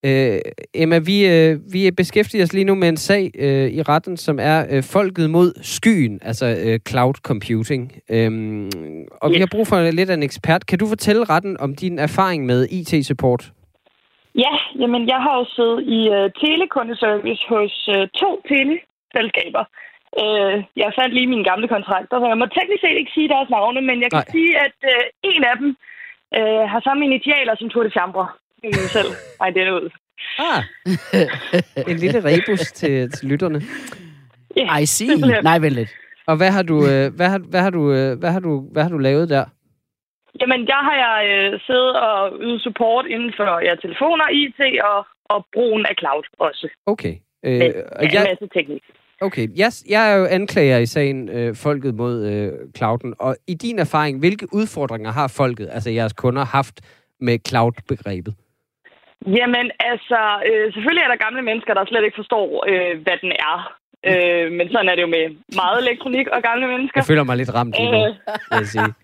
Øh, 0.05 0.39
Emma, 0.73 0.99
vi, 0.99 1.27
øh, 1.27 1.59
vi 1.73 1.91
beskæftiger 1.91 2.43
os 2.43 2.53
lige 2.53 2.63
nu 2.63 2.75
med 2.75 2.89
en 2.89 2.97
sag 2.97 3.31
øh, 3.39 3.69
i 3.69 3.81
retten, 3.81 4.17
som 4.17 4.39
er 4.41 4.65
øh, 4.69 4.83
folket 4.83 5.29
mod 5.29 5.53
skyen, 5.61 6.19
altså 6.21 6.45
øh, 6.65 6.79
cloud 6.87 7.13
computing. 7.13 7.93
Øhm, 8.09 8.69
og 9.21 9.29
yes. 9.29 9.35
vi 9.35 9.39
har 9.39 9.47
brug 9.51 9.67
for 9.67 9.91
lidt 9.91 10.09
af 10.09 10.13
en 10.13 10.23
ekspert. 10.23 10.65
Kan 10.65 10.79
du 10.79 10.87
fortælle 10.87 11.23
retten 11.23 11.59
om 11.59 11.75
din 11.75 11.99
erfaring 11.99 12.45
med 12.45 12.67
IT-support? 12.71 13.51
Ja, 14.35 14.53
jamen 14.81 15.07
jeg 15.13 15.19
har 15.25 15.33
jo 15.39 15.45
siddet 15.55 15.79
i 15.97 15.99
uh, 16.17 16.25
telekundeservice 16.41 17.43
hos 17.53 17.73
uh, 17.95 18.03
to 18.21 18.29
teleselskaber. 18.49 19.63
Uh, 20.23 20.55
jeg 20.81 20.89
fandt 20.97 21.13
lige 21.13 21.31
mine 21.33 21.47
gamle 21.51 21.67
kontrakter, 21.75 22.15
så 22.19 22.27
jeg 22.31 22.39
må 22.41 22.45
teknisk 22.45 22.81
set 22.83 22.97
ikke 23.01 23.15
sige 23.17 23.33
deres 23.35 23.49
navne, 23.49 23.81
men 23.89 23.97
jeg 24.03 24.09
kan 24.11 24.23
Nej. 24.25 24.33
sige, 24.35 24.51
at 24.65 24.77
uh, 24.93 25.03
en 25.31 25.43
af 25.51 25.55
dem 25.61 25.69
uh, 26.37 26.63
har 26.71 26.81
samme 26.87 27.05
initialer 27.09 27.53
som 27.55 27.69
Tour 27.69 27.83
de 27.83 27.91
Chambre. 27.97 28.27
selv 28.97 29.11
Ej, 29.41 29.49
det 29.49 29.61
er 29.61 29.71
ud. 29.81 29.89
Ah, 30.49 30.61
en 31.91 31.97
lille 31.97 32.19
rebus 32.29 32.71
til, 32.79 33.11
til 33.11 33.27
lytterne. 33.29 33.61
Yeah, 34.57 34.81
I 34.81 34.85
see. 34.85 35.41
Nej, 35.43 35.59
vent 35.59 35.73
lidt. 35.73 35.91
Og 36.27 36.35
hvad 36.37 36.51
har 36.51 36.63
du, 36.63 36.77
øh, 36.87 37.15
hvad 37.15 37.29
har, 37.29 37.39
hvad 37.49 37.61
har 37.61 37.69
du, 37.69 37.91
øh, 37.91 38.19
hvad 38.19 38.31
har 38.31 38.39
du, 38.39 38.67
hvad 38.71 38.83
har 38.83 38.89
du 38.89 38.97
lavet 38.97 39.29
der? 39.29 39.45
Jamen, 40.41 40.61
der 40.71 40.79
har 40.87 40.95
jeg 41.05 41.17
øh, 41.31 41.59
siddet 41.67 41.93
og 42.07 42.17
ydet 42.41 42.61
support 42.61 43.05
inden 43.05 43.33
for 43.37 43.49
ja, 43.67 43.73
telefoner, 43.75 44.25
IT 44.41 44.59
og, 44.91 44.99
og 45.25 45.45
brugen 45.53 45.85
af 45.85 45.95
cloud 45.99 46.25
også. 46.39 46.67
Okay. 46.85 47.15
Øh, 47.45 47.51
Men, 47.51 47.61
ja, 47.61 47.71
jeg, 48.01 48.21
en 48.21 48.29
masse 48.31 48.47
teknik. 48.57 48.83
Okay, 49.21 49.47
jeg, 49.55 49.71
jeg 49.89 50.11
er 50.11 50.15
jo 50.17 50.25
anklager 50.25 50.77
i 50.77 50.85
sagen 50.85 51.29
øh, 51.29 51.55
folket 51.55 51.95
mod 51.95 52.15
øh, 52.31 52.51
clouden, 52.77 53.13
og 53.19 53.35
i 53.47 53.53
din 53.53 53.79
erfaring, 53.79 54.19
hvilke 54.19 54.47
udfordringer 54.53 55.11
har 55.11 55.27
folket, 55.27 55.69
altså 55.71 55.89
jeres 55.89 56.13
kunder, 56.13 56.45
haft 56.45 56.75
med 57.19 57.37
cloud-begrebet? 57.47 58.33
Jamen, 59.27 59.71
altså, 59.79 60.19
øh, 60.47 60.73
selvfølgelig 60.73 61.03
er 61.03 61.11
der 61.13 61.25
gamle 61.25 61.41
mennesker, 61.41 61.73
der 61.73 61.85
slet 61.85 62.03
ikke 62.03 62.15
forstår, 62.15 62.47
øh, 62.69 63.01
hvad 63.03 63.17
den 63.21 63.31
er. 63.49 63.57
Øh, 64.09 64.51
men 64.57 64.65
sådan 64.71 64.89
er 64.89 64.95
det 64.95 65.01
jo 65.01 65.07
med 65.17 65.25
meget 65.61 65.77
elektronik 65.83 66.27
og 66.27 66.41
gamle 66.41 66.67
mennesker. 66.67 66.97
Jeg 66.99 67.05
føler 67.11 67.23
mig 67.23 67.37
lidt 67.37 67.53
ramt 67.53 67.73
lige 67.79 67.91
nu, 67.91 68.01
øh. 68.07 68.13
jeg 68.51 68.65
sige. 68.65 68.93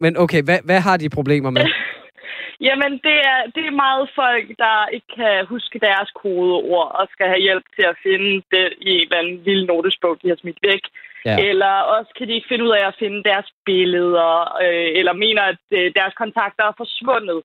Men 0.00 0.16
okay, 0.16 0.42
hvad, 0.42 0.58
hvad 0.64 0.80
har 0.80 0.96
de 0.96 1.08
problemer 1.08 1.50
med? 1.50 1.64
Jamen, 2.66 2.92
det 3.06 3.18
er, 3.32 3.40
det 3.54 3.64
er 3.66 3.80
meget 3.86 4.06
folk, 4.22 4.46
der 4.64 4.76
ikke 4.96 5.10
kan 5.20 5.46
huske 5.52 5.78
deres 5.88 6.10
kodeord 6.20 6.90
og 7.00 7.04
skal 7.14 7.26
have 7.32 7.44
hjælp 7.46 7.66
til 7.76 7.84
at 7.92 7.96
finde 8.06 8.32
det 8.54 8.66
i 8.88 8.90
en 8.90 9.06
eller 9.06 9.18
anden 9.18 9.40
lille 9.48 9.64
notesbog, 9.66 10.14
de 10.22 10.28
har 10.28 10.38
smidt 10.40 10.60
væk. 10.70 10.84
Ja. 11.24 11.36
Eller 11.48 11.72
også 11.96 12.10
kan 12.16 12.28
de 12.28 12.34
ikke 12.34 12.50
finde 12.50 12.64
ud 12.64 12.74
af 12.78 12.84
at 12.86 12.98
finde 13.02 13.20
deres 13.30 13.48
billeder, 13.68 14.32
øh, 14.64 14.88
eller 14.98 15.12
mener, 15.12 15.42
at 15.42 15.62
øh, 15.78 15.92
deres 15.98 16.14
kontakter 16.22 16.64
er 16.64 16.74
forsvundet. 16.82 17.40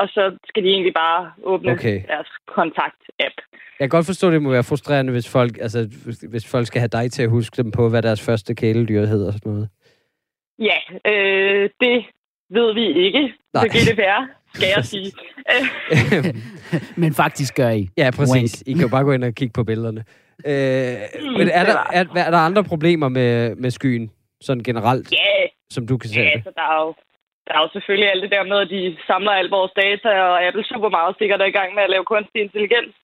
Og 0.00 0.06
så 0.08 0.22
skal 0.48 0.62
de 0.64 0.68
egentlig 0.68 0.94
bare 0.94 1.32
åbne 1.42 1.72
okay. 1.72 2.02
deres 2.12 2.30
kontakt-app. 2.56 3.36
Jeg 3.78 3.84
kan 3.84 3.96
godt 3.96 4.06
forstå, 4.06 4.26
at 4.26 4.32
det 4.32 4.42
må 4.42 4.50
være 4.50 4.70
frustrerende, 4.70 5.12
hvis 5.12 5.32
folk, 5.32 5.52
altså, 5.60 5.80
hvis 6.30 6.50
folk 6.50 6.66
skal 6.66 6.80
have 6.80 6.96
dig 6.98 7.12
til 7.12 7.22
at 7.22 7.30
huske 7.30 7.62
dem 7.62 7.70
på, 7.70 7.88
hvad 7.88 8.02
deres 8.02 8.22
første 8.26 8.54
kæledyr 8.54 9.06
hedder 9.06 9.26
og 9.26 9.32
sådan 9.32 9.52
noget. 9.52 9.68
Ja, 10.58 10.78
øh, 11.12 11.70
det 11.80 12.04
ved 12.50 12.74
vi 12.74 12.86
ikke. 13.06 13.34
Nej. 13.54 13.68
Så 13.68 13.90
det 13.90 13.98
være, 13.98 14.28
skal 14.54 14.68
jeg 14.76 14.84
sige. 14.84 15.12
men 17.02 17.14
faktisk 17.14 17.56
gør 17.56 17.70
I. 17.70 17.88
Ja, 17.96 18.10
præcis. 18.16 18.62
I 18.66 18.72
kan 18.72 18.82
jo 18.82 18.88
bare 18.88 19.04
gå 19.04 19.12
ind 19.12 19.24
og 19.24 19.34
kigge 19.34 19.52
på 19.52 19.64
billederne. 19.64 20.04
Øh, 20.46 20.96
mm, 21.20 21.32
men 21.38 21.48
er 21.48 21.64
der, 21.64 21.78
er, 21.92 22.04
er 22.26 22.30
der 22.30 22.38
andre 22.38 22.64
problemer 22.64 23.08
med, 23.08 23.54
med 23.54 23.70
skyen, 23.70 24.10
sådan 24.40 24.62
generelt, 24.62 25.12
ja. 25.12 25.46
som 25.70 25.86
du 25.86 25.98
kan 25.98 26.10
se? 26.10 26.20
Ja, 26.20 26.42
så 26.44 26.50
der 26.56 26.62
er 26.62 26.84
jo 26.86 26.94
der 27.46 27.54
er 27.56 27.62
jo 27.64 27.68
selvfølgelig 27.72 28.10
alt 28.10 28.22
det 28.22 28.30
der 28.36 28.44
med, 28.52 28.58
at 28.64 28.70
de 28.74 28.96
samler 29.06 29.32
al 29.32 29.48
vores 29.58 29.72
data, 29.82 30.10
og 30.28 30.46
Apple 30.46 30.64
super 30.72 30.90
meget 30.98 31.14
sikkert 31.18 31.40
er 31.40 31.50
i 31.50 31.58
gang 31.58 31.70
med 31.74 31.82
at 31.82 31.92
lave 31.94 32.04
kunstig 32.12 32.40
intelligens. 32.42 32.94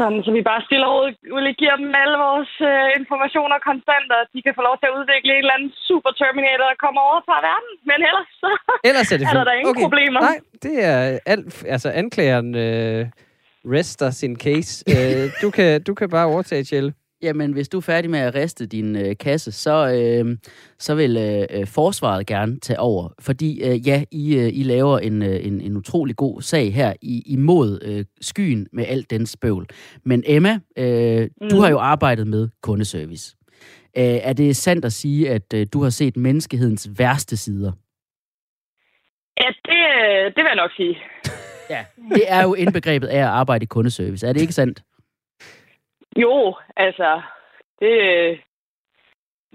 Sådan, 0.00 0.20
så 0.26 0.30
vi 0.38 0.42
bare 0.50 0.62
stille 0.68 0.86
og 0.88 0.92
roligt 1.32 1.58
giver 1.62 1.76
dem 1.82 1.90
alle 2.02 2.16
vores 2.26 2.52
øh, 2.70 2.86
informationer 3.00 3.58
konstant, 3.68 4.08
og 4.16 4.22
de 4.34 4.40
kan 4.46 4.54
få 4.58 4.62
lov 4.68 4.76
til 4.78 4.88
at 4.90 4.96
udvikle 4.98 5.30
en 5.32 5.42
eller 5.44 5.56
anden 5.56 5.72
super 5.88 6.10
Terminator, 6.20 6.66
der 6.72 6.78
kommer 6.84 7.00
over 7.08 7.20
fra 7.28 7.36
verden. 7.50 7.72
Men 7.90 7.98
ellers 8.08 8.30
så 8.42 8.50
ellers 8.90 9.08
er, 9.12 9.16
det 9.20 9.26
er 9.30 9.36
der, 9.38 9.44
der 9.48 9.54
ingen 9.60 9.74
okay. 9.74 9.84
problemer. 9.86 10.20
Nej, 10.28 10.38
det 10.64 10.76
er 10.90 10.98
alt, 11.32 11.46
altså 11.74 11.88
anklageren 12.02 12.50
øh, 12.66 13.00
rester 13.74 14.10
sin 14.20 14.34
case. 14.44 14.72
øh, 14.92 15.24
du, 15.42 15.48
kan, 15.56 15.70
du 15.88 15.92
kan 15.98 16.08
bare 16.16 16.26
overtage, 16.32 16.64
Kjell. 16.70 16.88
Jamen, 17.22 17.52
hvis 17.52 17.68
du 17.68 17.76
er 17.76 17.80
færdig 17.80 18.10
med 18.10 18.18
at 18.18 18.34
riste 18.34 18.66
din 18.66 18.96
øh, 18.96 19.16
kasse, 19.20 19.52
så, 19.52 19.92
øh, 19.92 20.36
så 20.78 20.94
vil 20.94 21.16
øh, 21.50 21.66
forsvaret 21.66 22.26
gerne 22.26 22.60
tage 22.60 22.80
over. 22.80 23.08
Fordi 23.20 23.62
øh, 23.64 23.88
ja, 23.88 24.04
I, 24.10 24.36
øh, 24.36 24.48
I 24.52 24.62
laver 24.62 24.98
en, 24.98 25.22
øh, 25.22 25.46
en, 25.46 25.60
en 25.60 25.76
utrolig 25.76 26.16
god 26.16 26.42
sag 26.42 26.74
her 26.74 26.92
i, 27.02 27.22
imod 27.26 27.78
øh, 27.82 28.04
skyen 28.20 28.66
med 28.72 28.84
alt 28.88 29.10
den 29.10 29.26
spøvl. 29.26 29.66
Men 30.04 30.22
Emma, 30.26 30.58
øh, 30.78 31.28
mm. 31.40 31.48
du 31.50 31.60
har 31.60 31.70
jo 31.70 31.78
arbejdet 31.78 32.26
med 32.26 32.48
kundeservice. 32.62 33.36
Øh, 33.98 34.04
er 34.04 34.32
det 34.32 34.56
sandt 34.56 34.84
at 34.84 34.92
sige, 34.92 35.30
at 35.30 35.54
øh, 35.54 35.66
du 35.72 35.82
har 35.82 35.90
set 35.90 36.16
menneskehedens 36.16 36.90
værste 36.98 37.36
sider? 37.36 37.72
Ja, 39.40 39.48
det, 39.64 39.80
øh, 40.00 40.24
det 40.24 40.36
vil 40.36 40.50
jeg 40.52 40.56
nok 40.56 40.70
sige. 40.76 40.98
ja, 41.74 41.84
det 42.14 42.24
er 42.28 42.42
jo 42.42 42.54
indbegrebet 42.54 43.06
af 43.06 43.18
at 43.18 43.24
arbejde 43.24 43.62
i 43.62 43.66
kundeservice. 43.66 44.26
Er 44.26 44.32
det 44.32 44.40
ikke 44.40 44.52
sandt? 44.52 44.82
Jo, 46.16 46.54
altså, 46.76 47.20
det, 47.80 47.94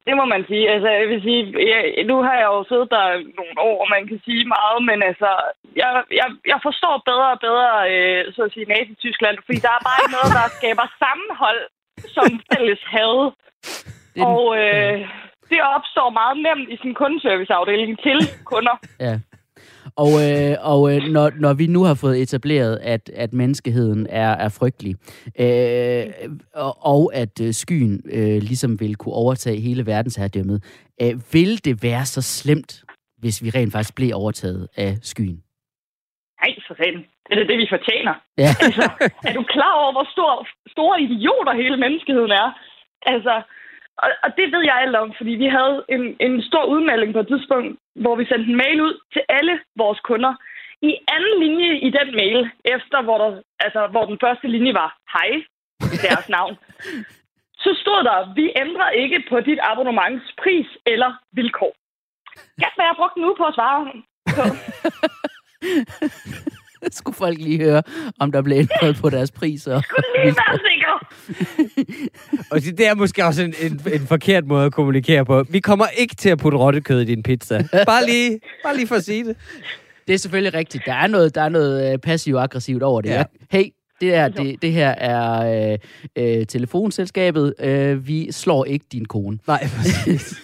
det 0.06 0.14
må 0.20 0.26
man 0.26 0.44
sige. 0.48 0.70
Altså, 0.70 0.90
jeg 0.90 1.08
vil 1.10 1.22
sige, 1.22 1.42
jeg, 1.72 2.04
nu 2.04 2.16
har 2.24 2.36
jeg 2.42 2.48
jo 2.54 2.64
siddet 2.70 2.90
der 2.96 3.08
nogle 3.40 3.56
år, 3.70 3.78
og 3.84 3.88
man 3.96 4.08
kan 4.08 4.20
sige 4.26 4.46
meget, 4.56 4.80
men 4.90 5.04
altså, 5.10 5.30
jeg, 5.76 6.04
jeg, 6.20 6.28
jeg 6.52 6.60
forstår 6.68 6.96
bedre 7.10 7.30
og 7.36 7.40
bedre, 7.48 7.70
øh, 7.92 8.34
så 8.34 8.42
at 8.44 8.54
sige, 8.54 8.72
Nazi-Tyskland, 8.74 9.38
fordi 9.46 9.60
der 9.66 9.74
er 9.78 9.86
bare 9.88 10.02
ikke 10.02 10.18
noget, 10.18 10.32
der 10.38 10.56
skaber 10.60 10.86
sammenhold 11.04 11.62
som 12.16 12.28
fælles 12.50 12.82
had. 12.96 13.16
Og 14.30 14.44
øh, 14.62 14.98
det 15.50 15.60
opstår 15.76 16.10
meget 16.10 16.38
nemt 16.48 16.70
i 16.74 16.78
sin 16.82 16.94
kundeserviceafdeling 16.94 18.00
til 18.06 18.20
kunder. 18.52 18.76
Ja. 19.00 19.14
Og, 19.98 20.14
øh, 20.28 20.56
og 20.62 20.96
øh, 20.96 21.02
når, 21.04 21.32
når 21.40 21.54
vi 21.54 21.68
nu 21.68 21.84
har 21.84 21.94
fået 21.94 22.22
etableret, 22.22 22.78
at, 22.78 23.10
at 23.10 23.34
menneskeheden 23.34 24.08
er, 24.10 24.32
er 24.46 24.50
frygtelig, 24.50 24.96
øh, 25.40 26.06
og, 26.54 26.78
og 26.94 27.16
at 27.16 27.42
øh, 27.42 27.54
skyen 27.54 28.02
øh, 28.12 28.38
ligesom 28.50 28.80
vil 28.80 28.96
kunne 28.96 29.16
overtage 29.16 29.60
hele 29.62 29.86
verdensherredømmet, 29.86 30.64
øh, 31.02 31.14
vil 31.34 31.66
det 31.66 31.84
være 31.84 32.06
så 32.06 32.22
slemt, 32.22 32.84
hvis 33.18 33.44
vi 33.44 33.50
rent 33.50 33.72
faktisk 33.72 33.96
bliver 33.96 34.16
overtaget 34.16 34.68
af 34.76 34.98
skyen? 35.02 35.44
Nej, 36.42 36.52
for 36.68 36.76
fanden. 36.82 37.06
Det 37.30 37.40
er 37.40 37.48
det, 37.52 37.58
vi 37.58 37.68
fortjener. 37.76 38.14
Ja. 38.38 38.52
altså, 38.66 38.86
er 39.28 39.34
du 39.34 39.44
klar 39.56 39.74
over, 39.82 39.92
hvor 39.92 40.08
stor, 40.16 40.48
store 40.68 41.02
idioter 41.02 41.54
hele 41.62 41.78
menneskeheden 41.78 42.32
er? 42.32 42.48
Altså, 43.14 43.34
og, 44.04 44.10
og 44.24 44.30
det 44.38 44.48
ved 44.54 44.64
jeg 44.70 44.78
alt 44.84 44.96
om, 44.96 45.14
fordi 45.18 45.34
vi 45.44 45.48
havde 45.58 45.78
en, 45.90 46.04
en 46.20 46.42
stor 46.50 46.66
udmelding 46.66 47.14
på 47.14 47.20
et 47.20 47.28
tidspunkt, 47.28 47.80
hvor 48.04 48.16
vi 48.16 48.26
sendte 48.26 48.50
en 48.50 48.62
mail 48.64 48.82
ud 48.82 48.96
til 49.14 49.22
alle 49.30 49.60
vores 49.76 50.00
kunder. 50.00 50.34
I 50.82 50.92
anden 51.16 51.36
linje 51.44 51.72
i 51.88 51.90
den 51.98 52.10
mail, 52.16 52.40
efter 52.66 53.02
hvor, 53.02 53.18
der, 53.18 53.42
altså, 53.60 53.88
hvor 53.88 54.06
den 54.06 54.18
første 54.24 54.48
linje 54.48 54.74
var 54.74 54.98
hej, 55.16 55.30
deres 56.08 56.30
navn, 56.30 56.56
så 57.64 57.70
stod 57.82 58.04
der, 58.10 58.34
vi 58.34 58.46
ændrer 58.56 58.90
ikke 58.90 59.24
på 59.30 59.40
dit 59.40 59.60
abonnements 59.62 60.26
pris 60.44 60.68
eller 60.86 61.12
vilkår. 61.32 61.74
Jeg 62.58 62.70
hvad 62.76 62.86
jeg 62.86 62.96
brugt 62.98 63.16
en 63.18 63.26
uge 63.26 63.38
på 63.38 63.46
at 63.46 63.56
svare 63.56 63.80
på. 63.84 63.92
skulle 66.92 67.16
folk 67.16 67.38
lige 67.38 67.58
høre, 67.64 67.84
om 68.20 68.32
der 68.32 68.42
blev 68.42 68.58
ændret 68.58 68.96
på 68.96 69.10
deres 69.10 69.32
priser. 69.32 69.82
Skulle 69.82 70.06
lige 70.24 70.36
være 70.36 70.60
sikker. 70.70 70.86
og 72.52 72.78
det 72.78 72.88
er 72.88 72.96
måske 72.96 73.26
også 73.26 73.44
en, 73.44 73.54
en, 73.62 73.82
en 73.94 74.08
forkert 74.08 74.46
måde 74.46 74.66
at 74.66 74.74
kommunikere 74.74 75.26
på. 75.26 75.44
Vi 75.50 75.60
kommer 75.60 75.86
ikke 75.98 76.16
til 76.16 76.30
at 76.30 76.38
putte 76.38 76.58
rottekød 76.58 77.02
i 77.02 77.06
din 77.06 77.24
pizza. 77.24 77.68
Bare 77.86 78.06
lige, 78.06 78.40
bare 78.64 78.76
lige 78.76 78.88
for 78.88 78.96
at 78.96 79.04
sige 79.04 79.24
det. 79.26 79.38
Det 80.08 80.14
er 80.14 80.18
selvfølgelig 80.18 80.54
rigtigt. 80.54 80.86
Der 80.86 80.94
er 80.94 81.08
noget, 81.08 81.36
der 81.36 81.42
er 81.42 81.50
noget 81.50 81.94
øh, 81.94 82.00
passivt-aggressivt 82.00 82.84
over 82.84 83.02
det. 83.02 83.10
Ja. 83.10 83.24
Hey, 83.52 83.66
det, 84.02 84.14
er, 84.14 84.28
det, 84.28 84.62
det 84.62 84.72
her 84.72 84.90
er 84.90 85.72
øh, 85.72 85.78
øh, 86.16 86.46
telefonselskabet. 86.46 87.54
Øh, 87.60 88.08
vi 88.08 88.32
slår 88.32 88.66
ikke 88.66 88.86
din 88.92 89.06
kone. 89.06 89.40
Nej, 89.48 89.68
præcis. 89.78 90.36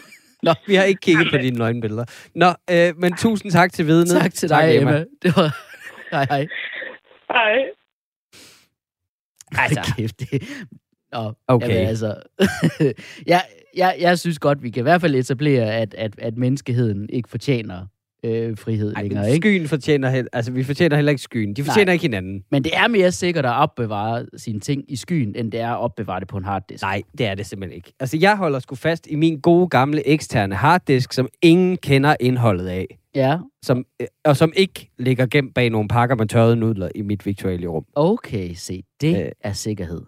Nå, 0.44 0.54
vi 0.68 0.76
har 0.76 0.84
ikke 0.84 1.02
kigget 1.02 1.28
på 1.32 1.38
dine 1.38 1.58
nøgenbilleder. 1.58 2.06
Nå, 2.36 2.54
øh, 2.72 2.94
men 2.98 3.14
tusind 3.14 3.52
tak 3.52 3.74
til 3.74 3.88
vidnet. 3.88 4.22
Tak 4.22 4.34
til 4.34 4.50
dig, 4.50 4.76
Emma. 4.76 4.92
Emma. 4.92 5.06
Det 5.24 5.36
var 5.36 5.71
Hej, 6.12 6.26
hej. 6.30 6.48
Hej. 7.32 7.70
Altså. 9.52 9.94
Kæft, 9.98 10.20
det... 10.20 10.44
Nå, 11.12 11.34
okay. 11.48 11.70
Jamen, 11.70 11.88
altså, 11.88 12.16
jeg, 13.34 13.42
jeg, 13.76 13.98
jeg 14.00 14.20
synes 14.20 14.40
godt, 14.40 14.64
vi 14.64 14.70
kan 14.70 14.82
i 14.82 14.84
hvert 14.84 15.02
fald 15.02 15.16
etablere, 15.16 15.76
at, 15.76 15.94
at, 15.94 16.20
at 16.20 16.38
menneskeheden 16.38 17.10
ikke 17.10 17.30
fortjener 17.30 17.88
øh, 18.26 18.58
frihed 18.58 18.94
Ej, 18.96 19.02
længere, 19.02 19.32
ikke? 19.32 19.48
skyen 19.50 19.68
fortjener 19.68 20.10
heller, 20.10 20.30
altså 20.34 20.52
vi 20.52 20.64
fortjener 20.64 20.96
heller 20.96 21.10
ikke 21.10 21.22
skyen. 21.22 21.54
De 21.54 21.64
fortjener 21.64 21.86
Nej. 21.86 21.94
ikke 21.94 22.04
hinanden. 22.04 22.44
Men 22.52 22.64
det 22.64 22.72
er 22.78 22.88
mere 22.88 23.12
sikkert 23.12 23.46
at 23.46 23.52
opbevare 23.54 24.26
sine 24.38 24.60
ting 24.60 24.84
i 24.92 24.96
skyen, 24.96 25.36
end 25.36 25.52
det 25.52 25.60
er 25.60 25.70
at 25.72 25.80
opbevare 25.80 26.20
det 26.20 26.28
på 26.28 26.38
en 26.38 26.44
harddisk. 26.46 26.82
Nej, 26.84 27.02
det 27.18 27.26
er 27.26 27.36
det 27.36 27.46
simpelthen 27.46 27.76
ikke. 27.76 27.94
Altså 28.00 28.18
jeg 28.18 28.38
holder 28.38 28.60
sgu 28.60 28.76
fast 28.76 29.08
i 29.10 29.16
min 29.16 29.40
gode 29.40 29.68
gamle 29.68 30.08
eksterne 30.08 30.56
harddisk, 30.56 31.14
som 31.14 31.28
ingen 31.42 31.78
kender 31.78 32.16
indholdet 32.20 32.68
af. 32.68 32.98
Ja, 33.16 33.38
Som, 33.64 33.86
øh, 34.02 34.08
og 34.26 34.38
som 34.38 34.54
ikke 34.56 34.90
ligger 35.00 35.26
gemt 35.26 35.54
bag 35.56 35.70
nogle 35.70 35.88
pakker 35.88 36.16
med 36.16 36.28
tørrede 36.28 36.56
nudler 36.56 36.90
i 36.96 37.02
mit 37.02 37.26
virtuelle 37.26 37.68
rum. 37.68 37.86
okay, 37.96 38.54
se, 38.54 38.84
det 39.02 39.26
Øh. 39.26 39.32
er 39.42 39.54
sikkerhed. 39.54 40.02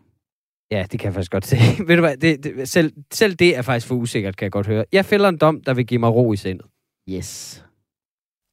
Ja, 0.72 0.86
det 0.92 1.00
kan 1.00 1.06
jeg 1.08 1.14
faktisk 1.14 1.32
godt 1.32 1.46
se. 1.46 1.58
Ved 1.88 1.96
du 1.96 2.02
hvad, 2.02 2.18
det, 2.18 2.44
det, 2.44 2.70
selv, 2.70 2.94
selv 3.14 3.34
det 3.34 3.58
er 3.58 3.62
faktisk 3.62 3.88
for 3.88 3.96
usikkert, 3.96 4.38
kan 4.38 4.46
jeg 4.46 4.52
godt 4.52 4.68
høre. 4.68 4.86
Jeg 4.92 5.06
fælder 5.06 5.30
en 5.30 5.38
dom, 5.38 5.62
der 5.62 5.74
vil 5.74 5.86
give 5.86 6.00
mig 6.00 6.10
ro 6.14 6.34
i 6.34 6.36
sindet. 6.36 6.66
Yes. 7.10 7.64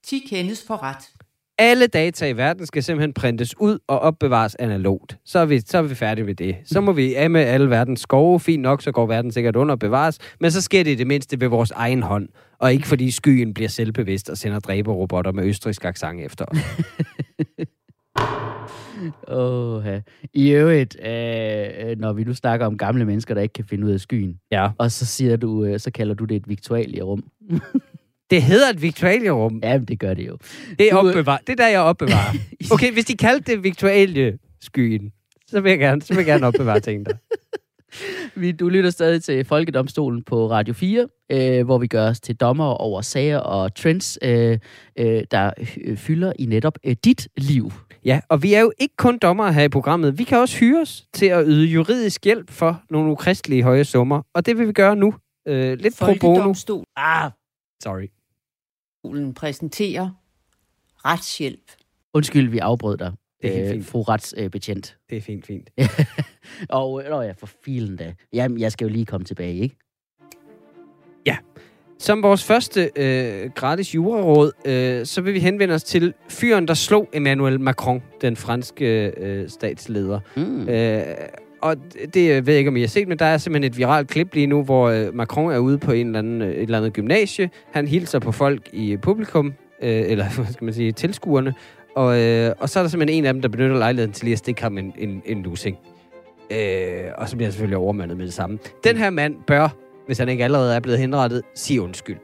10 0.04 0.18
kendes 0.30 0.64
for 0.66 0.82
ret. 0.82 1.10
Alle 1.58 1.86
data 1.86 2.26
i 2.26 2.36
verden 2.36 2.66
skal 2.66 2.82
simpelthen 2.82 3.12
printes 3.12 3.60
ud 3.60 3.78
og 3.86 3.98
opbevares 3.98 4.54
analogt. 4.54 5.18
Så 5.24 5.38
er 5.38 5.44
vi, 5.44 5.60
så 5.60 5.78
er 5.78 5.82
vi 5.82 5.94
færdige 5.94 6.24
med 6.24 6.34
det. 6.34 6.56
Så 6.64 6.80
må 6.80 6.92
vi 6.92 7.14
af 7.14 7.30
med 7.30 7.40
alle 7.40 7.70
verdens 7.70 8.00
skove. 8.00 8.40
Fint 8.40 8.62
nok, 8.62 8.82
så 8.82 8.92
går 8.92 9.06
verden 9.06 9.32
sikkert 9.32 9.56
under 9.56 9.74
og 9.74 9.78
bevares. 9.78 10.18
Men 10.40 10.50
så 10.50 10.62
sker 10.62 10.84
det 10.84 10.90
i 10.90 10.94
det 10.94 11.06
mindste 11.06 11.40
ved 11.40 11.48
vores 11.48 11.70
egen 11.70 12.02
hånd. 12.02 12.28
Og 12.58 12.72
ikke 12.72 12.86
fordi 12.86 13.10
skyen 13.10 13.54
bliver 13.54 13.68
selvbevidst 13.68 14.30
og 14.30 14.38
sender 14.38 14.58
dræberrobotter 14.58 15.32
med 15.32 15.44
østrisk 15.44 15.84
accent 15.84 16.20
efter 16.20 16.44
os. 16.44 16.58
Åh, 19.28 19.84
I 20.32 20.50
øvrigt, 20.50 20.96
øh, 21.00 21.98
når 21.98 22.12
vi 22.12 22.24
nu 22.24 22.34
snakker 22.34 22.66
om 22.66 22.78
gamle 22.78 23.04
mennesker, 23.04 23.34
der 23.34 23.42
ikke 23.42 23.52
kan 23.52 23.64
finde 23.64 23.86
ud 23.86 23.92
af 23.92 24.00
skyen, 24.00 24.40
ja. 24.52 24.70
og 24.78 24.90
så 24.90 25.06
siger 25.06 25.36
du, 25.36 25.64
øh, 25.64 25.80
så 25.80 25.90
kalder 25.90 26.14
du 26.14 26.24
det 26.24 26.36
et 26.36 26.48
viktualierum. 26.48 27.24
Det 28.30 28.42
hedder 28.42 28.68
et 28.70 28.82
Victualia-rum. 28.82 29.60
Ja, 29.62 29.78
men 29.78 29.84
det 29.88 29.98
gør 29.98 30.14
det 30.14 30.26
jo. 30.26 30.36
Det 30.78 30.92
er, 30.92 30.96
opbevar- 30.96 31.40
det 31.46 31.52
er 31.52 31.56
der, 31.56 31.68
jeg 31.68 31.80
opbevarer. 31.80 32.34
Okay, 32.72 32.92
hvis 32.92 33.04
de 33.04 33.16
kaldte 33.16 33.52
det 33.52 33.64
Victualia-skyen, 33.64 35.12
så 35.46 35.60
vil 35.60 35.70
jeg 35.70 35.78
gerne, 35.78 36.02
så 36.02 36.08
vil 36.14 36.16
jeg 36.16 36.26
gerne 36.26 36.46
opbevare 36.46 36.80
ting 36.80 37.06
der. 37.06 37.12
Vi, 38.40 38.52
du 38.52 38.68
lytter 38.68 38.90
stadig 38.90 39.22
til 39.22 39.44
Folkedomstolen 39.44 40.22
på 40.22 40.50
Radio 40.50 40.74
4, 40.74 41.08
øh, 41.32 41.64
hvor 41.64 41.78
vi 41.78 41.86
gør 41.86 42.08
os 42.08 42.20
til 42.20 42.36
dommer 42.36 42.64
over 42.64 43.00
sager 43.00 43.38
og 43.38 43.74
trends, 43.74 44.18
øh, 44.22 44.58
øh, 44.98 45.22
der 45.30 45.50
fylder 45.96 46.32
i 46.38 46.46
netop 46.46 46.78
øh, 46.84 46.96
dit 47.04 47.28
liv. 47.36 47.72
Ja, 48.04 48.20
og 48.28 48.42
vi 48.42 48.54
er 48.54 48.60
jo 48.60 48.72
ikke 48.78 48.94
kun 48.98 49.18
dommere 49.18 49.52
her 49.52 49.62
i 49.62 49.68
programmet. 49.68 50.18
Vi 50.18 50.24
kan 50.24 50.38
også 50.38 50.58
hyres 50.58 51.04
til 51.14 51.26
at 51.26 51.44
yde 51.46 51.66
juridisk 51.66 52.24
hjælp 52.24 52.50
for 52.50 52.82
nogle 52.90 53.10
ukristelige 53.12 53.62
høje 53.62 53.84
summer. 53.84 54.22
Og 54.34 54.46
det 54.46 54.58
vil 54.58 54.66
vi 54.68 54.72
gøre 54.72 54.96
nu. 54.96 55.14
Øh, 55.48 55.78
lidt 55.78 55.94
pro 55.98 56.06
bono. 56.20 56.54
Ah, 56.96 57.30
Sorry. 57.82 58.06
Præsenterer 59.36 60.10
retshjælp. 61.04 61.72
undskyld, 62.14 62.48
vi 62.48 62.58
afbrød 62.58 62.96
dig, 62.96 63.12
Det 63.42 63.50
er 63.50 63.54
helt 63.56 63.70
fint. 63.70 63.86
fru 63.86 64.02
retsbetjent. 64.02 64.96
Det 65.10 65.18
er 65.18 65.22
fint, 65.22 65.46
fint. 65.46 65.70
og 66.68 67.02
øh, 67.04 67.10
nå 67.10 67.20
ja, 67.22 67.32
for 67.32 67.48
filen 67.64 67.96
da. 67.96 68.14
Jamen, 68.32 68.60
jeg 68.60 68.72
skal 68.72 68.84
jo 68.84 68.92
lige 68.92 69.06
komme 69.06 69.24
tilbage, 69.24 69.54
ikke? 69.54 69.76
Som 71.98 72.22
vores 72.22 72.44
første 72.44 72.90
øh, 72.96 73.50
gratis 73.54 73.94
juraråd, 73.94 74.52
øh, 74.64 75.06
så 75.06 75.20
vil 75.20 75.34
vi 75.34 75.38
henvende 75.40 75.74
os 75.74 75.84
til 75.84 76.14
fyren, 76.28 76.68
der 76.68 76.74
slog 76.74 77.08
Emmanuel 77.12 77.60
Macron, 77.60 78.02
den 78.20 78.36
franske 78.36 79.12
øh, 79.16 79.48
statsleder. 79.48 80.20
Mm. 80.36 80.68
Øh, 80.68 81.04
og 81.62 81.76
det 82.14 82.30
øh, 82.30 82.46
ved 82.46 82.54
jeg 82.54 82.58
ikke, 82.58 82.68
om 82.68 82.76
I 82.76 82.80
har 82.80 82.88
set, 82.88 83.08
men 83.08 83.18
der 83.18 83.24
er 83.24 83.38
simpelthen 83.38 83.72
et 83.72 83.78
viralt 83.78 84.08
klip 84.08 84.34
lige 84.34 84.46
nu, 84.46 84.62
hvor 84.62 84.88
øh, 84.88 85.14
Macron 85.14 85.52
er 85.52 85.58
ude 85.58 85.78
på 85.78 85.92
en 85.92 86.06
eller 86.06 86.18
anden, 86.18 86.42
øh, 86.42 86.50
et 86.50 86.62
eller 86.62 86.78
andet 86.78 86.92
gymnasie. 86.92 87.50
Han 87.72 87.88
hilser 87.88 88.18
på 88.18 88.32
folk 88.32 88.68
i 88.72 88.96
publikum, 88.96 89.46
øh, 89.82 90.10
eller 90.10 90.28
hvad 90.34 90.52
skal 90.52 90.64
man 90.64 90.74
sige, 90.74 90.92
tilskuerne. 90.92 91.54
Og, 91.96 92.20
øh, 92.20 92.52
og 92.58 92.68
så 92.68 92.78
er 92.78 92.82
der 92.82 92.90
simpelthen 92.90 93.18
en 93.18 93.26
af 93.26 93.32
dem, 93.32 93.42
der 93.42 93.48
benytter 93.48 93.78
lejligheden 93.78 94.12
til 94.12 94.24
lige 94.24 94.32
at 94.32 94.38
stikke 94.38 94.62
ham 94.62 94.78
en, 94.78 94.92
en, 94.98 95.22
en 95.26 95.42
lusing. 95.42 95.76
Øh, 96.50 97.04
og 97.16 97.28
så 97.28 97.36
bliver 97.36 97.46
han 97.46 97.52
selvfølgelig 97.52 97.78
overmandet 97.78 98.16
med 98.16 98.26
det 98.26 98.34
samme. 98.34 98.58
Den 98.84 98.96
her 98.96 99.10
mand 99.10 99.34
bør, 99.46 99.68
hvis 100.06 100.18
han 100.18 100.28
ikke 100.28 100.44
allerede 100.44 100.76
er 100.76 100.80
blevet 100.80 100.98
henrettet, 100.98 101.42
sige 101.54 101.82
undskyld. 101.82 102.16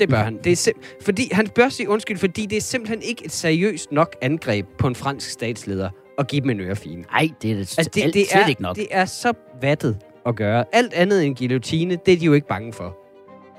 Det 0.00 0.08
bør 0.08 0.16
han. 0.16 0.38
Det 0.44 0.52
er 0.52 0.56
sim- 0.56 0.80
fordi, 1.02 1.28
han 1.32 1.48
bør 1.48 1.68
sige 1.68 1.88
undskyld, 1.88 2.18
fordi 2.18 2.46
det 2.46 2.56
er 2.56 2.60
simpelthen 2.60 3.02
ikke 3.02 3.24
et 3.24 3.32
seriøst 3.32 3.92
nok 3.92 4.16
angreb 4.22 4.66
på 4.78 4.86
en 4.86 4.94
fransk 4.94 5.30
statsleder 5.30 5.90
at 6.18 6.28
give 6.28 6.40
dem 6.40 6.50
en 6.50 6.60
ørefine. 6.60 7.04
Ej, 7.12 7.28
det 7.42 7.50
er 7.50 7.54
det, 7.54 7.60
Altså, 7.78 7.90
det, 7.94 8.14
det, 8.14 8.24
er, 8.32 8.46
ikke 8.46 8.62
nok. 8.62 8.76
det 8.76 8.86
er 8.90 9.04
så 9.04 9.32
vattet 9.60 9.96
at 10.26 10.36
gøre. 10.36 10.64
Alt 10.72 10.92
andet 10.92 11.26
end 11.26 11.36
guillotine, 11.36 11.98
det 12.06 12.14
er 12.14 12.18
de 12.18 12.24
jo 12.24 12.32
ikke 12.32 12.46
bange 12.48 12.72
for. 12.72 12.96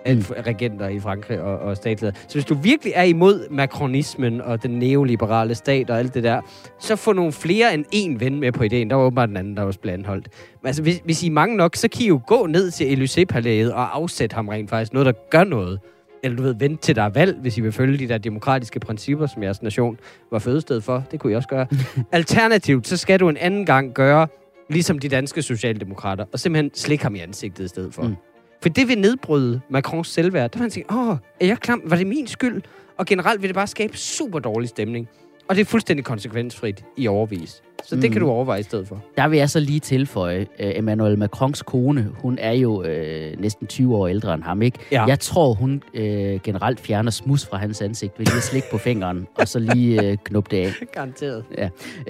Mm. 0.05 0.23
regenter 0.45 0.87
i 0.87 0.99
Frankrig 0.99 1.41
og, 1.41 1.59
og 1.59 1.77
statsleder. 1.77 2.13
Så 2.27 2.33
hvis 2.33 2.45
du 2.45 2.53
virkelig 2.53 2.93
er 2.95 3.03
imod 3.03 3.49
makronismen 3.49 4.41
og 4.41 4.63
den 4.63 4.71
neoliberale 4.71 5.55
stat 5.55 5.89
og 5.89 5.99
alt 5.99 6.13
det 6.13 6.23
der, 6.23 6.41
så 6.79 6.95
få 6.95 7.13
nogle 7.13 7.31
flere 7.31 7.73
end 7.73 7.85
én 7.95 8.19
ven 8.25 8.39
med 8.39 8.51
på 8.51 8.63
ideen. 8.63 8.89
Der 8.89 8.95
var 8.95 9.03
åbenbart 9.03 9.29
den 9.29 9.37
anden, 9.37 9.57
der 9.57 9.63
også 9.63 9.79
blev 9.79 9.93
anholdt. 9.93 10.27
Men 10.61 10.67
altså, 10.67 10.81
hvis, 10.81 11.01
hvis 11.05 11.23
I 11.23 11.27
er 11.27 11.31
mange 11.31 11.57
nok, 11.57 11.75
så 11.75 11.87
kan 11.87 12.01
I 12.01 12.07
jo 12.07 12.21
gå 12.27 12.45
ned 12.45 12.71
til 12.71 12.85
Élysée-palæet 12.85 13.73
og 13.73 13.95
afsætte 13.95 14.33
ham 14.33 14.47
rent 14.47 14.69
faktisk. 14.69 14.93
Noget, 14.93 15.05
der 15.05 15.13
gør 15.31 15.43
noget. 15.43 15.79
Eller 16.23 16.37
du 16.37 16.43
ved, 16.43 16.55
vente 16.59 16.81
til 16.81 16.95
der 16.95 17.03
er 17.03 17.09
valg, 17.09 17.37
hvis 17.41 17.57
I 17.57 17.61
vil 17.61 17.71
følge 17.71 17.97
de 17.97 18.07
der 18.07 18.17
demokratiske 18.17 18.79
principper, 18.79 19.27
som 19.27 19.43
jeres 19.43 19.61
nation 19.61 19.99
var 20.31 20.39
fødested 20.39 20.81
for. 20.81 21.03
Det 21.11 21.19
kunne 21.19 21.33
I 21.33 21.35
også 21.35 21.47
gøre. 21.47 21.67
Alternativt, 22.11 22.87
så 22.87 22.97
skal 22.97 23.19
du 23.19 23.29
en 23.29 23.37
anden 23.37 23.65
gang 23.65 23.93
gøre, 23.93 24.27
ligesom 24.69 24.99
de 24.99 25.09
danske 25.09 25.41
socialdemokrater, 25.41 26.25
og 26.33 26.39
simpelthen 26.39 26.71
slikke 26.73 27.03
ham 27.03 27.15
i 27.15 27.19
ansigtet 27.19 27.63
i 27.65 27.67
stedet 27.67 27.93
for. 27.93 28.03
Mm. 28.03 28.15
For 28.61 28.69
det 28.69 28.87
vil 28.87 28.97
nedbryde 28.97 29.61
Macrons 29.69 30.07
selvværd. 30.07 30.51
Der 30.51 30.57
vil 30.57 30.61
han 30.61 30.71
sige, 30.71 30.85
åh, 30.91 31.17
er 31.39 31.45
jeg 31.45 31.59
klam? 31.59 31.81
Var 31.85 31.97
det 31.97 32.07
min 32.07 32.27
skyld? 32.27 32.61
Og 32.97 33.05
generelt 33.05 33.41
vil 33.41 33.49
det 33.49 33.55
bare 33.55 33.67
skabe 33.67 33.97
super 33.97 34.39
dårlig 34.39 34.69
stemning. 34.69 35.09
Og 35.49 35.55
det 35.55 35.61
er 35.61 35.65
fuldstændig 35.65 36.05
konsekvensfrit 36.05 36.83
i 36.97 37.07
overvis. 37.07 37.61
Så 37.83 37.95
det 37.95 38.03
Mm. 38.03 38.11
kan 38.11 38.21
du 38.21 38.29
overveje 38.29 38.59
i 38.59 38.63
stedet 38.63 38.87
for. 38.87 39.03
Der 39.17 39.27
vil 39.27 39.39
jeg 39.39 39.49
så 39.49 39.59
lige 39.59 39.79
tilføje, 39.79 40.39
uh, 40.39 40.45
Emmanuel 40.59 41.17
Macrons 41.17 41.61
kone, 41.61 42.07
hun 42.21 42.37
er 42.41 42.51
jo 42.51 42.79
uh, 42.79 43.41
næsten 43.41 43.67
20 43.67 43.95
år 43.95 44.07
ældre 44.07 44.33
end 44.33 44.43
ham, 44.43 44.61
ikke? 44.61 44.79
Ja. 44.91 45.05
Jeg 45.05 45.19
tror, 45.19 45.53
hun 45.53 45.83
uh, 45.93 46.01
generelt 46.43 46.79
fjerner 46.79 47.11
smus 47.11 47.45
fra 47.45 47.57
hans 47.57 47.81
ansigt 47.81 48.19
ved 48.19 48.25
lige 48.25 48.37
at 48.37 48.43
slikke 48.43 48.67
på 48.71 48.77
fingeren, 48.77 49.27
og 49.35 49.47
så 49.47 49.59
lige 49.59 50.11
uh, 50.11 50.17
knuppe 50.23 50.55
det 50.55 50.63
af. 50.65 50.71
Garanteret. 50.93 51.43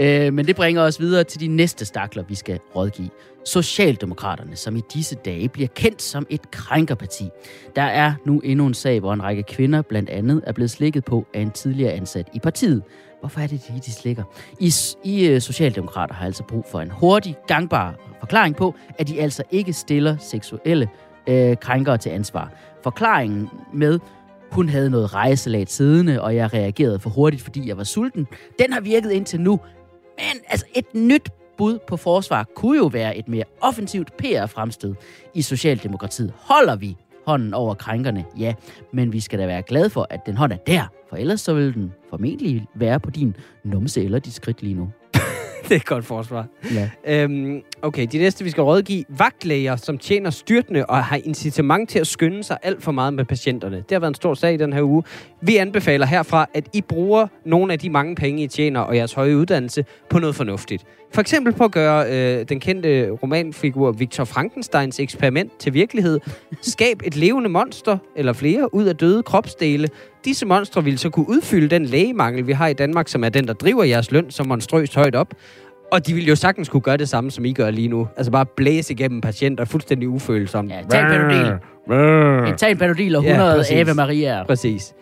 Uh, 0.02 0.34
men 0.34 0.48
det 0.48 0.56
bringer 0.56 0.82
os 0.82 1.00
videre 1.00 1.24
til 1.24 1.40
de 1.40 1.48
næste 1.48 1.86
stakler, 1.86 2.24
vi 2.30 2.36
skal 2.36 2.60
rådgive. 2.76 3.10
Socialdemokraterne, 3.46 4.56
som 4.56 4.76
i 4.76 4.82
disse 4.94 5.16
dage 5.16 5.50
bliver 5.50 5.68
kendt 5.76 6.02
som 6.02 6.26
et 6.30 6.52
krænkerparti. 6.52 7.30
Der 7.76 7.82
er 7.82 8.14
nu 8.26 8.40
endnu 8.40 8.68
en 8.68 8.74
sag, 8.74 9.00
hvor 9.00 9.14
en 9.14 9.24
række 9.24 9.44
kvinder 9.44 9.82
blandt 9.82 10.10
andet 10.10 10.42
er 10.48 10.52
blevet 10.52 10.72
slikket 10.72 11.06
på 11.06 11.26
af 11.34 11.42
en 11.42 11.52
tidligere 11.52 11.92
ansat 11.92 12.28
i 12.34 12.40
partiet. 12.40 12.84
Hvorfor 13.20 13.40
er 13.40 13.48
det 13.48 13.66
lige, 13.70 13.82
de 13.86 13.92
slikker? 13.92 14.24
I, 14.60 14.74
I 15.04 15.28
øh, 15.28 15.42
Socialdemokrater 15.42 16.14
har 16.14 16.26
altså 16.26 16.44
brug 16.44 16.66
for 16.72 16.82
en 16.82 16.92
hurtig, 16.92 17.36
gangbar 17.48 17.96
forklaring 18.20 18.56
på, 18.56 18.76
at 19.00 19.08
de 19.08 19.22
altså 19.22 19.44
ikke 19.52 19.74
stiller 19.74 20.18
seksuelle 20.18 20.90
øh, 21.28 21.58
krænkere 21.58 21.98
til 21.98 22.10
ansvar. 22.10 22.52
Forklaringen 22.84 23.50
med, 23.74 24.00
hun 24.52 24.70
havde 24.70 24.90
noget 24.90 25.14
rejselat 25.14 25.72
siddende, 25.72 26.22
og 26.22 26.36
jeg 26.36 26.54
reagerede 26.54 27.00
for 27.00 27.10
hurtigt, 27.10 27.44
fordi 27.44 27.68
jeg 27.68 27.78
var 27.78 27.84
sulten, 27.84 28.28
den 28.60 28.74
har 28.74 28.82
virket 28.82 29.12
indtil 29.12 29.42
nu. 29.42 29.60
Men 30.18 30.42
altså, 30.48 30.66
et 30.76 30.86
nyt 30.94 31.30
bud 31.58 31.80
på 31.88 31.98
forsvar 31.98 32.46
kunne 32.56 32.78
jo 32.78 32.86
være 32.86 33.18
et 33.18 33.28
mere 33.28 33.44
offensivt 33.62 34.18
PR-fremstød 34.18 34.96
i 35.34 35.42
Socialdemokratiet. 35.42 36.34
Holder 36.36 36.76
vi 36.76 36.98
hånden 37.28 37.54
over 37.54 37.74
krænkerne? 37.74 38.26
Ja, 38.40 38.54
men 38.94 39.14
vi 39.14 39.20
skal 39.20 39.40
da 39.40 39.46
være 39.46 39.62
glade 39.62 39.90
for, 39.90 40.08
at 40.10 40.26
den 40.26 40.38
hånd 40.38 40.52
er 40.52 40.58
der, 40.68 40.92
for 41.10 41.18
ellers 41.18 41.42
så 41.42 41.54
vil 41.54 41.74
den 41.74 41.94
formentlig 42.10 42.66
være 42.76 43.00
på 43.00 43.10
din 43.10 43.36
numse 43.64 44.04
eller 44.04 44.20
dit 44.20 44.34
skridt 44.34 44.62
lige 44.62 44.74
nu. 44.74 44.90
det 45.64 45.72
er 45.72 45.76
et 45.76 45.86
godt 45.86 46.06
forsvar. 46.06 46.48
Ja. 46.74 46.90
Øhm, 47.08 47.62
okay, 47.82 48.08
de 48.12 48.18
næste, 48.18 48.44
vi 48.44 48.50
skal 48.50 48.64
rådgive. 48.64 49.04
Vagtlæger, 49.10 49.76
som 49.76 49.98
tjener 49.98 50.30
styrtende 50.30 50.86
og 50.86 51.04
har 51.04 51.20
incitament 51.24 51.90
til 51.90 52.00
at 52.00 52.08
skynde 52.08 52.44
sig 52.44 52.58
alt 52.64 52.84
for 52.84 52.92
meget 52.92 53.14
med 53.14 53.26
patienterne. 53.26 53.78
Det 53.78 53.92
har 53.92 54.00
været 54.00 54.12
en 54.12 54.16
stor 54.16 54.34
sag 54.34 54.54
i 54.54 54.58
den 54.58 54.74
her 54.74 54.82
uge. 54.82 55.04
Vi 55.42 55.58
anbefaler 55.58 56.06
herfra, 56.06 56.46
at 56.54 56.64
I 56.74 56.82
bruger 56.82 57.28
nogle 57.46 57.74
af 57.74 57.80
de 57.80 57.90
mange 57.90 58.16
penge, 58.16 58.44
I 58.44 58.48
tjener 58.48 58.80
og 58.80 58.96
jeres 58.96 59.14
høje 59.14 59.38
uddannelse 59.38 59.86
på 60.10 60.20
noget 60.20 60.36
fornuftigt. 60.36 60.84
For 61.14 61.22
eksempel 61.22 61.54
på 61.54 61.64
at 61.64 61.72
gøre 61.72 62.06
øh, 62.12 62.46
den 62.50 62.60
kendte 62.60 63.10
romanfigur 63.12 63.92
Victor 63.92 64.24
Frankensteins 64.24 65.00
eksperiment 65.00 65.52
til 65.60 65.74
virkelighed. 65.74 66.20
Skab 66.62 67.02
et 67.06 67.16
levende 67.16 67.50
monster, 67.50 67.98
eller 68.16 68.34
flere, 68.34 68.74
ud 68.74 68.86
af 68.86 68.96
døde 68.96 69.24
kropsdele. 69.24 69.88
Disse 70.26 70.46
monstre 70.46 70.84
vil 70.84 70.98
så 70.98 71.10
kunne 71.10 71.30
udfylde 71.30 71.68
den 71.68 71.86
lægemangel, 71.86 72.48
vi 72.48 72.52
har 72.52 72.68
i 72.68 72.74
Danmark, 72.74 73.08
som 73.08 73.24
er 73.24 73.30
den, 73.30 73.48
der 73.48 73.54
driver 73.54 73.84
jeres 73.84 74.12
løn 74.12 74.32
så 74.32 74.44
monstrøst 74.44 74.96
højt 74.96 75.16
op. 75.16 75.34
Og 75.92 76.08
de 76.08 76.14
vil 76.14 76.28
jo 76.28 76.36
sagtens 76.36 76.70
kunne 76.70 76.82
gøre 76.82 76.98
det 76.98 77.10
samme, 77.10 77.32
som 77.32 77.46
I 77.46 77.54
gør 77.54 77.70
lige 77.70 77.88
nu. 77.88 78.08
Altså 78.18 78.32
bare 78.32 78.46
blæse 78.46 78.94
igennem 78.94 79.22
patienter 79.22 79.66
fuldstændig 79.66 80.10
ufølsomt. 80.10 80.72
Ja, 80.72 80.82
tag 80.90 81.02
en 81.02 81.08
Panodil. 81.08 82.58
Tag 82.58 82.72
en 82.72 82.78
Panodil 82.78 83.16
og 83.16 83.24
Ja, 83.24 83.30
100 83.30 83.58
præcis. 83.58 83.72
Ave 83.88 83.94
Maria. 83.94 84.44
Præcis. 84.44 84.94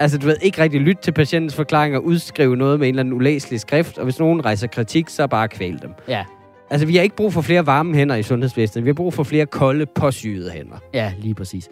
Altså, 0.00 0.18
du 0.18 0.26
ved, 0.26 0.36
ikke 0.42 0.62
rigtig 0.62 0.80
lytte 0.80 1.02
til 1.02 1.12
patientens 1.12 1.54
forklaringer, 1.54 1.98
udskrive 1.98 2.56
noget 2.56 2.78
med 2.78 2.88
en 2.88 2.94
eller 2.94 3.02
anden 3.02 3.14
ulæselig 3.14 3.60
skrift, 3.60 3.98
og 3.98 4.04
hvis 4.04 4.18
nogen 4.18 4.44
rejser 4.44 4.66
kritik, 4.66 5.08
så 5.08 5.26
bare 5.26 5.48
kvæl 5.48 5.78
dem. 5.82 5.90
Ja, 6.08 6.24
Altså, 6.70 6.86
vi 6.86 6.96
har 6.96 7.02
ikke 7.02 7.16
brug 7.16 7.32
for 7.32 7.40
flere 7.40 7.66
varme 7.66 7.94
hænder 7.94 8.14
i 8.14 8.22
sundhedsvæsenet. 8.22 8.84
Vi 8.84 8.88
har 8.88 8.94
brug 8.94 9.14
for 9.14 9.22
flere 9.22 9.46
kolde, 9.46 9.86
påsyede 9.86 10.50
hænder. 10.50 10.76
ja, 10.94 11.12
lige 11.18 11.34
præcis. 11.34 11.68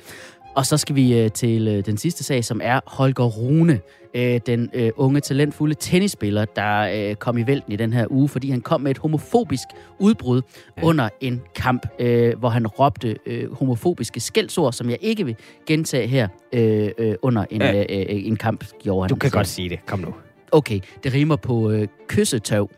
Og 0.55 0.67
så 0.67 0.77
skal 0.77 0.97
vi 0.97 1.19
øh, 1.21 1.31
til 1.31 1.69
øh, 1.69 1.87
den 1.87 1.97
sidste 1.97 2.25
sag, 2.25 2.45
som 2.45 2.61
er 2.65 2.81
Holger 2.87 3.25
Rune, 3.25 3.81
øh, 4.15 4.41
den 4.47 4.71
øh, 4.75 4.91
unge, 4.97 5.21
talentfulde 5.21 5.75
tennisspiller, 5.75 6.45
der 6.45 7.09
øh, 7.11 7.15
kom 7.15 7.39
i 7.39 7.47
vælten 7.47 7.73
i 7.73 7.77
den 7.77 7.93
her 7.93 8.07
uge, 8.11 8.29
fordi 8.29 8.51
han 8.51 8.61
kom 8.61 8.81
med 8.81 8.91
et 8.91 8.99
homofobisk 8.99 9.69
udbrud 9.99 10.43
ja. 10.77 10.83
under 10.83 11.09
en 11.21 11.43
kamp, 11.55 11.87
øh, 11.99 12.39
hvor 12.39 12.49
han 12.49 12.67
råbte 12.67 13.17
øh, 13.27 13.53
homofobiske 13.55 14.21
skældsord, 14.21 14.73
som 14.73 14.91
jeg 14.91 14.99
ikke 15.01 15.25
vil 15.25 15.37
gentage 15.67 16.07
her 16.07 16.29
øh, 16.53 16.91
øh, 16.99 17.15
under 17.23 17.45
en, 17.51 17.63
Ja. 17.63 17.81
øh, 17.81 17.87
øh, 17.91 18.07
en 18.27 18.37
kamp, 18.37 18.65
gjorde 18.83 19.03
han. 19.03 19.09
Du 19.09 19.15
kan 19.17 19.31
Så- 19.31 19.37
godt 19.37 19.47
sige 19.47 19.69
det. 19.69 19.87
Kom 19.87 19.99
nu. 19.99 20.15
Okay, 20.53 20.81
det 21.05 21.15
rimer 21.15 21.37
på 21.37 21.71
øh, 21.71 21.89
kyssetøv. 22.09 22.71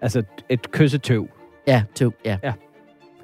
Altså, 0.00 0.22
et 0.48 0.70
kyssetøv. 0.70 1.28
Ja, 1.66 1.82
tøv, 1.94 2.12
ja. 2.24 2.38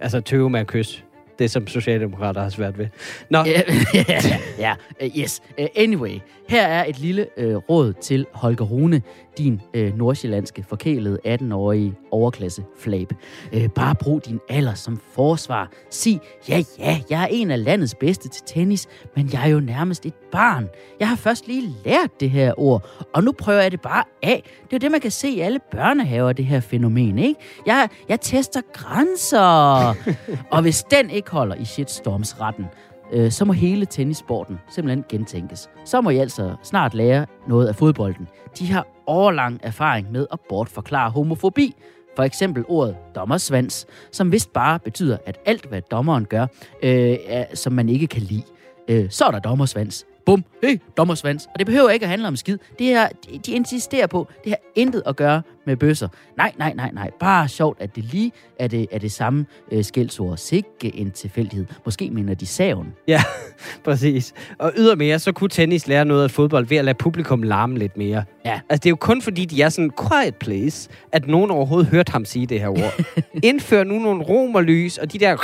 Altså, 0.01 0.21
tøve 0.21 0.51
med 0.51 0.61
at 0.61 0.67
kysse. 0.67 1.03
Det, 1.39 1.51
som 1.51 1.67
socialdemokrater 1.67 2.41
har 2.43 2.51
svært 2.51 2.79
ved. 2.79 2.87
Nå, 3.31 3.39
Ja, 3.39 3.61
ja, 3.95 4.21
yeah, 4.61 4.77
uh, 5.03 5.19
yes. 5.19 5.43
Uh, 5.59 5.67
anyway, 5.77 6.21
her 6.49 6.67
er 6.67 6.85
et 6.85 6.99
lille 6.99 7.27
uh, 7.39 7.57
råd 7.57 7.93
til 7.93 8.27
Holger 8.33 8.65
Rune, 8.65 9.03
din 9.39 9.61
uh, 9.77 9.99
nordsjællandske 9.99 10.65
forkælede 10.69 11.19
18-årige 11.27 11.95
overklasse 12.11 12.65
flab. 12.79 13.13
Uh, 13.57 13.67
bare 13.67 13.95
brug 13.95 14.25
din 14.27 14.41
alder 14.49 14.75
som 14.75 15.01
forsvar. 15.13 15.71
Sig, 15.91 16.21
ja, 16.49 16.63
ja, 16.79 17.01
jeg 17.11 17.23
er 17.23 17.27
en 17.31 17.51
af 17.51 17.65
landets 17.65 17.95
bedste 17.95 18.29
til 18.29 18.43
tennis, 18.47 18.89
men 19.17 19.31
jeg 19.33 19.43
er 19.45 19.49
jo 19.49 19.61
nærmest 19.61 20.07
et 20.07 20.15
barn. 20.33 20.69
Jeg 21.01 21.09
har 21.09 21.17
først 21.17 21.47
lige 21.47 21.75
lært 21.85 22.21
det 22.21 22.31
her 22.31 22.55
ord, 22.57 23.07
og 23.15 23.25
nu 23.25 23.33
prøver 23.33 23.61
jeg 23.63 23.73
det 23.73 23.81
bare 23.81 24.05
af. 24.23 24.43
Det 24.45 24.73
er 24.73 24.77
jo 24.77 24.79
det, 24.79 24.91
man 24.91 25.01
kan 25.01 25.11
se 25.11 25.29
i 25.29 25.41
alle 25.41 25.61
børnehaver, 25.71 26.33
det 26.33 26.45
her 26.45 26.61
fænomen, 26.61 27.19
ikke? 27.19 27.41
Jeg, 27.67 27.89
jeg 28.09 28.21
tester 28.21 28.61
grænser. 28.73 29.95
og 30.53 30.63
hvis 30.63 30.83
den 30.83 31.11
ikke 31.11 31.31
holder 31.31 31.55
i 31.55 31.65
shitstormsretten, 31.65 32.65
øh, 33.13 33.31
så 33.31 33.45
må 33.45 33.53
hele 33.53 33.87
tennissporten 33.87 34.59
simpelthen 34.69 35.05
gentænkes. 35.09 35.71
Så 35.85 36.01
må 36.01 36.11
I 36.11 36.17
altså 36.17 36.57
snart 36.63 36.95
lære 36.95 37.27
noget 37.49 37.67
af 37.67 37.77
fodbolden. 37.77 38.29
De 38.59 38.67
har 38.67 38.87
årlang 39.07 39.61
erfaring 39.63 40.13
med 40.13 40.27
at 40.33 40.41
bortforklare 40.49 41.11
homofobi. 41.11 41.75
For 42.17 42.23
eksempel 42.23 42.65
ordet 42.69 42.97
dommersvans, 43.15 43.87
som 44.13 44.33
vist 44.33 44.53
bare 44.53 44.79
betyder, 44.79 45.19
at 45.27 45.39
alt, 45.45 45.67
hvad 45.67 45.83
dommeren 45.83 46.25
gør, 46.25 46.47
øh, 46.83 47.17
er, 47.27 47.45
som 47.55 47.73
man 47.73 47.89
ikke 47.89 48.07
kan 48.07 48.23
lide, 48.23 48.43
øh, 48.89 49.11
så 49.11 49.25
er 49.25 49.31
der 49.31 49.39
dommersvans. 49.39 50.07
Bum, 50.27 50.45
hey, 50.63 50.81
dommersvans. 50.97 51.47
Og 51.47 51.59
det 51.59 51.67
behøver 51.67 51.91
ikke 51.91 52.05
at 52.05 52.11
handle 52.11 52.29
om 52.29 52.37
skid. 52.37 52.59
Det 52.79 52.87
her, 52.87 53.09
de, 53.09 53.39
de 53.39 53.53
insisterer 53.53 54.07
på, 54.07 54.29
det 54.45 54.53
har 54.53 54.59
intet 54.75 55.03
at 55.07 55.17
gøre 55.17 55.43
med 55.67 55.77
bøsser. 55.77 56.09
Nej, 56.37 56.53
nej, 56.59 56.73
nej, 56.73 56.91
nej. 56.93 57.11
Bare 57.21 57.49
sjovt, 57.49 57.81
at 57.81 57.97
det 57.97 58.05
lige 58.05 58.33
er 58.59 58.69
det, 58.69 58.87
er 58.91 58.99
det 58.99 59.13
samme 59.13 59.47
øh, 59.73 59.85
skældsord. 59.85 60.37
Sikke 60.37 60.97
en 60.97 61.11
tilfældighed. 61.11 61.67
Måske 61.85 62.11
mener 62.11 62.35
de 62.35 62.47
saven. 62.47 62.95
Ja, 63.09 63.23
præcis. 63.85 64.35
Og 64.59 64.73
ydermere, 64.77 65.19
så 65.19 65.33
kunne 65.33 65.51
tennis 65.51 65.87
lære 65.87 66.05
noget 66.05 66.25
af 66.25 66.31
fodbold 66.31 66.67
ved 66.67 66.77
at 66.77 66.85
lade 66.85 66.99
publikum 66.99 67.43
larme 67.43 67.79
lidt 67.79 67.97
mere. 67.97 68.25
Ja. 68.45 68.61
Altså, 68.69 68.83
det 68.83 68.87
er 68.87 68.91
jo 68.91 68.97
kun 68.97 69.23
fordi, 69.23 69.45
de 69.45 69.63
er 69.63 69.69
sådan 69.69 69.91
quiet 70.09 70.35
place, 70.35 70.91
at 71.13 71.27
nogen 71.27 71.51
overhovedet 71.51 71.89
hørte 71.91 72.13
ham 72.13 72.25
sige 72.25 72.47
det 72.47 72.61
her 72.61 72.69
ord. 72.69 73.01
Indfør 73.43 73.85
nu 73.85 73.99
nogle 73.99 74.25
romerlys, 74.25 74.99
og 74.99 75.13
de 75.13 75.19
der 75.19 75.37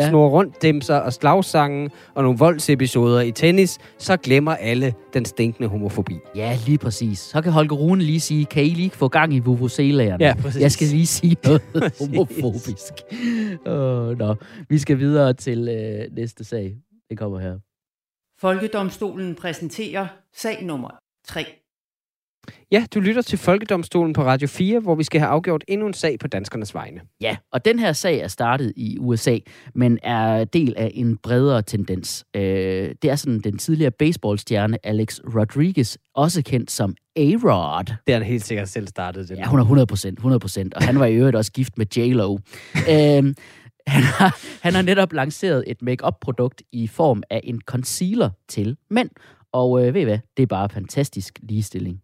Ja. 0.00 0.08
snor 0.08 0.28
rundt 0.28 0.62
dimser 0.62 0.96
og 0.96 1.12
slagsange 1.12 1.90
og 2.14 2.22
nogle 2.22 2.38
voldsepisoder 2.38 3.20
i 3.20 3.32
tennis, 3.32 3.78
så 3.98 4.16
glemmer 4.16 4.54
alle 4.54 4.94
den 5.14 5.24
stinkende 5.24 5.68
homofobi. 5.68 6.18
Ja, 6.34 6.58
lige 6.66 6.78
præcis. 6.78 7.18
Så 7.18 7.42
kan 7.42 7.52
Holger 7.52 7.76
Rune 7.76 8.02
lige 8.02 8.20
sige, 8.20 8.44
kan 8.44 8.64
I 8.64 8.68
lige 8.68 8.90
få 8.90 9.08
gang 9.08 9.34
i 9.34 9.38
vuvuzelaerne? 9.38 10.24
Ja, 10.24 10.34
præcis. 10.42 10.60
Jeg 10.62 10.72
skal 10.72 10.86
lige 10.86 11.06
sige 11.06 11.36
noget 11.44 11.62
homofobisk. 11.98 12.92
Oh, 13.66 14.18
nå. 14.18 14.34
Vi 14.68 14.78
skal 14.78 14.98
videre 14.98 15.32
til 15.32 15.68
øh, 15.68 16.16
næste 16.16 16.44
sag. 16.44 16.76
Det 17.10 17.18
kommer 17.18 17.38
her. 17.38 17.58
Folkedomstolen 18.40 19.34
præsenterer 19.34 20.06
sag 20.36 20.64
nummer 20.64 20.90
3. 21.26 21.44
Ja, 22.72 22.86
du 22.94 23.00
lytter 23.00 23.22
til 23.22 23.38
Folkedomstolen 23.38 24.12
på 24.12 24.22
Radio 24.22 24.48
4, 24.48 24.80
hvor 24.80 24.94
vi 24.94 25.04
skal 25.04 25.20
have 25.20 25.30
afgjort 25.30 25.64
endnu 25.68 25.86
en 25.86 25.94
sag 25.94 26.18
på 26.18 26.28
danskernes 26.28 26.74
vegne. 26.74 27.00
Ja, 27.20 27.36
og 27.52 27.64
den 27.64 27.78
her 27.78 27.92
sag 27.92 28.18
er 28.18 28.28
startet 28.28 28.72
i 28.76 28.98
USA, 28.98 29.38
men 29.74 29.98
er 30.02 30.44
del 30.44 30.74
af 30.76 30.90
en 30.94 31.16
bredere 31.16 31.62
tendens. 31.62 32.24
Øh, 32.36 32.42
det 33.02 33.10
er 33.10 33.16
sådan 33.16 33.40
den 33.40 33.58
tidligere 33.58 33.90
baseballstjerne 33.90 34.86
Alex 34.86 35.18
Rodriguez, 35.36 35.96
også 36.14 36.42
kendt 36.42 36.70
som 36.70 36.94
A-Rod. 37.16 37.84
Det 37.84 38.14
har 38.14 38.14
han 38.14 38.22
helt 38.22 38.44
sikkert 38.44 38.68
selv 38.68 38.86
startet. 38.86 39.28
Den. 39.28 39.38
Ja, 39.38 39.46
hun 39.46 39.58
er 39.58 39.64
100 39.64 39.86
procent, 39.86 40.18
100 40.18 40.40
procent. 40.40 40.74
Og 40.74 40.82
han 40.82 40.98
var 40.98 41.06
i 41.06 41.14
øvrigt 41.14 41.36
også 41.36 41.52
gift 41.52 41.78
med 41.78 41.96
J-Lo. 41.96 42.32
øhm, 42.92 43.34
han, 43.86 44.02
har, 44.02 44.38
han 44.62 44.74
har 44.74 44.82
netop 44.82 45.12
lanceret 45.12 45.64
et 45.66 45.82
make-up-produkt 45.82 46.62
i 46.72 46.86
form 46.86 47.22
af 47.30 47.40
en 47.44 47.60
concealer 47.60 48.30
til 48.48 48.76
mænd. 48.90 49.10
Og 49.52 49.86
øh, 49.86 49.94
ved 49.94 50.00
I 50.00 50.04
hvad? 50.04 50.18
Det 50.36 50.42
er 50.42 50.46
bare 50.46 50.68
fantastisk 50.68 51.38
ligestilling. 51.42 52.00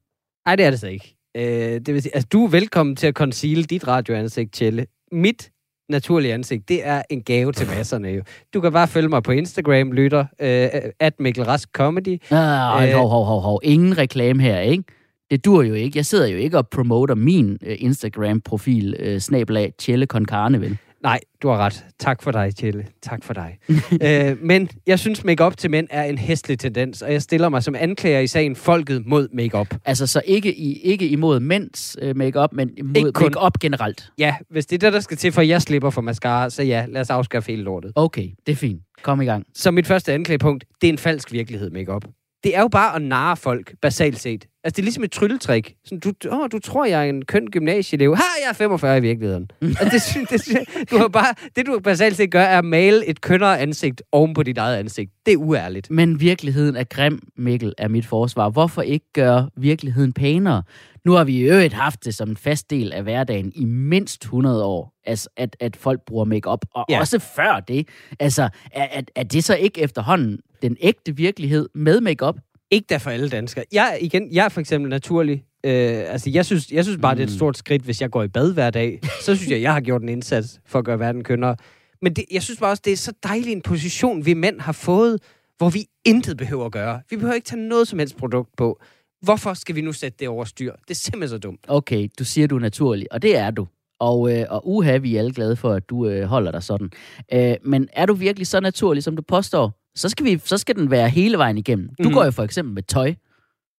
Nej, 0.47 0.57
det 0.57 0.67
er 0.67 0.71
det 0.71 0.81
så 0.81 0.87
ikke. 0.87 1.17
Øh, 1.37 1.45
det 1.81 1.95
vil 1.95 2.03
sige, 2.03 2.15
altså, 2.15 2.29
du 2.33 2.45
er 2.45 2.49
velkommen 2.49 2.97
til 2.97 3.07
at 3.07 3.15
conceal 3.15 3.63
dit 3.65 3.89
radioansigt, 3.89 4.53
Tjelle. 4.53 4.87
Mit 5.13 5.51
naturlige 5.89 6.35
ansigt, 6.35 6.69
det 6.69 6.87
er 6.87 7.03
en 7.11 7.23
gave 7.23 7.53
til 7.53 7.67
masserne 7.67 8.09
jo. 8.09 8.23
Du 8.55 8.61
kan 8.61 8.73
bare 8.73 8.89
følge 8.89 9.09
mig 9.09 9.23
på 9.23 9.33
Instagram, 9.33 9.93
lytter, 9.93 10.21
øh, 10.41 10.69
at 11.01 11.21
Mikkel 11.21 11.45
Rask 11.45 11.69
Comedy. 11.73 12.19
Ah, 12.31 12.89
Øh. 12.89 12.95
hov, 12.95 13.09
hov, 13.09 13.25
hov, 13.25 13.41
hov. 13.41 13.61
Ingen 13.63 13.99
reklame 13.99 14.43
her, 14.43 14.61
ikke? 14.61 14.85
Det 15.31 15.45
dur 15.45 15.63
jo 15.63 15.75
ikke. 15.75 15.99
Jeg 15.99 16.07
sidder 16.07 16.27
jo 16.27 16.37
ikke 16.37 16.59
og 16.59 16.69
promoter 16.69 17.15
min 17.15 17.59
øh, 17.67 17.77
Instagram-profil, 17.79 18.97
øh, 18.99 19.19
snablag 19.21 19.73
Tjelle 19.79 20.07
Concarne, 20.07 20.61
vel? 20.61 20.79
Nej, 21.07 21.21
du 21.43 21.49
har 21.49 21.57
ret. 21.59 21.85
Tak 21.99 22.23
for 22.23 22.31
dig, 22.31 22.57
Tjelle. 22.57 22.87
Tak 23.03 23.25
for 23.25 23.35
dig. 23.35 23.59
øh, 24.03 24.37
men 24.43 24.69
jeg 24.87 24.99
synes, 24.99 25.25
make-up 25.25 25.57
til 25.57 25.71
mænd 25.71 25.89
er 25.91 26.05
en 26.05 26.19
hæstlig 26.19 26.59
tendens, 26.59 27.03
og 27.03 27.13
jeg 27.13 27.23
stiller 27.23 27.49
mig 27.49 27.63
som 27.63 27.75
anklager 27.79 28.21
i 28.21 28.27
sagen 28.27 28.57
Folket 28.57 29.07
mod 29.07 29.29
make-up. 29.33 29.75
Altså, 29.85 30.07
så 30.07 30.23
ikke, 30.25 30.55
i, 30.57 30.79
ikke 30.79 31.09
imod 31.09 31.41
mænds 31.41 31.97
øh, 32.03 32.17
make-up, 32.17 32.53
men 32.53 32.71
imod 32.77 32.97
Ikke 32.97 33.13
kun- 33.13 33.25
make-up 33.25 33.59
generelt. 33.61 34.11
Ja, 34.19 34.37
hvis 34.51 34.67
det 34.67 34.77
er 34.83 34.87
det, 34.87 34.93
der 34.93 35.01
skal 35.01 35.17
til, 35.17 35.33
for 35.33 35.43
jeg 35.43 35.63
slipper 35.63 35.91
for 35.91 36.01
mascara, 36.01 36.51
så 36.51 36.63
ja, 36.63 36.87
lad 36.89 37.01
os 37.01 37.11
afskaffe 37.11 37.51
hele 37.53 37.63
lortet. 37.63 37.93
Okay, 37.95 38.29
det 38.47 38.53
er 38.53 38.57
fint. 38.57 38.83
Kom 39.03 39.21
i 39.21 39.25
gang. 39.25 39.47
Så 39.55 39.71
mit 39.71 39.87
første 39.87 40.13
anklagepunkt, 40.13 40.65
det 40.81 40.89
er 40.89 40.93
en 40.93 40.99
falsk 40.99 41.33
virkelighed, 41.33 41.71
makeup. 41.71 42.05
Det 42.45 42.57
er 42.57 42.61
jo 42.61 42.69
bare 42.69 42.97
at 42.97 43.03
narre 43.03 43.37
folk, 43.37 43.75
basalt 43.83 44.19
set. 44.21 44.47
Altså, 44.67 44.77
det 44.77 44.83
er 44.83 44.85
ligesom 44.85 45.05
et 45.05 45.11
trylletrik. 45.11 45.75
Sådan, 45.85 46.01
du, 46.01 46.13
åh, 46.31 46.49
du 46.53 46.59
tror, 46.59 46.85
jeg 46.85 47.01
er 47.01 47.09
en 47.09 47.25
køn 47.25 47.47
gymnasieelev. 47.47 48.17
Ha, 48.17 48.23
jeg 48.45 48.49
er 48.49 48.53
45 48.53 48.99
i 48.99 49.01
virkeligheden. 49.01 49.51
altså, 49.63 50.19
det, 50.31 50.47
det, 50.47 50.91
du 50.91 50.99
har 50.99 51.09
bare, 51.09 51.35
det, 51.57 51.67
du 51.67 51.81
basalt 51.81 52.17
set 52.17 52.31
gør, 52.31 52.43
er 52.43 52.59
at 52.59 52.65
male 52.65 53.07
et 53.07 53.21
kønnere 53.21 53.59
ansigt 53.59 54.03
oven 54.13 54.35
på 54.35 54.43
dit 54.43 54.59
eget 54.59 54.77
ansigt. 54.77 55.13
Det 55.27 55.33
er 55.33 55.37
uærligt. 55.37 55.91
Men 55.91 56.21
virkeligheden 56.21 56.77
er 56.77 56.85
grim, 56.85 57.21
Mikkel, 57.37 57.75
er 57.79 57.89
mit 57.89 58.07
forsvar. 58.07 58.49
Hvorfor 58.49 58.83
ikke 58.83 59.13
gøre 59.13 59.51
virkeligheden 59.57 60.13
pænere? 60.13 60.63
Nu 61.05 61.13
har 61.13 61.25
vi 61.25 61.37
i 61.37 61.41
øvrigt 61.41 61.75
haft 61.75 62.05
det 62.05 62.15
som 62.15 62.31
en 62.31 62.37
fast 62.37 62.71
del 62.71 62.93
af 62.93 63.03
hverdagen 63.03 63.53
i 63.55 63.65
mindst 63.65 64.23
100 64.23 64.65
år, 64.65 64.95
altså 65.05 65.29
at, 65.37 65.57
at 65.61 65.77
folk 65.77 66.01
bruger 66.07 66.25
makeup 66.25 66.65
og 66.75 66.85
ja. 66.89 67.01
også 67.01 67.19
før 67.19 67.61
det. 67.61 67.89
Altså, 68.21 68.43
er, 68.73 68.87
er, 68.93 69.03
er 69.15 69.23
det 69.23 69.45
så 69.45 69.57
ikke 69.57 69.81
efterhånden 69.81 70.39
den 70.63 70.77
ægte 70.81 71.17
virkelighed 71.17 71.69
med 71.75 72.01
makeup? 72.01 72.37
Ikke 72.71 72.87
der 72.89 72.99
for 72.99 73.11
alle 73.11 73.29
danskere. 73.29 73.65
Jeg, 73.73 73.99
igen, 74.01 74.33
jeg 74.33 74.45
er 74.45 74.49
for 74.49 74.61
eksempel 74.61 74.91
naturlig. 74.91 75.45
Øh, 75.67 76.13
altså, 76.13 76.31
jeg 76.31 76.47
synes, 76.47 76.71
jeg 76.71 76.85
synes 76.85 76.99
bare, 77.03 77.15
mm. 77.15 77.17
det 77.17 77.25
er 77.25 77.29
et 77.29 77.35
stort 77.35 77.57
skridt, 77.59 77.83
hvis 77.83 78.01
jeg 78.01 78.11
går 78.11 78.23
i 78.23 78.29
bad 78.29 78.53
hver 78.53 78.71
dag. 78.71 79.01
Så 79.21 79.37
synes 79.37 79.51
jeg, 79.51 79.63
jeg 79.63 79.73
har 79.73 79.81
gjort 79.81 80.03
en 80.03 80.09
indsats 80.09 80.61
for 80.67 80.79
at 80.79 80.85
gøre 80.85 80.99
verden 80.99 81.25
kønnere. 81.25 81.57
Men 82.03 82.13
det, 82.13 82.25
jeg 82.31 82.43
synes 82.43 82.61
bare 82.61 82.71
også, 82.71 82.83
det 82.85 82.93
er 82.93 82.97
så 82.97 83.13
dejlig 83.23 83.53
en 83.53 83.63
position, 83.63 84.27
vi 84.27 84.35
mænd 84.35 84.61
har 84.61 84.73
fået, 84.73 85.23
hvor 85.59 85.71
vi 85.71 85.87
intet 86.05 86.37
behøver 86.37 86.67
at 86.67 86.73
gøre. 86.73 87.01
Vi 87.11 87.17
behøver 87.17 87.35
ikke 87.35 87.47
tage 87.47 87.69
noget 87.69 87.89
som 87.89 87.99
helst 87.99 88.17
produkt 88.17 88.57
på. 88.57 88.81
Hvorfor 89.23 89.55
skal 89.55 89.75
vi 89.75 89.81
nu 89.81 89.93
sætte 89.93 90.17
det 90.21 90.29
over 90.29 90.45
styr? 90.45 90.73
Det 90.73 90.91
er 90.91 90.95
simpelthen 90.95 91.29
så 91.29 91.39
dumt. 91.39 91.61
Okay, 91.69 92.09
du 92.19 92.25
siger, 92.25 92.47
du 92.47 92.57
er 92.57 92.61
naturlig, 92.61 93.13
og 93.13 93.23
det 93.23 93.37
er 93.37 93.51
du. 93.51 93.67
Og, 94.01 94.33
øh, 94.33 94.47
og 94.51 94.69
uha, 94.69 94.97
vi 94.97 95.17
er 95.17 95.19
alle 95.19 95.33
glade 95.33 95.57
for, 95.57 95.73
at 95.73 95.91
du 95.91 96.09
øh, 96.09 96.25
holder 96.25 96.51
dig 96.51 96.63
sådan. 96.63 96.91
Øh, 97.33 97.55
men 97.65 97.89
er 97.93 98.07
du 98.07 98.15
virkelig 98.15 98.47
så 98.47 98.61
naturlig, 98.61 99.03
som 99.03 99.17
du 99.17 99.23
påstår? 99.23 99.86
Så 99.97 100.09
skal, 100.09 100.27
vi, 100.27 100.39
så 100.45 100.59
skal 100.59 100.75
den 100.77 100.91
være 100.91 101.09
hele 101.09 101.39
vejen 101.39 101.59
igennem. 101.59 101.89
Du 101.99 102.09
Mhm. 102.09 102.13
går 102.13 102.25
jo 102.25 102.31
for 102.31 102.43
eksempel 102.43 102.75
med 102.75 102.83
tøj. 102.83 103.15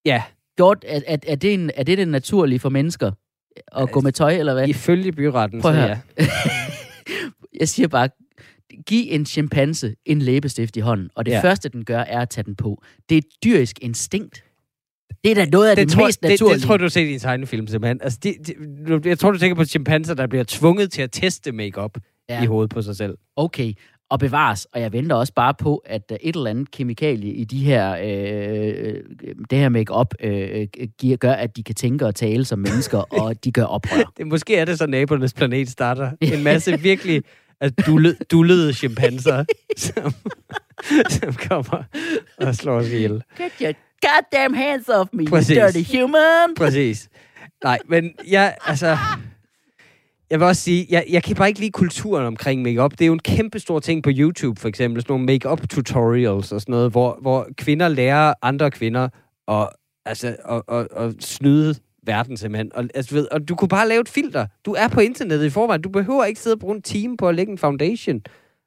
Ja, 0.06 0.24
Gjort, 0.58 0.86
er, 0.88 1.02
er, 1.08 1.18
er, 1.28 1.36
det 1.36 1.54
en, 1.54 1.72
er 1.76 1.84
det 1.84 1.98
det 1.98 2.08
naturlige 2.08 2.60
for 2.60 2.70
mennesker? 2.70 3.12
At 3.78 3.92
gå 3.92 4.02
med 4.02 4.12
tøj, 4.12 4.34
eller 4.38 4.54
hvad? 4.54 4.68
ifølge 4.68 5.12
byretten, 5.12 5.62
Prøv 5.62 5.74
så 5.74 5.80
ja. 5.80 6.00
Jeg 7.60 7.70
siger 7.70 7.88
bare, 7.88 8.10
giv 8.86 9.06
en 9.10 9.26
chimpanse 9.26 9.96
en 10.06 10.22
læbestift 10.22 10.78
i 10.78 10.80
hånden, 10.80 11.10
og 11.16 11.26
det 11.26 11.32
Ja. 11.32 11.42
første, 11.44 11.70
den 11.70 11.86
gør, 11.86 12.00
er 12.00 12.20
at 12.22 12.30
tage 12.30 12.44
den 12.46 12.56
på. 12.56 12.84
Det 13.10 13.16
er 13.16 13.20
et 13.20 13.44
dyrisk 13.44 13.78
instinkt. 13.82 14.44
Det 15.24 15.32
er 15.32 15.36
da 15.36 15.46
noget 15.46 15.70
af 15.70 15.76
det, 15.76 15.88
det 15.88 15.94
tror, 15.96 16.06
mest 16.06 16.22
det, 16.24 16.30
naturlige. 16.30 16.56
det, 16.56 16.64
tror 16.64 16.78
du 16.78 16.84
har 16.84 16.90
set 16.90 17.08
i 17.08 17.14
en 17.14 17.20
tegnefilm, 17.20 17.68
simpelthen. 17.68 18.00
Altså, 18.02 18.20
de, 18.24 18.34
de, 18.48 18.54
du- 18.88 19.10
jeg 19.10 19.20
tror, 19.20 19.32
du 19.32 19.38
tænker 19.38 19.56
på 19.56 19.66
chimpanser, 19.66 20.14
der 20.14 20.28
bliver 20.28 20.44
tvunget 20.48 20.92
til 20.92 21.02
at 21.02 21.12
teste 21.12 21.52
makeup. 21.52 21.98
Ja. 22.30 22.44
i 22.44 22.46
hovedet 22.46 22.70
på 22.70 22.82
sig 22.82 22.96
selv. 22.96 23.18
Okay, 23.36 23.74
og 24.10 24.20
bevares. 24.20 24.66
Og 24.66 24.82
jeg 24.82 24.94
venter 24.94 25.16
også 25.16 25.34
bare 25.34 25.54
på, 25.54 25.84
at 25.86 26.12
øh, 26.12 26.18
et 26.22 26.36
eller 26.36 26.50
andet 26.50 26.72
kemikalie 26.72 27.34
i 27.34 27.44
de 27.44 27.58
her, 27.58 27.96
øh, 27.96 28.74
øh, 28.88 29.04
det 29.50 29.58
her 29.58 29.70
make-up 29.70 30.14
øh, 30.20 30.68
øh, 30.80 30.88
giver, 31.00 31.18
gør, 31.18 31.32
at 31.32 31.58
de 31.58 31.64
kan 31.64 31.76
tænke 31.76 32.06
og 32.06 32.16
tale 32.16 32.46
som 32.46 32.60
mennesker, 32.60 32.98
og 33.24 33.44
de 33.44 33.52
gør 33.52 33.64
oprør. 33.64 34.12
Det, 34.18 34.28
måske 34.28 34.56
er 34.56 34.66
det 34.66 34.78
så, 34.78 34.88
nabernes 34.88 35.34
planet 35.34 35.70
starter. 35.70 36.12
En 36.22 36.44
masse 36.44 36.80
virkelig 36.80 37.24
altså, 37.62 37.84
dulle, 37.86 38.16
dullede 38.32 38.74
chimpanser. 38.74 39.46
som, 39.78 40.14
som 41.10 41.34
kommer 41.34 41.84
og 42.38 42.56
slår 42.56 42.76
os 42.76 42.88
ihjel. 42.88 43.24
Get 43.38 43.52
your 43.62 43.74
goddamn 44.02 44.56
hands 44.56 44.90
off 44.90 45.10
me, 45.14 45.26
Præcis. 45.26 45.58
you 45.58 45.66
dirty 45.66 45.98
human! 45.98 46.56
Præcis. 46.58 47.10
Nej, 47.64 47.80
men 47.90 48.12
jeg, 48.28 48.56
altså... 48.66 48.98
Jeg 50.30 50.40
vil 50.40 50.48
også 50.48 50.62
sige, 50.62 50.88
jeg, 50.90 51.06
jeg 51.10 51.24
kan 51.24 51.36
bare 51.36 51.48
ikke 51.48 51.60
lide 51.60 51.72
kulturen 51.72 52.26
omkring 52.26 52.62
makeup. 52.62 52.92
Det 52.92 53.02
er 53.02 53.06
jo 53.06 53.14
en 53.14 53.20
kæmpe 53.20 53.60
stor 53.60 53.80
ting 53.80 54.04
på 54.04 54.10
YouTube, 54.14 54.60
for 54.62 54.68
eksempel. 54.68 55.02
Sådan 55.02 55.12
nogle 55.14 55.26
makeup 55.26 55.70
tutorials 55.70 56.52
og 56.52 56.62
sådan 56.62 56.72
noget, 56.74 56.92
hvor, 56.92 57.18
hvor 57.22 57.48
kvinder 57.58 57.88
lærer 57.88 58.34
andre 58.42 58.72
kvinder 58.72 59.10
at, 59.48 59.70
altså, 60.06 60.36
at, 60.50 60.62
at, 60.78 60.88
at 60.98 61.14
snyde 61.20 61.76
verden 62.04 62.38
simpelthen. 62.38 62.72
Og, 62.76 62.84
altså, 62.96 63.16
ved, 63.16 63.28
og 63.32 63.48
du 63.50 63.56
kunne 63.56 63.68
bare 63.70 63.88
lave 63.88 64.02
et 64.02 64.10
filter. 64.10 64.48
Du 64.66 64.74
er 64.78 64.88
på 64.88 65.00
internettet 65.00 65.46
i 65.46 65.50
forvejen. 65.50 65.82
Du 65.82 65.90
behøver 65.90 66.26
ikke 66.26 66.40
sidde 66.40 66.54
og 66.54 66.60
bruge 66.60 66.76
en 66.76 66.82
time 66.82 67.18
på 67.18 67.30
at 67.30 67.36
lægge 67.36 67.52
en 67.52 67.58
foundation. 67.58 68.22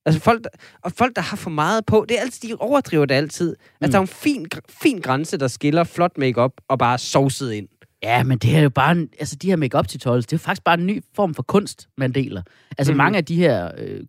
Altså 0.07 0.21
folk, 0.21 0.47
og 0.83 0.93
folk, 0.93 1.17
der 1.17 1.23
har 1.23 1.37
for 1.37 1.51
meget 1.51 1.87
på, 1.87 2.05
det 2.09 2.17
er 2.17 2.21
altid, 2.21 2.49
de 2.49 2.55
overdriver 2.61 3.05
det 3.07 3.15
altid. 3.15 3.57
Altså, 3.81 3.87
Mm. 3.87 3.91
der 3.91 3.99
er 3.99 4.03
en 4.03 4.07
fin, 4.09 4.47
fin 4.69 5.01
grænse, 5.01 5.37
der 5.39 5.49
skiller 5.49 5.85
flot 5.85 6.19
makeup 6.19 6.53
og 6.69 6.79
bare 6.79 6.99
sovset 6.99 7.53
ind. 7.53 7.69
Ja, 8.03 8.23
men 8.23 8.39
det 8.39 8.57
er 8.57 8.61
jo 8.61 8.71
bare, 8.71 8.93
en, 8.93 9.09
altså 9.21 9.37
de 9.37 9.47
her 9.49 9.57
make-up 9.57 9.89
tutorials, 9.89 10.27
det 10.27 10.33
er 10.33 10.37
jo 10.37 10.41
faktisk 10.45 10.65
bare 10.65 10.79
en 10.81 10.87
ny 10.87 11.03
form 11.17 11.35
for 11.35 11.43
kunst, 11.43 11.89
man 11.99 12.13
deler. 12.13 12.43
Altså 12.79 12.93
mm-hmm. 12.93 12.97
mange 12.97 13.19
af 13.19 13.25
de 13.25 13.37
her, 13.37 13.71
øh, 13.79 14.01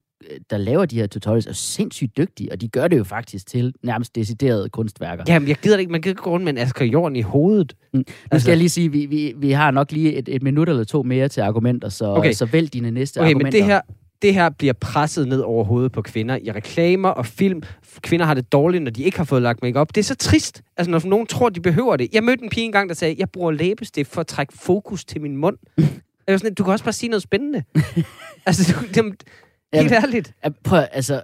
der 0.50 0.58
laver 0.58 0.86
de 0.86 0.96
her 0.96 1.08
tutorials, 1.08 1.46
er 1.48 1.54
sindssygt 1.54 2.18
dygtige, 2.18 2.52
og 2.52 2.62
de 2.62 2.68
gør 2.68 2.88
det 2.88 2.98
jo 2.98 3.04
faktisk 3.04 3.48
til 3.48 3.74
nærmest 3.84 4.16
deciderede 4.16 4.70
kunstværker. 4.70 5.24
Jamen, 5.28 5.48
jeg 5.50 5.56
gider 5.58 5.76
det 5.76 5.80
ikke. 5.82 5.92
Man 5.92 6.02
gider 6.02 6.12
ikke 6.12 6.22
gå 6.22 6.30
rundt 6.30 6.44
med 6.44 6.54
en 6.54 6.58
Asger 6.58 6.86
Jorn 6.86 7.16
i 7.16 7.22
hovedet. 7.22 7.74
Nu 7.94 8.02
skal 8.08 8.16
Altså- 8.32 8.50
jeg 8.52 8.58
lige 8.58 8.70
sige, 8.70 8.92
vi, 8.92 9.06
vi, 9.06 9.34
vi 9.38 9.52
har 9.52 9.72
nok 9.72 9.92
lige 9.92 10.14
et, 10.16 10.30
et 10.30 10.44
minut 10.44 10.70
eller 10.70 10.84
to 10.84 11.04
mere 11.04 11.28
til 11.28 11.42
argumenter, 11.42 11.89
så, 11.89 12.06
Okay. 12.06 12.20
okay. 12.20 12.34
så 12.34 12.46
vælg 12.46 12.74
dine 12.74 12.92
næste 12.92 13.18
Okay, 13.18 13.26
argumenter. 13.30 13.46
men 13.46 13.54
det 13.54 13.64
her, 13.66 13.82
det 14.22 14.34
her 14.34 14.50
bliver 14.50 14.74
presset 14.74 15.28
ned 15.28 15.40
over 15.40 15.64
hovedet 15.64 15.92
på 15.92 16.02
kvinder 16.02 16.38
i 16.42 16.52
reklamer 16.52 17.10
og 17.10 17.26
film. 17.26 17.64
Kvinder 18.02 18.26
har 18.26 18.34
det 18.34 18.52
dårligt, 18.52 18.84
når 18.84 18.92
de 18.92 19.04
ikke 19.04 19.18
har 19.18 19.24
fået 19.26 19.42
lagt 19.42 19.62
makeup. 19.62 19.96
Det 19.96 20.02
er 20.02 20.04
så 20.06 20.16
trist, 20.16 20.62
altså 20.78 20.92
når 20.92 21.02
nogen 21.06 21.28
tror, 21.28 21.50
de 21.50 21.62
behøver 21.62 21.96
det. 21.98 22.10
Jeg 22.14 22.24
mødte 22.24 22.44
en 22.44 22.50
pige 22.50 22.66
engang, 22.66 22.90
der 22.90 22.96
sagde, 22.96 23.16
jeg 23.20 23.30
bruger 23.30 23.52
læbestift 23.52 24.12
for 24.12 24.22
at 24.22 24.28
trække 24.28 24.54
fokus 24.58 25.06
til 25.06 25.22
min 25.22 25.38
mund. 25.38 25.58
Jeg 26.28 26.34
var 26.34 26.38
sådan, 26.38 26.54
du 26.54 26.64
kan 26.64 26.72
også 26.74 26.86
bare 26.86 26.94
sige 26.94 27.10
noget 27.10 27.24
spændende. 27.24 27.64
altså, 28.46 28.74
du, 28.74 28.86
dem, 28.96 29.06
helt 29.06 29.18
Jamen, 29.74 29.94
ærligt. 29.94 30.34
Prøv, 30.64 30.84
altså, 30.92 31.22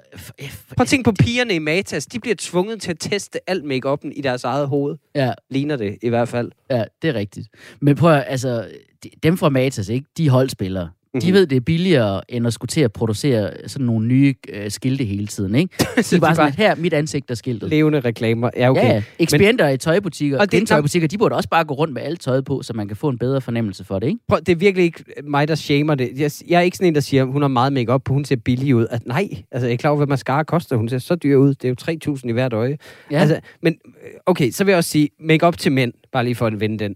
Prøv 0.76 0.82
at 0.82 0.88
tænke 0.88 1.04
på 1.04 1.12
pigerne 1.20 1.54
i 1.54 1.60
Matas. 1.60 2.06
De 2.06 2.20
bliver 2.20 2.36
tvunget 2.40 2.82
til 2.82 2.92
at 2.92 3.00
teste 3.00 3.50
alt 3.50 3.64
makeupen 3.66 4.12
i 4.12 4.22
deres 4.22 4.44
eget 4.44 4.68
hoved. 4.68 4.98
ja, 5.16 5.34
Ligner 5.50 5.76
det 5.76 5.98
i 6.02 6.10
hvert 6.10 6.30
fald. 6.30 6.52
ja, 6.72 6.84
det 7.02 7.08
er 7.10 7.14
rigtigt. 7.14 7.48
Men 7.82 7.96
prøv, 7.96 8.14
at- 8.14 8.24
altså, 8.28 8.68
de, 9.04 9.10
dem 9.24 9.38
fra 9.38 9.50
Matas, 9.50 9.90
ikke? 9.90 10.06
de 10.18 10.26
er 10.26 10.32
holdspillere. 10.32 10.90
Mm-hmm. 11.18 11.34
De 11.34 11.40
ved, 11.40 11.48
det 11.48 11.56
er 11.56 11.60
billigere, 11.60 12.22
end 12.30 12.48
at 12.48 12.54
skulle 12.54 12.70
til 12.70 12.82
at 12.82 12.94
producere 12.94 13.52
sådan 13.68 13.86
nogle 13.86 14.08
nye 14.08 14.34
øh, 14.54 14.72
skilte 14.72 15.04
hele 15.04 15.28
tiden, 15.28 15.56
ikke? 15.56 15.76
Så 16.02 16.16
De 16.16 16.16
er 16.16 16.20
bare 16.20 16.36
sådan, 16.36 16.54
her 16.54 16.72
er 16.72 16.76
mit 16.76 16.94
ansigt, 16.94 17.28
der 17.28 17.34
er 17.34 17.36
skiltet. 17.36 17.70
levende 17.70 18.00
reklamer. 18.00 18.50
Ja, 18.58 18.70
okay. 18.72 18.84
Ja. 18.84 19.04
Ekspedienter 19.20 19.68
i 19.70 19.78
tøjbutikker, 19.78 20.40
Og 20.40 20.52
det- 20.52 20.68
tøjbutikker, 20.68 21.08
de 21.08 21.18
burde 21.18 21.36
også 21.36 21.50
bare 21.50 21.64
gå 21.66 21.74
rundt 21.74 21.94
med 21.94 22.02
alt 22.02 22.22
tøjet 22.22 22.46
på, 22.46 22.62
så 22.62 22.74
man 22.74 22.88
kan 22.88 22.98
få 22.98 23.10
en 23.10 23.18
bedre 23.18 23.42
fornemmelse 23.42 23.84
for 23.84 24.00
det, 24.00 24.08
ikke? 24.08 24.20
Prøv, 24.28 24.40
det 24.40 24.50
er 24.50 24.56
virkelig 24.56 24.86
ikke 24.86 25.04
mig, 25.24 25.48
der 25.48 25.56
shamer 25.56 25.96
det. 25.96 26.10
Jeg, 26.18 26.32
jeg 26.48 26.58
er 26.58 26.62
ikke 26.62 26.78
sådan 26.78 26.88
en, 26.88 26.96
der 26.96 27.02
siger, 27.02 27.24
hun 27.24 27.42
har 27.42 27.50
meget 27.50 27.74
makeup 27.74 28.02
på, 28.06 28.14
hun 28.14 28.26
ser 28.26 28.36
billig 28.36 28.76
ud. 28.76 28.86
At, 28.92 29.06
nej, 29.08 29.30
altså 29.52 29.68
jeg 29.68 29.74
er 29.74 29.78
klar 29.78 29.90
over, 29.90 29.98
hvad 29.98 30.08
mascara 30.08 30.44
koster. 30.44 30.76
Hun 30.76 30.90
ser 30.90 30.98
så 30.98 31.16
dyr 31.16 31.36
ud. 31.38 31.54
Det 31.54 31.66
er 31.88 31.94
jo 32.08 32.16
3.000 32.16 32.30
i 32.30 32.32
hvert 32.32 32.54
øje. 32.54 32.78
Ja. 33.12 33.20
Altså, 33.20 33.40
men 33.62 33.74
øh, 34.04 34.10
okay, 34.26 34.52
så 34.52 34.64
vil 34.64 34.72
jeg 34.72 34.78
også 34.78 34.90
sige, 34.90 35.10
makeup 35.20 35.58
til 35.58 35.72
mænd, 35.72 35.94
bare 36.12 36.24
lige 36.24 36.36
for 36.36 36.48
at 36.48 36.60
vende 36.60 36.80
den. 36.80 36.96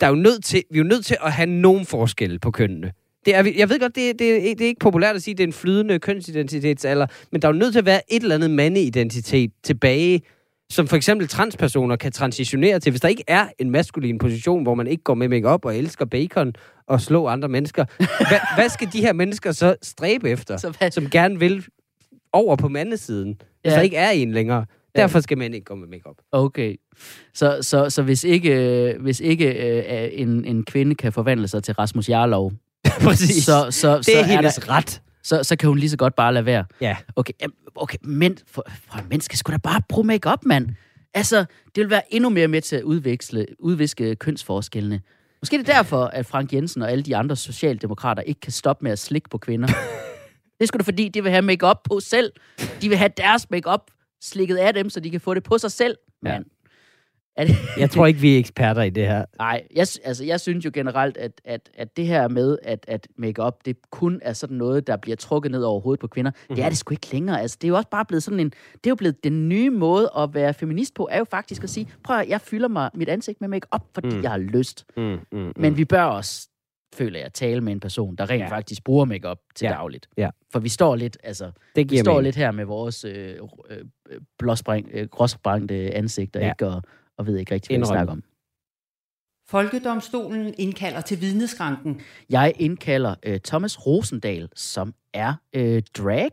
Der 0.00 0.06
er 0.06 0.10
jo 0.10 0.16
nødt 0.16 0.44
til, 0.44 0.62
vi 0.70 0.78
er 0.78 0.82
jo 0.82 0.88
nødt 0.88 1.04
til 1.04 1.16
at 1.24 1.32
have 1.32 1.46
nogen 1.46 1.86
forskelle 1.86 2.38
på 2.38 2.50
kønnene. 2.50 2.92
Det 3.26 3.34
er, 3.34 3.52
jeg 3.56 3.68
ved 3.68 3.80
godt, 3.80 3.94
det, 3.96 4.18
det, 4.18 4.42
det 4.58 4.60
er 4.60 4.66
ikke 4.68 4.80
populært 4.80 5.16
at 5.16 5.22
sige, 5.22 5.32
at 5.32 5.38
det 5.38 5.44
er 5.44 5.48
en 5.48 5.52
flydende 5.52 5.98
kønsidentitetsalder, 5.98 7.06
men 7.32 7.42
der 7.42 7.48
er 7.48 7.52
jo 7.52 7.58
nødt 7.58 7.72
til 7.72 7.78
at 7.78 7.86
være 7.86 8.00
et 8.12 8.22
eller 8.22 8.34
andet 8.34 8.50
mandeidentitet 8.50 9.50
tilbage, 9.62 10.20
som 10.70 10.86
for 10.88 10.96
eksempel 10.96 11.28
transpersoner 11.28 11.96
kan 11.96 12.12
transitionere 12.12 12.80
til. 12.80 12.90
Hvis 12.90 13.00
der 13.00 13.08
ikke 13.08 13.24
er 13.26 13.46
en 13.58 13.70
maskulin 13.70 14.18
position, 14.18 14.62
hvor 14.62 14.74
man 14.74 14.86
ikke 14.86 15.02
går 15.02 15.14
med 15.14 15.28
makeup 15.28 15.64
og 15.64 15.76
elsker 15.76 16.04
bacon 16.04 16.52
og 16.86 17.00
slå 17.00 17.26
andre 17.26 17.48
mennesker, 17.48 17.84
hvad, 17.98 18.38
hvad 18.56 18.68
skal 18.68 18.88
de 18.92 19.00
her 19.00 19.12
mennesker 19.12 19.52
så 19.52 19.76
stræbe 19.82 20.30
efter, 20.30 20.56
Så 20.56 20.74
hvad- 20.78 20.90
som 20.90 21.10
gerne 21.10 21.38
vil 21.38 21.64
over 22.32 22.56
på 22.56 22.68
mandesiden, 22.68 23.28
hvis 23.62 23.70
Ja. 23.72 23.76
der 23.76 23.82
ikke 23.82 23.96
er 23.96 24.10
en 24.10 24.32
længere? 24.32 24.66
Derfor 24.96 25.20
skal 25.20 25.38
mænd 25.38 25.54
ikke 25.54 25.64
gå 25.64 25.74
med 25.74 25.88
makeup. 25.88 26.16
Okay. 26.32 26.76
Så, 27.34 27.58
så, 27.60 27.90
så 27.90 28.02
hvis 28.02 28.24
ikke, 28.24 28.54
øh, 28.92 29.02
hvis 29.02 29.20
ikke 29.20 29.46
øh, 29.78 30.08
en, 30.12 30.44
en 30.44 30.64
kvinde 30.64 30.94
kan 30.94 31.12
forvandle 31.12 31.48
sig 31.48 31.62
til 31.62 31.74
Rasmus 31.74 32.08
Jarlov, 32.08 32.52
Præcis. 33.00 33.44
så, 33.44 33.70
så, 33.70 33.96
det 33.96 34.04
så, 34.04 34.12
er 34.12 34.18
er 34.18 34.22
hendes 34.22 34.54
der, 34.54 34.70
ret. 34.70 35.02
så, 35.22 35.42
så 35.42 35.56
kan 35.56 35.68
hun 35.68 35.78
lige 35.78 35.90
så 35.90 35.96
godt 35.96 36.14
bare 36.14 36.34
lade 36.34 36.44
være. 36.44 36.64
Ja. 36.80 36.96
Okay, 37.16 37.32
okay 37.74 37.98
men 38.02 38.38
for, 38.46 38.66
for 38.90 38.98
en 38.98 39.08
menneske 39.08 39.36
skal 39.36 39.52
da 39.52 39.58
bare 39.58 39.82
bruge 39.88 40.06
make-up, 40.06 40.44
mand. 40.44 40.68
Altså, 41.14 41.44
det 41.74 41.82
vil 41.82 41.90
være 41.90 42.14
endnu 42.14 42.28
mere 42.28 42.48
med 42.48 42.60
til 42.60 42.76
at 42.76 42.82
udveksle, 42.82 43.46
udviske 43.58 44.16
kønsforskellene. 44.16 45.00
Måske 45.42 45.58
det 45.58 45.68
er 45.68 45.74
derfor, 45.74 46.04
at 46.04 46.26
Frank 46.26 46.52
Jensen 46.52 46.82
og 46.82 46.90
alle 46.90 47.04
de 47.04 47.16
andre 47.16 47.36
socialdemokrater 47.36 48.22
ikke 48.22 48.40
kan 48.40 48.52
stoppe 48.52 48.84
med 48.84 48.92
at 48.92 48.98
slikke 48.98 49.28
på 49.28 49.38
kvinder. 49.38 49.66
det 50.58 50.60
er 50.60 50.66
sgu 50.66 50.76
da 50.76 50.82
fordi, 50.82 51.08
de 51.08 51.22
vil 51.22 51.32
have 51.32 51.42
make-up 51.42 51.76
på 51.84 52.00
selv. 52.00 52.32
De 52.82 52.88
vil 52.88 52.98
have 52.98 53.10
deres 53.16 53.50
make-up 53.50 53.80
slikket 54.22 54.56
af 54.56 54.74
dem, 54.74 54.90
så 54.90 55.00
de 55.00 55.10
kan 55.10 55.20
få 55.20 55.34
det 55.34 55.42
på 55.42 55.58
sig 55.58 55.72
selv, 55.72 55.96
mand. 56.22 56.44
Er 56.44 56.48
det, 57.38 57.56
Jeg 57.80 57.90
tror 57.90 58.06
ikke, 58.06 58.20
vi 58.20 58.34
er 58.34 58.38
eksperter 58.38 58.82
i 58.82 58.90
det 58.90 59.06
her. 59.06 59.24
Nej, 59.38 59.62
jeg, 59.74 59.86
altså, 60.04 60.24
jeg 60.24 60.40
synes 60.40 60.64
jo 60.64 60.70
generelt, 60.74 61.16
at, 61.16 61.40
at, 61.44 61.70
at 61.74 61.96
det 61.96 62.06
her 62.06 62.28
med, 62.28 62.58
at, 62.62 62.84
at 62.88 63.08
make-up, 63.16 63.64
det 63.64 63.76
kun 63.90 64.20
er 64.22 64.32
sådan 64.32 64.56
noget, 64.56 64.86
der 64.86 64.96
bliver 64.96 65.16
trukket 65.16 65.50
ned 65.52 65.62
over 65.62 65.80
hovedet 65.80 66.00
på 66.00 66.06
kvinder, 66.06 66.30
mm-hmm. 66.30 66.56
det 66.56 66.64
er 66.64 66.68
det 66.68 66.78
sgu 66.78 66.92
ikke 66.92 67.12
længere. 67.12 67.40
Altså, 67.40 67.58
det 67.60 67.66
er 67.66 67.68
jo 67.68 67.76
også 67.76 67.88
bare 67.88 68.04
blevet 68.04 68.22
sådan 68.22 68.40
en, 68.40 68.48
det 68.50 68.86
er 68.86 68.90
jo 68.90 68.94
blevet 68.94 69.24
den 69.24 69.48
nye 69.48 69.70
måde 69.70 70.10
at 70.18 70.34
være 70.34 70.54
feminist 70.54 70.94
på, 70.94 71.08
er 71.10 71.18
jo 71.18 71.24
faktisk 71.24 71.62
at 71.62 71.70
sige, 71.70 71.88
prøv 72.04 72.18
at, 72.18 72.28
jeg 72.28 72.40
fylder 72.40 72.68
mig 72.68 72.90
mit 72.94 73.08
ansigt 73.08 73.40
med 73.40 73.48
make-up, 73.48 73.82
fordi 73.94 74.16
mm. 74.16 74.22
jeg 74.22 74.30
har 74.30 74.38
lyst. 74.38 74.84
Mm, 74.96 75.02
mm, 75.02 75.18
mm. 75.32 75.52
Men 75.56 75.76
vi 75.76 75.84
bør 75.84 76.02
også, 76.02 76.48
føler 76.94 77.20
jeg, 77.20 77.32
tale 77.32 77.60
med 77.60 77.72
en 77.72 77.80
person, 77.80 78.16
der 78.16 78.30
rent 78.30 78.42
Ja. 78.42 78.48
faktisk 78.48 78.84
bruger 78.84 79.04
make-up 79.04 79.38
til 79.54 79.66
Ja. 79.66 79.72
dagligt. 79.72 80.08
Ja. 80.16 80.30
For 80.52 80.58
vi 80.58 80.68
står 80.68 80.96
lidt, 80.96 81.16
altså, 81.24 81.50
det 81.76 81.90
vi 81.90 81.98
står 81.98 82.12
mening. 82.12 82.24
lidt 82.24 82.36
her 82.36 82.50
med 82.50 82.64
vores 82.64 83.04
øh, 83.04 83.34
øh, 83.70 83.78
blåspring, 84.38 84.90
øh, 84.92 85.90
ansigter, 85.94 86.40
ja. 86.40 86.50
ikke? 86.50 86.66
Og, 86.66 86.82
og 87.18 87.26
ved 87.26 87.38
ikke 87.38 87.54
rigtig, 87.54 87.70
hvad 87.70 87.78
vi 87.78 87.86
snakker 87.86 88.12
om. 88.12 88.22
Folkedomstolen 89.48 90.54
indkalder 90.58 91.00
til 91.00 91.20
vidneskranken. 91.20 92.00
Jeg 92.30 92.52
indkalder 92.56 93.14
øh, 93.22 93.40
Thomas 93.40 93.86
Rosendal, 93.86 94.48
som 94.54 94.94
er 95.14 95.34
øh, 95.54 95.82
drag. 95.98 96.32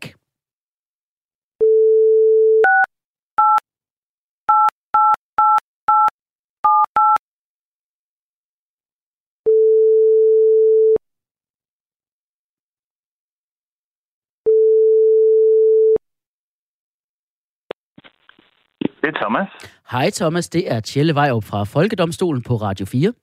Det 19.01 19.09
er 19.09 19.19
Thomas. 19.21 19.49
Hej 19.91 20.11
Thomas, 20.11 20.49
det 20.49 20.71
er 20.71 20.79
Tjelle 20.79 21.15
Vejrup 21.15 21.43
fra 21.43 21.63
Folkedomstolen 21.63 22.41
på 22.41 22.55
Radio 22.55 22.85
4. 22.85 23.13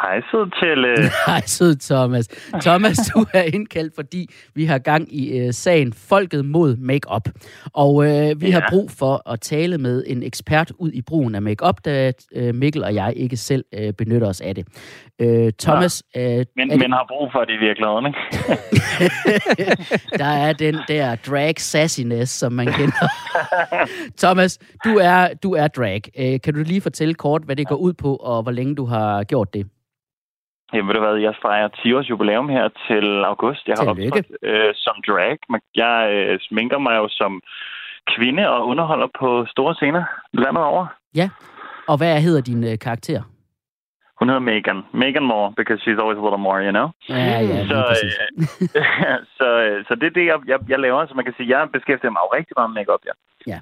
Hej, 0.00 0.20
sød 0.30 0.50
Tjelle. 0.60 1.10
Hej 1.26 1.40
sød 1.46 1.76
Thomas. 1.76 2.28
Thomas, 2.62 2.96
du 3.14 3.24
er 3.34 3.42
indkaldt, 3.42 3.94
fordi 3.94 4.28
vi 4.54 4.64
har 4.64 4.78
gang 4.78 5.14
i 5.14 5.38
øh, 5.38 5.52
sagen 5.52 5.92
Folket 5.92 6.44
mod 6.44 6.76
Makeup. 6.76 7.28
Og 7.72 8.04
øh, 8.04 8.40
vi 8.40 8.46
ja. 8.46 8.52
har 8.52 8.66
brug 8.70 8.90
for 8.90 9.30
at 9.30 9.40
tale 9.40 9.78
med 9.78 10.04
en 10.06 10.22
ekspert 10.22 10.72
ud 10.78 10.90
i 10.92 11.02
brugen 11.02 11.34
af 11.34 11.42
makeup, 11.42 11.84
da 11.84 12.12
øh, 12.36 12.54
Mikkel 12.54 12.84
og 12.84 12.94
jeg 12.94 13.12
ikke 13.16 13.36
selv 13.36 13.64
øh, 13.74 13.92
benytter 13.92 14.28
os 14.28 14.40
af 14.40 14.54
det. 14.54 14.66
Øh, 15.20 15.52
Thomas, 15.58 16.02
øh, 16.16 16.22
Men, 16.22 16.70
det- 16.70 16.78
men 16.78 16.92
har 16.92 17.06
brug 17.08 17.28
for 17.32 17.40
det 17.44 17.52
i 17.54 17.58
virkeligheden, 17.66 18.06
ikke? 18.06 18.18
der 20.22 20.24
er 20.24 20.52
den 20.52 20.76
der 20.88 21.14
drag 21.14 21.54
sassiness, 21.60 22.32
som 22.32 22.52
man 22.52 22.66
kender. 22.66 23.08
Thomas, 24.18 24.58
du 24.84 24.96
er, 25.02 25.28
du 25.42 25.52
er 25.54 25.68
drag. 25.68 26.00
Øh, 26.18 26.40
kan 26.40 26.54
du 26.54 26.62
lige 26.62 26.80
fortælle 26.80 27.14
kort, 27.14 27.42
hvad 27.44 27.56
det 27.56 27.68
går 27.68 27.76
ud 27.76 27.92
på, 27.92 28.16
og 28.16 28.42
hvor 28.42 28.52
længe 28.52 28.74
du 28.76 28.84
har 28.84 29.24
gjort 29.24 29.54
det? 29.54 29.66
Jamen, 30.72 30.88
ved 30.88 30.94
du 30.94 31.00
hvad, 31.00 31.16
jeg 31.16 31.34
fejrer 31.42 31.68
10 31.68 31.94
års 31.94 32.10
jubilæum 32.10 32.48
her 32.48 32.68
til 32.88 33.06
august. 33.24 33.62
Jeg 33.68 33.76
har 33.78 33.94
Tillykke. 33.94 34.18
optrådt 34.18 34.38
øh, 34.42 34.70
som 34.74 34.96
drag. 35.08 35.38
Jeg 35.74 35.96
øh, 36.12 36.38
sminker 36.48 36.78
mig 36.78 36.94
jo 36.96 37.08
som 37.10 37.40
kvinde 38.16 38.48
og 38.48 38.66
underholder 38.66 39.08
på 39.20 39.46
store 39.50 39.74
scener 39.74 40.04
landet 40.32 40.64
over. 40.64 40.86
Og 41.88 41.96
hvad 41.96 42.20
hedder 42.20 42.40
din 42.40 42.64
øh, 42.64 42.78
karakter? 42.78 43.22
Hun 44.22 44.28
hedder 44.28 44.48
Megan. 44.52 44.80
Megan 44.92 45.26
Moore, 45.30 45.52
because 45.56 45.78
she's 45.84 45.98
always 46.02 46.18
a 46.22 46.24
little 46.26 46.44
more, 46.48 46.58
you 46.68 46.74
know? 46.78 46.88
Ja, 47.08 47.40
ja, 47.50 47.66
Så, 47.72 47.80
øh, 48.02 48.10
så, 49.38 49.48
øh, 49.64 49.84
så 49.88 49.92
det 50.00 50.06
er 50.06 50.14
det, 50.18 50.26
jeg, 50.26 50.38
jeg, 50.46 50.58
jeg 50.68 50.78
laver. 50.78 51.06
Så 51.06 51.14
man 51.14 51.24
kan 51.24 51.34
sige, 51.36 51.48
jeg 51.58 51.68
beskæftiger 51.72 52.12
mig 52.14 52.22
jo 52.24 52.30
rigtig 52.38 52.54
meget 52.56 52.70
med 52.70 52.80
makeup, 52.80 53.02
ja. 53.50 53.58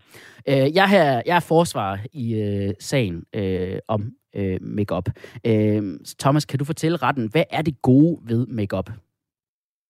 Øh, 0.51 0.67
jeg, 0.79 0.89
er, 1.03 1.23
jeg 1.27 1.37
er 1.37 1.47
forsvar 1.55 1.99
i 2.13 2.25
øh, 2.45 2.71
sagen 2.81 3.25
øh, 3.41 3.79
om 3.89 4.01
øh, 4.39 4.59
makeup. 4.61 5.07
Øh, 5.47 5.83
Thomas, 6.23 6.45
kan 6.45 6.59
du 6.59 6.65
fortælle 6.65 6.97
retten, 7.07 7.29
hvad 7.33 7.45
er 7.51 7.63
det 7.63 7.83
gode 7.83 8.19
ved 8.31 8.47
makeup? 8.47 8.89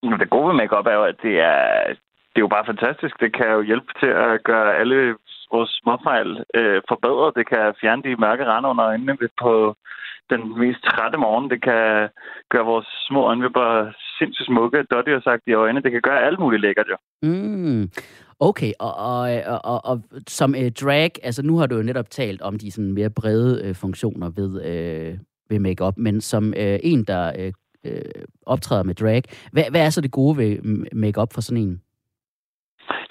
Nu, 0.02 0.16
det 0.16 0.30
gode 0.30 0.46
ved 0.48 0.54
makeup 0.54 0.86
er 0.86 0.96
jo, 1.00 1.04
at 1.04 1.16
det 1.22 1.34
er, 1.40 1.62
det 2.32 2.38
er 2.40 2.46
jo 2.48 2.54
bare 2.56 2.70
fantastisk. 2.72 3.20
Det 3.20 3.30
kan 3.36 3.48
jo 3.56 3.62
hjælpe 3.62 3.90
til 4.00 4.10
at 4.24 4.42
gøre 4.44 4.76
alle 4.80 5.16
vores 5.52 5.70
småfejl 5.82 6.30
øh, 6.58 6.82
forbedret. 6.90 7.36
Det 7.38 7.44
kan 7.52 7.64
fjerne 7.80 8.02
de 8.02 8.20
mørke 8.24 8.44
rande 8.44 8.68
under 8.68 8.84
øjnene 8.90 9.16
på 9.42 9.52
den 10.30 10.58
mest 10.58 10.82
trætte 10.90 11.18
morgen. 11.18 11.50
Det 11.50 11.60
kan 11.62 12.08
gøre 12.52 12.66
vores 12.72 12.88
små 13.08 13.20
øjenvipper 13.30 13.92
sindssygt 14.18 14.46
smukke. 14.46 14.86
Dottie 14.90 15.14
har 15.14 15.20
sagt 15.20 15.42
i 15.46 15.52
øjnene. 15.52 15.82
Det 15.82 15.92
kan 15.92 16.06
gøre 16.08 16.24
alt 16.26 16.38
muligt 16.38 16.62
lækkert, 16.62 16.88
jo. 16.92 16.96
Mm. 17.22 17.90
Okay, 18.40 18.72
og, 18.78 18.94
og, 18.94 19.20
og, 19.46 19.60
og, 19.64 19.80
og 19.84 20.02
som 20.28 20.54
øh, 20.54 20.70
drag, 20.70 21.10
altså 21.22 21.42
nu 21.42 21.58
har 21.58 21.66
du 21.66 21.76
jo 21.76 21.82
netop 21.82 22.10
talt 22.10 22.42
om 22.42 22.58
de 22.58 22.70
sådan 22.70 22.92
mere 22.92 23.10
brede 23.10 23.62
øh, 23.64 23.74
funktioner 23.74 24.30
ved, 24.30 24.64
øh, 24.64 25.18
ved 25.50 25.58
makeup, 25.58 25.94
men 25.96 26.20
som 26.20 26.54
øh, 26.56 26.78
en, 26.82 27.04
der 27.04 27.32
øh, 27.38 27.52
øh 27.84 28.02
optræder 28.46 28.82
med 28.82 28.94
drag, 28.94 29.22
hvad, 29.52 29.64
hvad 29.70 29.86
er 29.86 29.90
så 29.90 30.00
det 30.00 30.10
gode 30.10 30.36
ved 30.36 30.58
mm, 30.62 30.86
makeup 30.92 31.32
for 31.32 31.40
sådan 31.40 31.62
en? 31.62 31.80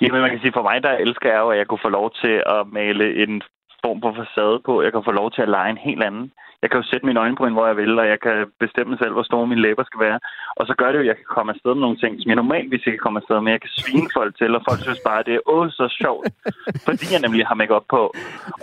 Jamen, 0.02 0.22
man 0.22 0.30
kan 0.30 0.40
sige, 0.40 0.54
for 0.54 0.62
mig, 0.62 0.84
der 0.84 0.92
elsker 0.92 1.30
jeg 1.30 1.40
jo, 1.40 1.50
at 1.50 1.58
jeg 1.58 1.68
kunne 1.68 1.86
få 1.88 1.90
lov 1.90 2.12
til 2.22 2.44
at 2.46 2.68
male 2.72 3.24
en 3.24 3.42
form 3.86 4.02
for 4.02 4.14
facade 4.14 4.60
på. 4.66 4.82
Jeg 4.82 4.92
kan 4.92 5.04
få 5.04 5.12
lov 5.12 5.32
til 5.32 5.42
at 5.42 5.50
lege 5.50 5.70
en 5.70 5.78
helt 5.78 6.04
anden 6.04 6.32
jeg 6.62 6.70
kan 6.70 6.80
jo 6.82 6.86
sætte 6.92 7.06
mine 7.06 7.20
øjenbryn, 7.20 7.54
hvor 7.58 7.68
jeg 7.68 7.78
vil, 7.82 8.00
og 8.00 8.08
jeg 8.14 8.20
kan 8.26 8.36
bestemme 8.64 8.98
selv, 9.02 9.14
hvor 9.16 9.24
store 9.24 9.48
mine 9.48 9.62
læber 9.62 9.84
skal 9.90 10.00
være. 10.08 10.20
Og 10.60 10.64
så 10.68 10.74
gør 10.80 10.88
det 10.88 10.98
jo, 11.00 11.06
at 11.06 11.12
jeg 11.12 11.18
kan 11.20 11.30
komme 11.36 11.50
afsted 11.54 11.72
med 11.76 11.84
nogle 11.86 11.98
ting, 12.04 12.12
som 12.20 12.28
jeg 12.32 12.36
normalt 12.44 12.74
ikke 12.74 12.92
kan 12.96 13.04
komme 13.06 13.20
afsted 13.22 13.42
med. 13.42 13.52
Jeg 13.52 13.62
kan 13.66 13.74
svine 13.82 14.10
folk 14.18 14.32
til, 14.38 14.56
og 14.58 14.62
folk 14.70 14.80
synes 14.88 15.02
bare, 15.10 15.20
at 15.20 15.26
det 15.26 15.36
er 15.40 15.44
åh, 15.56 15.70
så 15.80 15.86
sjovt. 16.02 16.24
fordi 16.88 17.06
jeg 17.14 17.22
nemlig 17.26 17.44
har 17.50 17.56
make 17.62 17.74
op 17.80 17.88
på 17.96 18.02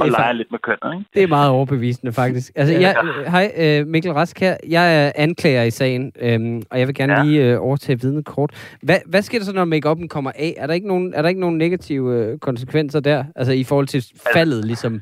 og 0.00 0.06
leger 0.16 0.32
lidt 0.32 0.50
med 0.54 0.60
kønnet. 0.66 0.90
Ikke? 0.94 1.04
Det 1.14 1.22
er 1.22 1.26
meget 1.38 1.50
overbevisende, 1.50 2.12
faktisk. 2.12 2.48
Altså, 2.60 2.74
jeg, 2.84 2.92
hej, 3.36 3.46
uh, 3.64 3.86
Mikkel 3.92 4.12
Rask 4.12 4.40
her. 4.40 4.56
Jeg 4.76 4.84
er 5.00 5.12
anklager 5.14 5.62
i 5.62 5.70
sagen, 5.70 6.02
um, 6.26 6.62
og 6.70 6.78
jeg 6.80 6.86
vil 6.86 6.94
gerne 6.94 7.14
ja. 7.16 7.22
lige 7.24 7.56
uh, 7.56 7.66
overtage 7.66 8.00
vidnet 8.00 8.24
kort. 8.24 8.50
Hvad, 8.82 8.98
hvad 9.06 9.22
sker 9.22 9.38
der 9.38 9.44
så, 9.44 9.52
når 9.52 9.64
make 9.64 10.08
kommer 10.08 10.32
af? 10.34 10.54
Er 10.56 10.66
der 10.66 10.74
ikke 10.74 10.88
nogen, 10.88 11.14
er 11.14 11.22
der 11.22 11.28
ikke 11.28 11.40
nogen 11.40 11.58
negative 11.58 12.32
uh, 12.32 12.38
konsekvenser 12.38 13.00
der? 13.00 13.24
Altså 13.36 13.52
i 13.52 13.64
forhold 13.64 13.86
til 13.86 14.04
faldet, 14.32 14.64
ligesom 14.64 15.00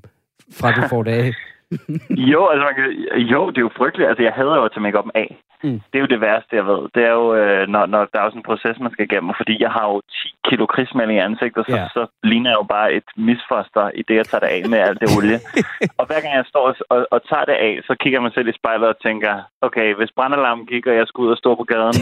fra 0.52 0.72
du 0.72 0.88
får 0.88 1.02
det 1.02 1.12
af? 1.12 1.32
jo, 2.32 2.40
altså 2.46 2.64
man 2.68 2.74
kan, 2.78 2.86
jo, 3.32 3.40
det 3.50 3.58
er 3.58 3.68
jo 3.68 3.78
frygteligt. 3.80 4.08
Altså, 4.08 4.22
jeg 4.22 4.32
hader 4.32 4.56
jo 4.56 4.64
at 4.64 4.72
tage 4.72 4.82
make 4.86 4.98
af. 5.14 5.28
Mm. 5.64 5.80
Det 5.90 5.96
er 5.98 6.04
jo 6.04 6.12
det 6.14 6.20
værste, 6.20 6.56
jeg 6.56 6.66
ved. 6.66 6.82
Det 6.94 7.02
er 7.10 7.14
jo, 7.20 7.26
øh, 7.40 7.68
når, 7.68 7.86
når 7.86 8.02
der 8.12 8.20
er 8.20 8.28
sådan 8.28 8.38
en 8.38 8.50
proces, 8.50 8.80
man 8.80 8.92
skal 8.92 9.06
igennem. 9.08 9.32
Fordi 9.40 9.54
jeg 9.64 9.70
har 9.70 9.84
jo 9.92 9.96
10 10.00 10.34
kilo 10.48 10.66
krigsmaling 10.66 11.18
i 11.18 11.26
ansigtet, 11.28 11.64
så, 11.66 11.76
yeah. 11.76 11.90
så 11.96 12.02
ligner 12.30 12.50
jeg 12.50 12.58
jo 12.62 12.66
bare 12.76 12.92
et 12.98 13.08
misfoster 13.16 13.84
i 14.00 14.02
det, 14.08 14.16
jeg 14.20 14.26
tager 14.26 14.42
det 14.44 14.50
af 14.56 14.62
med 14.72 14.78
alt 14.78 15.00
det 15.00 15.08
olie. 15.16 15.38
og 15.98 16.04
hver 16.06 16.20
gang 16.22 16.34
jeg 16.40 16.46
står 16.52 16.64
og, 16.94 17.00
og 17.14 17.20
tager 17.30 17.44
det 17.50 17.56
af, 17.68 17.74
så 17.86 17.92
kigger 18.02 18.20
mig 18.20 18.32
selv 18.34 18.48
i 18.48 18.58
spejlet 18.60 18.88
og 18.88 18.98
tænker, 19.06 19.32
okay, 19.66 19.94
hvis 19.94 20.16
brandalarmen 20.16 20.66
gik, 20.66 20.86
og 20.86 20.96
jeg 21.00 21.06
skulle 21.06 21.26
ud 21.26 21.36
og 21.36 21.42
stå 21.42 21.50
på 21.54 21.64
gaden 21.72 22.00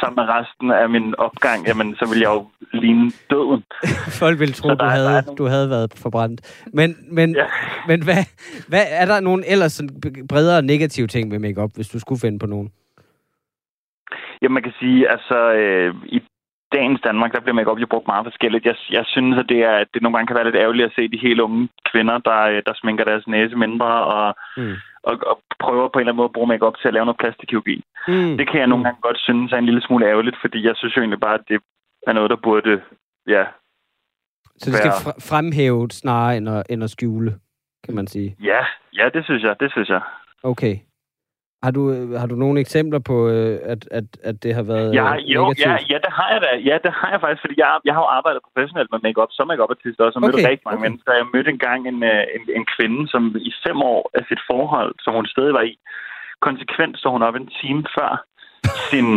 sammen 0.00 0.16
med 0.20 0.34
resten 0.34 0.70
af 0.70 0.88
min 0.88 1.14
opgang, 1.18 1.66
jamen, 1.66 1.96
så 1.96 2.04
ville 2.08 2.22
jeg 2.22 2.32
jo 2.36 2.46
ligne 2.72 3.10
døden. 3.30 3.64
Folk 4.22 4.38
ville 4.40 4.54
tro, 4.54 4.68
du 4.68 4.84
havde, 4.84 5.22
nogle... 5.22 5.36
du 5.38 5.44
havde 5.46 5.70
været 5.70 5.92
forbrændt. 6.02 6.64
Men, 6.72 6.96
men, 7.12 7.34
ja. 7.34 7.46
men 7.90 8.04
hvad, 8.04 8.22
hvad, 8.68 8.84
er 8.90 9.06
der 9.06 9.20
nogen 9.20 9.44
ellers 9.46 9.72
sådan 9.72 10.00
bredere 10.28 10.62
negative 10.62 11.06
ting 11.06 11.28
med 11.28 11.38
makeup, 11.38 11.70
hvis 11.74 11.88
du 11.88 11.98
skulle 12.00 12.20
finde 12.20 12.38
på 12.38 12.46
nogen? 12.46 12.72
Jamen, 14.42 14.54
man 14.54 14.62
kan 14.62 14.72
sige, 14.80 15.10
altså, 15.10 15.52
øh, 15.52 15.94
i 16.06 16.20
dagens 16.72 17.00
Danmark, 17.00 17.32
der 17.32 17.40
bliver 17.40 17.54
make 17.54 17.80
jo 17.80 17.86
brugt 17.90 18.06
meget 18.06 18.26
forskelligt. 18.26 18.64
Jeg, 18.64 18.76
jeg 18.90 19.04
synes, 19.06 19.38
at 19.38 19.46
det, 19.48 19.60
er, 19.70 19.74
at 19.82 19.88
det 19.94 20.02
nogle 20.02 20.16
gange 20.16 20.26
kan 20.26 20.36
være 20.36 20.48
lidt 20.48 20.62
ærgerligt 20.62 20.86
at 20.86 20.96
se 20.96 21.08
de 21.08 21.26
helt 21.26 21.40
unge 21.40 21.68
kvinder, 21.90 22.18
der, 22.18 22.40
øh, 22.52 22.62
der 22.66 22.72
sminker 22.76 23.04
deres 23.04 23.26
næse 23.26 23.56
mindre 23.56 23.90
og, 24.14 24.34
mm. 24.56 24.74
Og, 25.02 25.18
og 25.26 25.40
prøver 25.60 25.88
på 25.88 25.98
en 25.98 26.00
eller 26.00 26.12
anden 26.12 26.16
måde 26.16 26.30
at 26.32 26.32
bruge 26.32 26.46
make 26.46 26.64
til 26.80 26.88
at 26.88 26.94
lave 26.94 27.06
noget 27.06 27.18
plastikkirurgi. 27.18 27.84
Mm. 28.08 28.36
Det 28.38 28.48
kan 28.50 28.60
jeg 28.60 28.66
nogle 28.66 28.84
gange 28.84 29.00
godt 29.00 29.18
synes 29.18 29.52
er 29.52 29.56
en 29.56 29.64
lille 29.64 29.82
smule 29.82 30.06
ærgerligt, 30.06 30.36
fordi 30.40 30.66
jeg 30.66 30.74
synes 30.76 30.96
jo 30.96 31.00
egentlig 31.00 31.20
bare, 31.20 31.34
at 31.34 31.44
det 31.48 31.60
er 32.06 32.12
noget, 32.12 32.30
der 32.30 32.36
burde, 32.36 32.82
ja... 33.28 33.44
Så 34.58 34.70
det 34.70 34.74
skal 34.78 34.90
være... 34.90 35.14
fremhæve 35.20 35.90
snarere 35.90 36.36
end 36.36 36.48
at, 36.48 36.62
end 36.70 36.84
at 36.84 36.90
skjule, 36.90 37.38
kan 37.84 37.94
man 37.94 38.06
sige? 38.06 38.36
Ja, 38.42 38.60
ja, 38.98 39.08
det 39.14 39.24
synes 39.24 39.42
jeg, 39.42 39.56
det 39.60 39.70
synes 39.72 39.88
jeg. 39.88 40.00
Okay. 40.42 40.78
Har 41.62 41.72
du, 41.76 41.82
øh, 41.94 42.10
har 42.20 42.26
du 42.32 42.36
nogle 42.44 42.60
eksempler 42.60 43.00
på, 43.10 43.16
øh, 43.28 43.58
at, 43.72 43.82
at, 43.98 44.04
at 44.28 44.36
det 44.42 44.52
har 44.58 44.62
været 44.72 44.94
ja, 44.94 45.06
øh, 45.14 45.20
jo, 45.34 45.42
negativt? 45.42 45.66
Ja, 45.66 45.76
ja, 45.92 45.98
det 46.04 46.12
har 46.18 46.28
jeg 46.32 46.40
da. 46.46 46.50
Ja, 46.70 46.76
det 46.84 46.92
har 46.98 47.10
jeg 47.12 47.20
faktisk, 47.20 47.42
fordi 47.44 47.56
jeg, 47.62 47.68
jeg 47.86 47.94
har 47.94 48.02
jo 48.04 48.10
arbejdet 48.18 48.40
professionelt 48.48 48.90
med 48.92 49.00
make-up 49.06 49.30
som 49.32 49.46
make-up 49.50 49.70
artist 49.76 50.00
også, 50.00 50.16
og 50.18 50.22
okay, 50.22 50.28
mødt 50.28 50.48
rigtig 50.50 50.66
mange 50.68 50.80
okay. 50.80 50.86
mennesker. 50.86 51.10
Jeg 51.20 51.26
mødte 51.34 51.50
engang 51.56 51.80
en, 51.92 51.98
en, 52.36 52.42
en 52.58 52.64
kvinde, 52.74 53.00
som 53.12 53.22
i 53.50 53.52
fem 53.66 53.78
år 53.92 54.00
af 54.18 54.22
sit 54.28 54.42
forhold, 54.50 54.92
som 55.04 55.12
hun 55.18 55.26
stadig 55.34 55.54
var 55.58 55.64
i, 55.70 55.74
konsekvent 56.46 56.94
så 56.98 57.06
hun 57.14 57.22
op 57.28 57.34
en 57.34 57.50
time 57.60 57.82
før 57.96 58.10
sin 58.90 59.08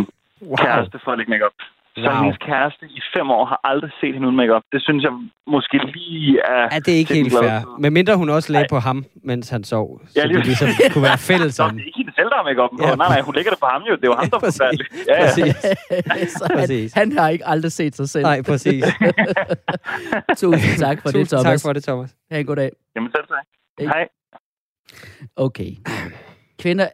wow. 0.50 0.56
kæreste 0.62 0.96
for 1.04 1.10
at 1.12 1.18
lægge 1.18 1.32
make-up. 1.34 1.58
Wow. 1.96 2.04
Så 2.04 2.10
hendes 2.20 2.38
kæreste 2.48 2.84
i 2.98 3.00
fem 3.16 3.30
år 3.30 3.44
har 3.44 3.60
aldrig 3.64 3.90
set 4.00 4.12
hende 4.14 4.26
uden 4.28 4.36
makeup. 4.36 4.62
Det 4.72 4.82
synes 4.82 5.02
jeg 5.04 5.12
måske 5.46 5.76
lige 5.96 6.40
er... 6.54 6.62
Ja, 6.72 6.78
det 6.84 6.94
er 6.94 6.98
ikke 7.02 7.14
helt 7.14 7.32
fair. 7.32 7.78
Men 7.78 7.92
mindre 7.92 8.16
hun 8.16 8.28
også 8.30 8.52
lagde 8.52 8.66
på 8.70 8.78
ham, 8.78 9.04
mens 9.24 9.48
han 9.48 9.64
sov. 9.64 10.00
Så 10.06 10.12
ja, 10.16 10.24
lige... 10.26 10.38
det 10.38 10.46
ligesom 10.46 10.68
kunne 10.92 11.04
være 11.10 11.18
fælles 11.18 11.60
om. 11.60 11.70
det 11.70 11.80
er 11.82 11.86
ikke 11.86 11.98
hende 12.02 12.12
selv, 12.18 12.28
der 12.30 12.36
har 12.36 12.44
makeup 12.50 12.70
på. 12.78 12.84
Ja. 12.88 12.94
Nej, 12.94 13.08
nej, 13.08 13.20
hun 13.20 13.34
lægger 13.34 13.50
det 13.50 13.60
på 13.60 13.66
ham 13.66 13.82
jo. 13.88 13.94
Det 13.96 14.04
er 14.04 14.08
jo 14.12 14.16
ham, 14.20 14.30
der 14.30 14.36
er 14.40 14.44
forfærdelig. 14.50 14.86
Ja, 15.08 15.14
ja. 15.14 15.24
Præcis. 15.24 16.32
så 16.38 16.44
præcis. 16.54 16.92
Han, 16.92 17.08
han 17.08 17.18
har 17.18 17.28
ikke 17.28 17.46
aldrig 17.46 17.72
set 17.72 17.96
sig 17.96 18.08
selv. 18.08 18.24
Nej, 18.24 18.42
præcis. 18.42 18.84
Tusind 20.42 20.78
tak 20.78 20.96
for 21.02 21.08
Tusind 21.08 21.20
det, 21.20 21.28
Thomas. 21.28 21.62
tak 21.62 21.68
for 21.68 21.72
det, 21.72 21.82
Thomas. 21.84 22.10
Ha' 22.30 22.38
en 22.40 22.46
god 22.46 22.56
dag. 22.56 22.70
Jamen 22.96 23.10
selv 23.16 23.26
tak. 23.34 23.46
Hej. 23.94 24.04
Okay. 25.36 25.70
Kvinder 26.62 26.88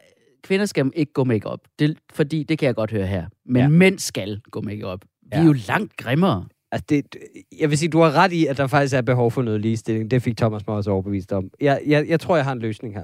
kvinder 0.49 0.65
skal 0.65 0.91
ikke 0.95 1.13
gå 1.13 1.23
makeup, 1.23 1.59
det, 1.79 1.97
fordi 2.13 2.43
det 2.43 2.59
kan 2.59 2.65
jeg 2.67 2.75
godt 2.75 2.91
høre 2.91 3.07
her. 3.07 3.25
Men 3.45 3.61
ja. 3.61 3.67
mænd 3.67 3.99
skal 3.99 4.41
gå 4.51 4.61
makeup. 4.61 5.05
Vi 5.21 5.29
ja. 5.31 5.39
er 5.39 5.45
jo 5.45 5.53
langt 5.67 5.97
grimmere. 5.97 6.45
Altså 6.71 6.85
det, 6.89 7.15
jeg 7.59 7.69
vil 7.69 7.77
sige, 7.77 7.89
du 7.89 7.99
har 7.99 8.11
ret 8.11 8.31
i, 8.31 8.45
at 8.45 8.57
der 8.57 8.67
faktisk 8.67 8.95
er 8.95 9.01
behov 9.01 9.31
for 9.31 9.41
noget 9.41 9.61
ligestilling. 9.61 10.11
Det 10.11 10.21
fik 10.21 10.37
Thomas 10.37 10.67
mig 10.67 10.75
også 10.75 10.91
overbevist 10.91 11.31
om. 11.31 11.49
Jeg, 11.61 11.81
jeg, 11.85 12.07
jeg 12.07 12.19
tror, 12.19 12.35
jeg 12.35 12.45
har 12.45 12.51
en 12.51 12.59
løsning 12.59 12.93
her. 12.93 13.03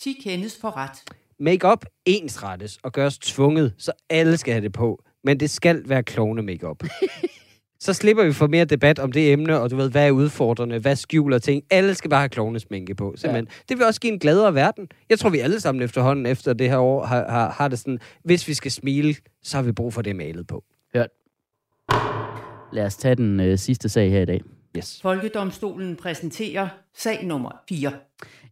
10 0.00 0.12
kendes 0.12 0.58
for 0.60 0.76
ret. 0.76 1.04
Makeup 1.40 1.84
ensrettes 2.06 2.78
og 2.82 2.92
gøres 2.92 3.18
tvunget, 3.18 3.74
så 3.78 3.92
alle 4.10 4.36
skal 4.36 4.52
have 4.52 4.64
det 4.64 4.72
på. 4.72 5.04
Men 5.24 5.40
det 5.40 5.50
skal 5.50 5.82
være 5.88 6.02
klovne 6.02 6.42
makeup. 6.42 6.82
så 7.80 7.92
slipper 7.92 8.24
vi 8.24 8.32
for 8.32 8.46
mere 8.46 8.64
debat 8.64 8.98
om 8.98 9.12
det 9.12 9.32
emne, 9.32 9.60
og 9.60 9.70
du 9.70 9.76
ved, 9.76 9.90
hvad 9.90 10.06
er 10.06 10.10
udfordrende, 10.10 10.78
hvad 10.78 10.96
skjuler 10.96 11.38
ting. 11.38 11.62
Alle 11.70 11.94
skal 11.94 12.10
bare 12.10 12.20
have 12.20 12.28
klovnesminke 12.28 12.94
på, 12.94 13.14
simpelthen. 13.16 13.48
Ja. 13.50 13.54
Det 13.68 13.78
vil 13.78 13.86
også 13.86 14.00
give 14.00 14.12
en 14.12 14.18
gladere 14.18 14.54
verden. 14.54 14.88
Jeg 15.10 15.18
tror, 15.18 15.30
vi 15.30 15.38
alle 15.38 15.60
sammen 15.60 15.82
efterhånden 15.82 16.26
efter 16.26 16.52
det 16.52 16.70
her 16.70 16.78
år 16.78 17.06
har, 17.06 17.30
har, 17.30 17.50
har 17.50 17.68
det 17.68 17.78
sådan, 17.78 17.98
hvis 18.24 18.48
vi 18.48 18.54
skal 18.54 18.70
smile, 18.70 19.14
så 19.42 19.56
har 19.56 19.62
vi 19.62 19.72
brug 19.72 19.94
for 19.94 20.02
det 20.02 20.16
malet 20.16 20.46
på. 20.46 20.64
Hørt. 20.94 21.08
Lad 22.72 22.84
os 22.84 22.96
tage 22.96 23.14
den 23.14 23.40
øh, 23.40 23.58
sidste 23.58 23.88
sag 23.88 24.10
her 24.10 24.20
i 24.20 24.24
dag. 24.24 24.40
Yes. 24.76 25.00
Folkedomstolen 25.02 25.96
præsenterer 25.96 26.68
sag 26.96 27.24
nummer 27.24 27.50
4. 27.68 27.92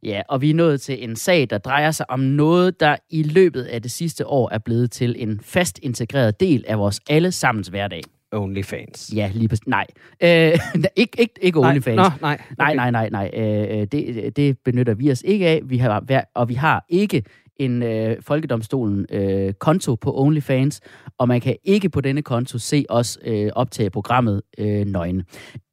Ja, 0.02 0.22
og 0.28 0.40
vi 0.40 0.50
er 0.50 0.54
nået 0.54 0.80
til 0.80 1.04
en 1.04 1.16
sag, 1.16 1.46
der 1.50 1.58
drejer 1.58 1.90
sig 1.90 2.10
om 2.10 2.20
noget, 2.20 2.80
der 2.80 2.96
i 3.10 3.22
løbet 3.22 3.62
af 3.62 3.82
det 3.82 3.90
sidste 3.90 4.26
år 4.26 4.50
er 4.52 4.58
blevet 4.58 4.90
til 4.90 5.22
en 5.22 5.40
fast 5.40 5.78
integreret 5.82 6.40
del 6.40 6.64
af 6.68 6.78
vores 6.78 7.00
allesammens 7.08 7.68
hverdag. 7.68 8.02
OnlyFans. 8.32 9.12
Ja, 9.14 9.30
lige 9.34 9.48
præcis. 9.48 9.66
Nej. 9.66 9.86
Øh, 10.22 10.28
ikke, 10.96 11.20
ikke, 11.20 11.34
ikke 11.42 11.58
OnlyFans. 11.58 11.96
Nå, 11.96 12.10
nej. 12.20 12.34
Okay. 12.34 12.74
Nej, 12.74 12.90
nej, 12.90 12.90
nej, 12.90 13.08
nej. 13.10 13.30
Øh, 13.36 13.86
det, 13.92 14.36
det 14.36 14.58
benytter 14.58 14.94
vi 14.94 15.10
os 15.10 15.22
ikke 15.26 15.46
af. 15.46 15.60
Vi 15.64 15.76
har, 15.76 16.26
og 16.34 16.48
vi 16.48 16.54
har 16.54 16.84
ikke 16.88 17.22
en 17.58 17.82
øh, 17.82 18.16
Folkedomstolen 18.22 19.06
øh, 19.10 19.52
konto 19.52 19.94
på 19.94 20.20
OnlyFans, 20.20 20.80
og 21.18 21.28
man 21.28 21.40
kan 21.40 21.56
ikke 21.64 21.88
på 21.88 22.00
denne 22.00 22.22
konto 22.22 22.58
se 22.58 22.84
os 22.88 23.18
øh, 23.24 23.50
optage 23.54 23.90
programmet 23.90 24.42
øh, 24.58 24.86
nøgne. 24.86 25.24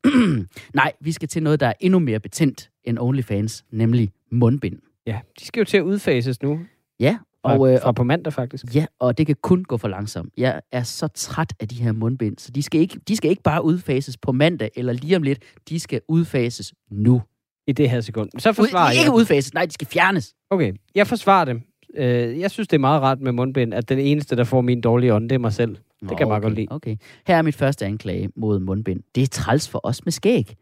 Nej, 0.73 0.91
vi 1.01 1.11
skal 1.11 1.27
til 1.27 1.43
noget, 1.43 1.59
der 1.59 1.67
er 1.67 1.73
endnu 1.79 1.99
mere 1.99 2.19
betændt 2.19 2.69
end 2.83 2.99
OnlyFans, 2.99 3.65
nemlig 3.71 4.11
mundbind. 4.31 4.79
Ja, 5.07 5.19
de 5.39 5.45
skal 5.45 5.59
jo 5.59 5.65
til 5.65 5.77
at 5.77 5.83
udfases 5.83 6.41
nu. 6.41 6.59
Ja, 6.99 7.17
og, 7.45 7.73
øh, 7.73 7.81
fra 7.81 7.91
på 7.91 8.03
mandag, 8.03 8.33
faktisk. 8.33 8.75
Ja, 8.75 8.85
og 8.99 9.17
det 9.17 9.27
kan 9.27 9.35
kun 9.41 9.63
gå 9.63 9.77
for 9.77 9.87
langsomt. 9.87 10.33
Jeg 10.37 10.61
er 10.71 10.83
så 10.83 11.07
træt 11.07 11.53
af 11.59 11.67
de 11.67 11.75
her 11.75 11.91
mundbind, 11.91 12.37
så 12.37 12.51
de 12.51 12.63
skal 12.63 12.81
ikke, 12.81 12.99
de 13.07 13.15
skal 13.15 13.29
ikke 13.29 13.43
bare 13.43 13.65
udfases 13.65 14.17
på 14.17 14.31
mandag 14.31 14.69
eller 14.75 14.93
lige 14.93 15.15
om 15.15 15.23
lidt. 15.23 15.39
De 15.69 15.79
skal 15.79 16.01
udfases 16.07 16.73
nu. 16.91 17.21
I 17.67 17.71
det 17.71 17.89
her 17.89 18.01
sekund. 18.01 18.29
Så 18.37 18.53
forsvarer 18.53 18.89
Ud, 18.89 18.93
de 18.93 18.99
ikke 18.99 19.11
udfases, 19.11 19.53
nej, 19.53 19.65
de 19.65 19.71
skal 19.71 19.87
fjernes. 19.87 20.33
Okay, 20.49 20.73
jeg 20.95 21.07
forsvarer 21.07 21.45
dem. 21.45 21.61
Øh, 21.97 22.39
jeg 22.39 22.51
synes, 22.51 22.67
det 22.67 22.75
er 22.75 22.79
meget 22.79 23.01
rart 23.01 23.21
med 23.21 23.31
mundbind, 23.31 23.73
at 23.73 23.89
den 23.89 23.99
eneste, 23.99 24.35
der 24.35 24.43
får 24.43 24.61
min 24.61 24.81
dårlige 24.81 25.13
ånd, 25.13 25.29
det 25.29 25.35
er 25.35 25.39
mig 25.39 25.53
selv. 25.53 25.75
Det 25.75 25.79
Nå, 26.01 26.09
kan 26.09 26.19
jeg 26.19 26.27
meget 26.27 26.39
okay, 26.39 26.45
godt 26.45 26.55
lide. 26.55 26.67
Okay. 26.69 26.95
Her 27.27 27.35
er 27.37 27.41
mit 27.41 27.55
første 27.55 27.85
anklage 27.85 28.29
mod 28.35 28.59
mundbind. 28.59 29.03
Det 29.15 29.23
er 29.23 29.27
træls 29.27 29.69
for 29.69 29.79
os 29.83 30.05
med 30.05 30.11
skæg. 30.11 30.55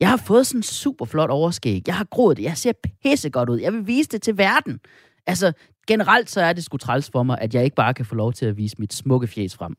Jeg 0.00 0.08
har 0.08 0.16
fået 0.16 0.46
sådan 0.46 0.58
en 0.58 0.62
super 0.62 1.04
flot 1.04 1.30
overskæg. 1.30 1.82
Jeg 1.86 1.94
har 1.94 2.04
groet 2.04 2.36
det. 2.36 2.42
Jeg 2.42 2.56
ser 2.56 2.72
pisse 3.02 3.30
godt 3.30 3.48
ud. 3.48 3.58
Jeg 3.58 3.72
vil 3.72 3.86
vise 3.86 4.08
det 4.08 4.22
til 4.22 4.38
verden. 4.38 4.80
Altså, 5.26 5.52
generelt 5.88 6.30
så 6.30 6.40
er 6.40 6.52
det 6.52 6.64
sgu 6.64 6.76
træls 6.76 7.10
for 7.12 7.22
mig, 7.22 7.38
at 7.40 7.54
jeg 7.54 7.64
ikke 7.64 7.76
bare 7.76 7.94
kan 7.94 8.04
få 8.04 8.14
lov 8.14 8.32
til 8.32 8.46
at 8.46 8.56
vise 8.56 8.76
mit 8.78 8.94
smukke 8.94 9.26
fjes 9.26 9.56
frem. 9.56 9.74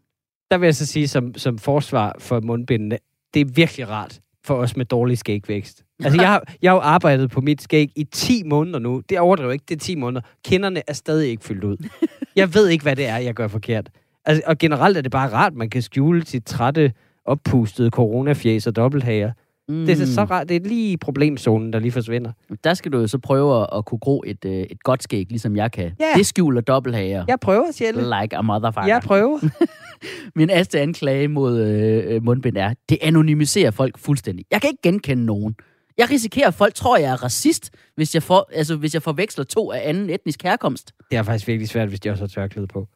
Der 0.51 0.57
vil 0.57 0.67
jeg 0.67 0.75
så 0.75 0.85
sige 0.85 1.07
som, 1.07 1.33
som 1.37 1.57
forsvar 1.57 2.15
for 2.19 2.39
mundbindene, 2.39 2.97
det 3.33 3.39
er 3.39 3.45
virkelig 3.45 3.89
rart 3.89 4.19
for 4.43 4.55
os 4.55 4.77
med 4.77 4.85
dårlig 4.85 5.17
skægvækst. 5.17 5.83
Altså, 6.03 6.21
jeg 6.21 6.29
har, 6.29 6.43
jeg 6.61 6.71
har 6.71 6.75
jo 6.75 6.81
arbejdet 6.81 7.31
på 7.31 7.41
mit 7.41 7.61
skæg 7.61 7.91
i 7.95 8.03
10 8.03 8.43
måneder 8.43 8.79
nu. 8.79 9.01
Det 9.09 9.19
overdriver 9.19 9.51
ikke, 9.51 9.65
det 9.69 9.75
er 9.75 9.79
10 9.79 9.95
måneder. 9.95 10.21
Kinderne 10.45 10.81
er 10.87 10.93
stadig 10.93 11.29
ikke 11.29 11.43
fyldt 11.43 11.63
ud. 11.63 11.77
Jeg 12.35 12.53
ved 12.53 12.67
ikke, 12.67 12.83
hvad 12.83 12.95
det 12.95 13.07
er, 13.07 13.17
jeg 13.17 13.33
gør 13.33 13.47
forkert. 13.47 13.89
Altså, 14.25 14.43
og 14.45 14.57
generelt 14.57 14.97
er 14.97 15.01
det 15.01 15.11
bare 15.11 15.29
rart, 15.29 15.53
man 15.53 15.69
kan 15.69 15.81
skjule 15.81 16.25
sit 16.25 16.45
trætte 16.45 16.93
oppustede 17.25 17.89
coronafjæs 17.89 18.67
og 18.67 18.75
dobbelthager. 18.75 19.31
Mm. 19.71 19.85
Det 19.85 20.01
er 20.01 20.05
så 20.05 20.23
rart. 20.23 20.49
Det 20.49 20.55
er 20.55 20.69
lige 20.69 20.97
problemzonen, 20.97 21.73
der 21.73 21.79
lige 21.79 21.91
forsvinder. 21.91 22.31
Der 22.63 22.73
skal 22.73 22.91
du 22.91 22.99
jo 22.99 23.07
så 23.07 23.17
prøve 23.17 23.77
at 23.77 23.85
kunne 23.85 23.99
gro 23.99 24.23
et, 24.27 24.45
øh, 24.45 24.51
et 24.53 24.83
godt 24.83 25.03
skæg, 25.03 25.25
ligesom 25.29 25.55
jeg 25.55 25.71
kan. 25.71 25.91
Ja. 25.99 26.13
Det 26.15 26.25
skjuler 26.25 26.61
dobbelthager. 26.61 27.25
Jeg 27.27 27.39
prøver, 27.39 27.71
Sjælle. 27.71 28.01
Like 28.01 28.37
a 28.37 28.41
motherfucker. 28.41 28.87
Jeg 28.87 29.01
prøver. 29.01 29.39
Min 30.35 30.47
næste 30.47 30.79
anklage 30.79 31.27
mod 31.27 31.61
øh, 31.61 32.23
mundbind 32.23 32.57
er, 32.57 32.73
det 32.89 32.97
anonymiserer 33.01 33.71
folk 33.71 33.97
fuldstændig. 33.99 34.45
Jeg 34.51 34.61
kan 34.61 34.69
ikke 34.69 34.81
genkende 34.83 35.25
nogen. 35.25 35.55
Jeg 35.97 36.09
risikerer, 36.09 36.47
at 36.47 36.53
folk 36.53 36.73
tror, 36.73 36.97
jeg 36.97 37.11
er 37.11 37.23
racist, 37.23 37.69
hvis 37.95 38.13
jeg, 38.15 38.23
for, 38.23 38.49
altså, 38.53 38.75
hvis 38.75 38.93
jeg 38.93 39.01
forveksler 39.01 39.43
to 39.43 39.71
af 39.71 39.81
anden 39.89 40.09
etnisk 40.09 40.43
herkomst. 40.43 40.91
Det 41.11 41.17
er 41.17 41.23
faktisk 41.23 41.47
virkelig 41.47 41.69
svært, 41.69 41.89
hvis 41.89 41.99
de 41.99 42.09
også 42.09 42.23
har 42.23 42.27
tørklæde 42.27 42.67
på. 42.67 42.87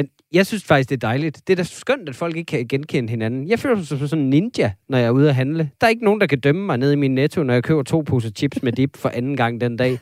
Men 0.00 0.08
jeg 0.32 0.46
synes 0.46 0.64
faktisk, 0.64 0.88
det 0.88 0.96
er 0.96 1.08
dejligt. 1.08 1.42
Det 1.46 1.52
er 1.52 1.56
da 1.56 1.62
skønt, 1.62 2.08
at 2.08 2.16
folk 2.16 2.36
ikke 2.36 2.46
kan 2.46 2.68
genkende 2.68 3.10
hinanden. 3.10 3.48
Jeg 3.48 3.58
føler 3.58 3.76
mig 3.76 3.86
som 3.86 4.08
sådan 4.08 4.24
en 4.24 4.30
ninja, 4.30 4.72
når 4.88 4.98
jeg 4.98 5.06
er 5.06 5.10
ude 5.10 5.28
at 5.28 5.34
handle. 5.34 5.70
Der 5.80 5.86
er 5.86 5.88
ikke 5.88 6.04
nogen, 6.04 6.20
der 6.20 6.26
kan 6.26 6.40
dømme 6.40 6.66
mig 6.66 6.78
nede 6.78 6.92
i 6.92 6.96
min 6.96 7.14
netto, 7.14 7.42
når 7.42 7.54
jeg 7.54 7.64
køber 7.64 7.82
to 7.82 8.00
poser 8.00 8.30
chips 8.30 8.62
med 8.62 8.72
dip 8.72 8.96
for 8.96 9.08
anden 9.08 9.36
gang 9.36 9.60
den 9.60 9.76
dag. 9.76 9.98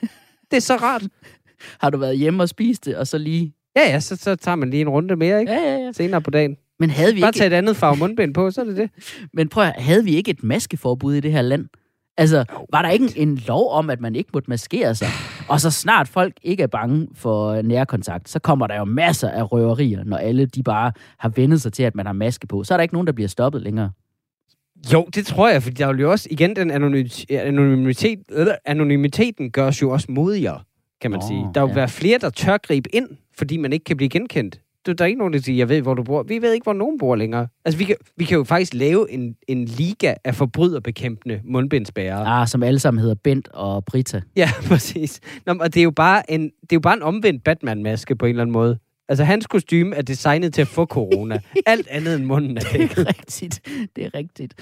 Det 0.51 0.57
er 0.57 0.61
så 0.61 0.77
rart. 0.77 1.03
Har 1.83 1.91
du 1.91 1.99
været 1.99 2.19
hjemme 2.19 2.43
og 2.43 2.49
spist 2.49 2.85
det, 2.85 2.97
og 2.97 3.07
så 3.07 3.19
lige... 3.19 3.55
Ja, 3.77 3.91
ja, 3.91 4.01
så, 4.01 4.17
så 4.17 4.37
tager 4.37 4.57
man 4.57 4.71
lige 4.71 4.81
en 4.81 4.89
runde 4.89 5.17
mere, 5.17 5.41
ikke? 5.41 5.53
Ja, 5.53 5.59
ja, 5.59 5.77
ja. 5.77 5.93
Senere 5.93 6.21
på 6.21 6.31
dagen. 6.31 6.57
Men 6.79 6.91
havde 6.91 7.15
vi 7.15 7.21
Bare 7.21 7.29
ikke... 7.29 7.39
tage 7.39 7.47
et 7.47 7.53
andet 7.53 7.77
farve 7.77 7.97
mundbind 7.97 8.35
på, 8.35 8.51
så 8.51 8.61
er 8.61 8.65
det 8.65 8.77
det. 8.77 8.91
Men 9.37 9.49
prøv 9.49 9.65
at, 9.65 9.83
havde 9.83 10.05
vi 10.05 10.17
ikke 10.17 10.31
et 10.31 10.43
maskeforbud 10.43 11.15
i 11.15 11.21
det 11.21 11.33
her 11.33 11.43
land? 11.43 11.67
Altså, 12.19 12.45
var 12.73 12.83
der 12.83 12.89
ikke 12.89 13.13
en, 13.17 13.37
lov 13.37 13.71
om, 13.71 13.91
at 13.91 14.01
man 14.01 14.15
ikke 14.17 14.31
måtte 14.35 14.51
maskere 14.51 14.95
sig? 14.95 15.09
Og 15.49 15.61
så 15.61 15.71
snart 15.71 16.09
folk 16.09 16.33
ikke 16.43 16.63
er 16.63 16.67
bange 16.67 17.09
for 17.15 17.63
nærkontakt, 17.63 18.29
så 18.29 18.39
kommer 18.39 18.67
der 18.67 18.77
jo 18.77 18.85
masser 18.85 19.31
af 19.31 19.53
røverier, 19.53 20.05
når 20.05 20.17
alle 20.17 20.47
de 20.47 20.63
bare 20.63 20.93
har 21.19 21.29
vendet 21.29 21.63
sig 21.63 21.73
til, 21.73 21.83
at 21.83 21.95
man 21.95 22.07
har 22.07 22.13
maske 22.13 22.47
på. 22.47 22.65
Så 22.65 22.75
er 22.75 22.79
der 22.79 22.83
ikke 22.83 22.95
nogen, 22.95 23.07
der 23.07 23.13
bliver 23.13 23.29
stoppet 23.29 23.63
længere. 23.63 23.91
Jo, 24.93 25.09
det 25.15 25.27
tror 25.27 25.49
jeg, 25.49 25.63
for 25.63 25.71
der 25.71 25.87
er 25.87 25.95
jo 25.95 26.11
også, 26.11 26.29
igen, 26.31 26.57
den 26.57 26.71
anonymitet, 26.71 28.19
øh, 28.33 28.47
anonymiteten 28.65 29.51
gør 29.51 29.67
os 29.67 29.83
jo 29.83 29.91
også 29.91 30.07
modigere, 30.11 30.61
kan 31.01 31.11
man 31.11 31.21
Nå, 31.21 31.27
sige. 31.29 31.47
Der 31.55 31.61
vil 31.61 31.71
ja. 31.71 31.75
være 31.75 31.89
flere, 31.89 32.19
der 32.19 32.31
tør 32.31 32.57
gribe 32.57 32.95
ind, 32.95 33.09
fordi 33.39 33.57
man 33.57 33.73
ikke 33.73 33.85
kan 33.85 33.97
blive 33.97 34.09
genkendt. 34.09 34.61
Der 34.89 34.95
der 34.95 35.05
er 35.05 35.07
ikke 35.07 35.19
nogen, 35.19 35.33
der 35.33 35.41
siger, 35.41 35.57
jeg 35.57 35.69
ved, 35.69 35.83
hvor 35.83 35.95
du 35.95 36.03
bor. 36.03 36.23
Vi 36.23 36.43
ved 36.43 36.53
ikke, 36.53 36.65
hvor 36.65 36.73
nogen 36.73 36.99
bor 36.99 37.17
længere. 37.17 37.49
Altså, 37.65 37.79
vi 37.79 37.85
kan, 37.85 37.97
vi 38.17 38.25
kan 38.25 38.37
jo 38.37 38.45
faktisk 38.45 38.75
lave 38.75 39.11
en, 39.11 39.35
en 39.49 39.65
liga 39.65 40.15
af 40.25 40.35
forbryderbekæmpende 40.35 41.41
mundbindsbærere. 41.45 42.27
Ah, 42.27 42.49
som 42.49 42.63
alle 42.63 42.79
sammen 42.79 43.01
hedder 43.01 43.15
Bent 43.15 43.49
og 43.49 43.85
Brita. 43.85 44.21
Ja, 44.37 44.51
præcis. 44.69 45.21
Nå, 45.47 45.55
og 45.61 45.75
det 45.75 45.81
er 45.81 45.85
jo 45.85 45.91
bare 45.91 46.31
en, 46.31 46.43
det 46.43 46.73
er 46.73 46.77
jo 46.77 46.81
bare 46.81 46.97
en 46.97 47.03
omvendt 47.03 47.45
Batman-maske 47.45 48.17
på 48.17 48.27
en 48.27 48.31
eller 48.31 48.43
anden 48.43 48.53
måde. 48.53 48.79
Altså, 49.09 49.25
hans 49.25 49.47
kostume 49.47 49.97
er 49.97 50.03
designet 50.03 50.55
til 50.55 50.61
at 50.61 50.69
få 50.69 50.87
corona. 50.87 51.39
Alt 51.67 51.89
andet 51.89 52.15
end 52.15 52.25
munden 52.25 52.57
er 52.57 52.61
det 52.61 52.73
Det 52.73 52.99
er 52.99 53.09
rigtigt. 53.09 53.61
Det 53.97 54.05
er 54.05 54.15
rigtigt. 54.15 54.55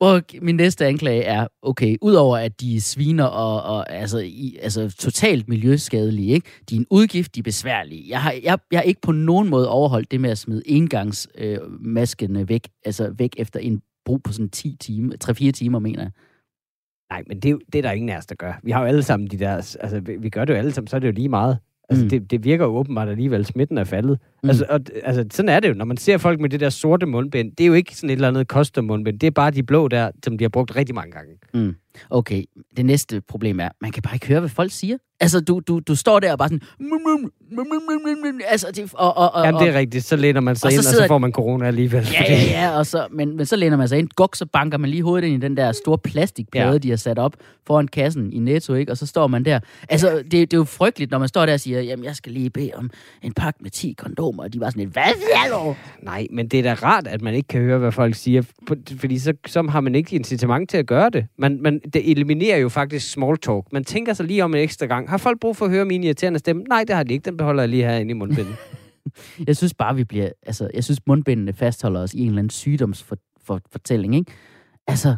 Og 0.00 0.22
min 0.42 0.56
næste 0.56 0.86
anklage 0.86 1.22
er, 1.22 1.46
okay, 1.62 1.96
udover 2.02 2.36
at 2.36 2.60
de 2.60 2.76
er 2.76 2.80
sviner 2.80 3.24
og, 3.24 3.76
og 3.76 3.92
altså, 3.92 4.18
i, 4.18 4.58
altså 4.62 4.90
totalt 4.98 5.48
miljøskadelige, 5.48 6.34
ikke? 6.34 6.50
de 6.70 6.74
er 6.74 6.80
en 6.80 6.86
udgift, 6.90 7.34
de 7.34 7.40
er 7.40 7.44
besværlige. 7.44 8.04
Jeg 8.08 8.22
har, 8.22 8.34
jeg, 8.42 8.58
jeg 8.70 8.78
har 8.78 8.82
ikke 8.82 9.00
på 9.00 9.12
nogen 9.12 9.50
måde 9.50 9.68
overholdt 9.68 10.10
det 10.10 10.20
med 10.20 10.30
at 10.30 10.38
smide 10.38 10.62
engangsmaskene 10.66 12.40
øh, 12.40 12.48
væk, 12.48 12.68
altså 12.84 13.14
væk 13.18 13.34
efter 13.38 13.60
en 13.60 13.82
brug 14.04 14.22
på 14.22 14.32
sådan 14.32 14.48
10 14.48 14.76
timer, 14.80 15.14
3-4 15.24 15.50
timer, 15.50 15.78
mener 15.78 16.02
jeg. 16.02 16.10
Nej, 17.10 17.22
men 17.26 17.40
det, 17.40 17.58
det 17.72 17.78
er 17.78 17.82
der 17.82 17.92
ingen 17.92 18.08
af 18.08 18.16
os, 18.16 18.26
der 18.26 18.34
gør. 18.34 18.60
Vi 18.62 18.70
har 18.70 18.80
jo 18.80 18.86
alle 18.86 19.02
sammen 19.02 19.28
de 19.30 19.38
der... 19.38 19.76
Altså, 19.80 20.00
vi, 20.00 20.16
vi 20.16 20.28
gør 20.28 20.44
det 20.44 20.52
jo 20.52 20.58
alle 20.58 20.72
sammen, 20.72 20.88
så 20.88 20.96
er 20.96 21.00
det 21.00 21.06
jo 21.06 21.12
lige 21.12 21.28
meget. 21.28 21.58
Altså, 21.88 22.04
mm. 22.04 22.08
det, 22.08 22.30
det 22.30 22.44
virker 22.44 22.64
jo 22.64 22.76
åbenbart 22.76 23.08
alligevel, 23.08 23.46
smitten 23.46 23.78
er 23.78 23.84
faldet. 23.84 24.18
Mm. 24.44 24.46
Mm. 24.46 24.50
Altså, 24.50 24.64
og, 24.68 24.80
altså, 25.02 25.24
sådan 25.32 25.48
er 25.48 25.60
det 25.60 25.68
jo. 25.68 25.74
Når 25.74 25.84
man 25.84 25.96
ser 25.96 26.18
folk 26.18 26.40
med 26.40 26.48
det 26.50 26.60
der 26.60 26.70
sorte 26.70 27.06
mundbind, 27.06 27.52
det 27.58 27.64
er 27.64 27.68
jo 27.68 27.74
ikke 27.74 27.96
sådan 27.96 28.10
et 28.10 28.14
eller 28.14 28.28
andet 28.28 28.46
custom 28.46 28.84
mundbind. 28.84 29.20
Det 29.20 29.26
er 29.26 29.30
bare 29.30 29.50
de 29.50 29.62
blå 29.62 29.88
der, 29.88 30.10
som 30.24 30.38
de 30.38 30.44
har 30.44 30.48
brugt 30.48 30.76
rigtig 30.76 30.94
mange 30.94 31.12
gange. 31.12 31.30
Okay, 32.10 32.44
det 32.76 32.86
næste 32.86 33.20
problem 33.20 33.60
er, 33.60 33.68
man 33.80 33.90
kan 33.92 34.02
bare 34.02 34.14
ikke 34.14 34.26
høre, 34.26 34.40
hvad 34.40 34.50
folk 34.50 34.72
siger. 34.72 34.96
Altså, 35.20 35.40
du, 35.40 35.60
du, 35.60 35.80
du 35.80 35.94
står 35.94 36.20
der 36.20 36.32
og 36.32 36.38
bare 36.38 36.48
sådan... 36.48 36.60
Altså, 38.48 38.66
det, 38.76 38.90
og, 38.94 39.16
og, 39.16 39.34
og, 39.34 39.44
Jamen, 39.46 39.60
det 39.60 39.68
er 39.68 39.78
rigtigt. 39.78 40.04
Så 40.04 40.16
læner 40.16 40.40
man 40.40 40.56
sig 40.56 40.66
og 40.66 40.72
så 40.72 40.74
ind, 40.74 40.78
og 40.78 40.84
sidder- 40.84 41.04
så 41.04 41.08
får 41.08 41.18
man 41.18 41.32
corona 41.32 41.66
alligevel. 41.66 42.06
Ja, 42.12 42.22
ja, 42.28 42.42
ja, 42.50 42.78
og 42.78 42.86
så, 42.86 43.06
men, 43.10 43.36
men 43.36 43.46
så 43.46 43.56
læner 43.56 43.76
man 43.76 43.88
sig 43.88 43.98
ind, 43.98 44.08
guk, 44.16 44.36
så 44.36 44.46
banker 44.46 44.78
man 44.78 44.90
lige 44.90 45.02
hovedet 45.02 45.26
ind 45.28 45.42
i 45.44 45.46
den 45.46 45.56
der 45.56 45.72
store 45.72 45.98
plastikplade, 45.98 46.66
ja. 46.66 46.72
Ja. 46.72 46.78
de 46.78 46.90
har 46.90 46.96
sat 46.96 47.18
op 47.18 47.32
foran 47.66 47.88
kassen 47.88 48.32
i 48.32 48.38
Netto, 48.38 48.74
ikke? 48.74 48.92
Og 48.92 48.98
så 48.98 49.06
står 49.06 49.26
man 49.26 49.44
der. 49.44 49.60
Altså, 49.88 50.16
det, 50.16 50.32
det 50.32 50.52
er 50.52 50.56
jo 50.56 50.64
frygteligt, 50.64 51.10
når 51.10 51.18
man 51.18 51.28
står 51.28 51.46
der 51.46 51.52
og 51.52 51.60
siger, 51.60 51.80
jamen, 51.80 52.04
jeg 52.04 52.16
skal 52.16 52.32
lige 52.32 52.50
bede 52.50 52.70
om 52.74 52.90
en 53.22 53.32
pakke 53.32 53.58
med 53.62 53.70
10 53.70 53.94
kondomer, 53.98 54.33
og 54.38 54.52
de 54.52 54.60
var 54.60 54.70
sådan 54.70 54.80
lidt, 54.80 54.92
hvad 54.92 55.02
siger 55.02 55.58
du? 55.58 55.76
Nej, 56.02 56.26
men 56.30 56.48
det 56.48 56.58
er 56.58 56.62
da 56.62 56.74
rart, 56.74 57.06
at 57.06 57.22
man 57.22 57.34
ikke 57.34 57.48
kan 57.48 57.60
høre, 57.60 57.78
hvad 57.78 57.92
folk 57.92 58.14
siger, 58.14 58.42
fordi 58.96 59.18
så, 59.18 59.34
så 59.46 59.62
har 59.62 59.80
man 59.80 59.94
ikke 59.94 60.16
incitament 60.16 60.70
til 60.70 60.76
at 60.76 60.86
gøre 60.86 61.10
det. 61.10 61.26
Man, 61.38 61.62
man, 61.62 61.80
det 61.94 62.10
eliminerer 62.10 62.58
jo 62.58 62.68
faktisk 62.68 63.10
small 63.10 63.36
talk. 63.38 63.72
Man 63.72 63.84
tænker 63.84 64.12
sig 64.12 64.26
lige 64.26 64.44
om 64.44 64.54
en 64.54 64.60
ekstra 64.60 64.86
gang. 64.86 65.10
Har 65.10 65.16
folk 65.16 65.40
brug 65.40 65.56
for 65.56 65.64
at 65.64 65.70
høre 65.70 65.84
min 65.84 66.04
irriterende 66.04 66.38
stemme? 66.38 66.62
Nej, 66.62 66.84
det 66.86 66.96
har 66.96 67.02
de 67.02 67.12
ikke. 67.14 67.24
Den 67.24 67.36
beholder 67.36 67.62
jeg 67.62 67.68
lige 67.68 67.82
herinde 67.82 68.10
i 68.10 68.14
mundbindet. 68.14 68.56
Jeg 69.46 69.56
synes 69.56 69.74
bare, 69.74 69.96
vi 69.96 70.04
bliver... 70.04 70.28
Altså, 70.46 70.70
jeg 70.74 70.84
synes, 70.84 71.00
mundbindene 71.06 71.52
fastholder 71.52 72.00
os 72.00 72.14
i 72.14 72.20
en 72.20 72.26
eller 72.26 72.38
anden 72.38 72.50
sygdomsfortælling, 72.50 74.14
ikke? 74.14 74.32
Altså, 74.86 75.16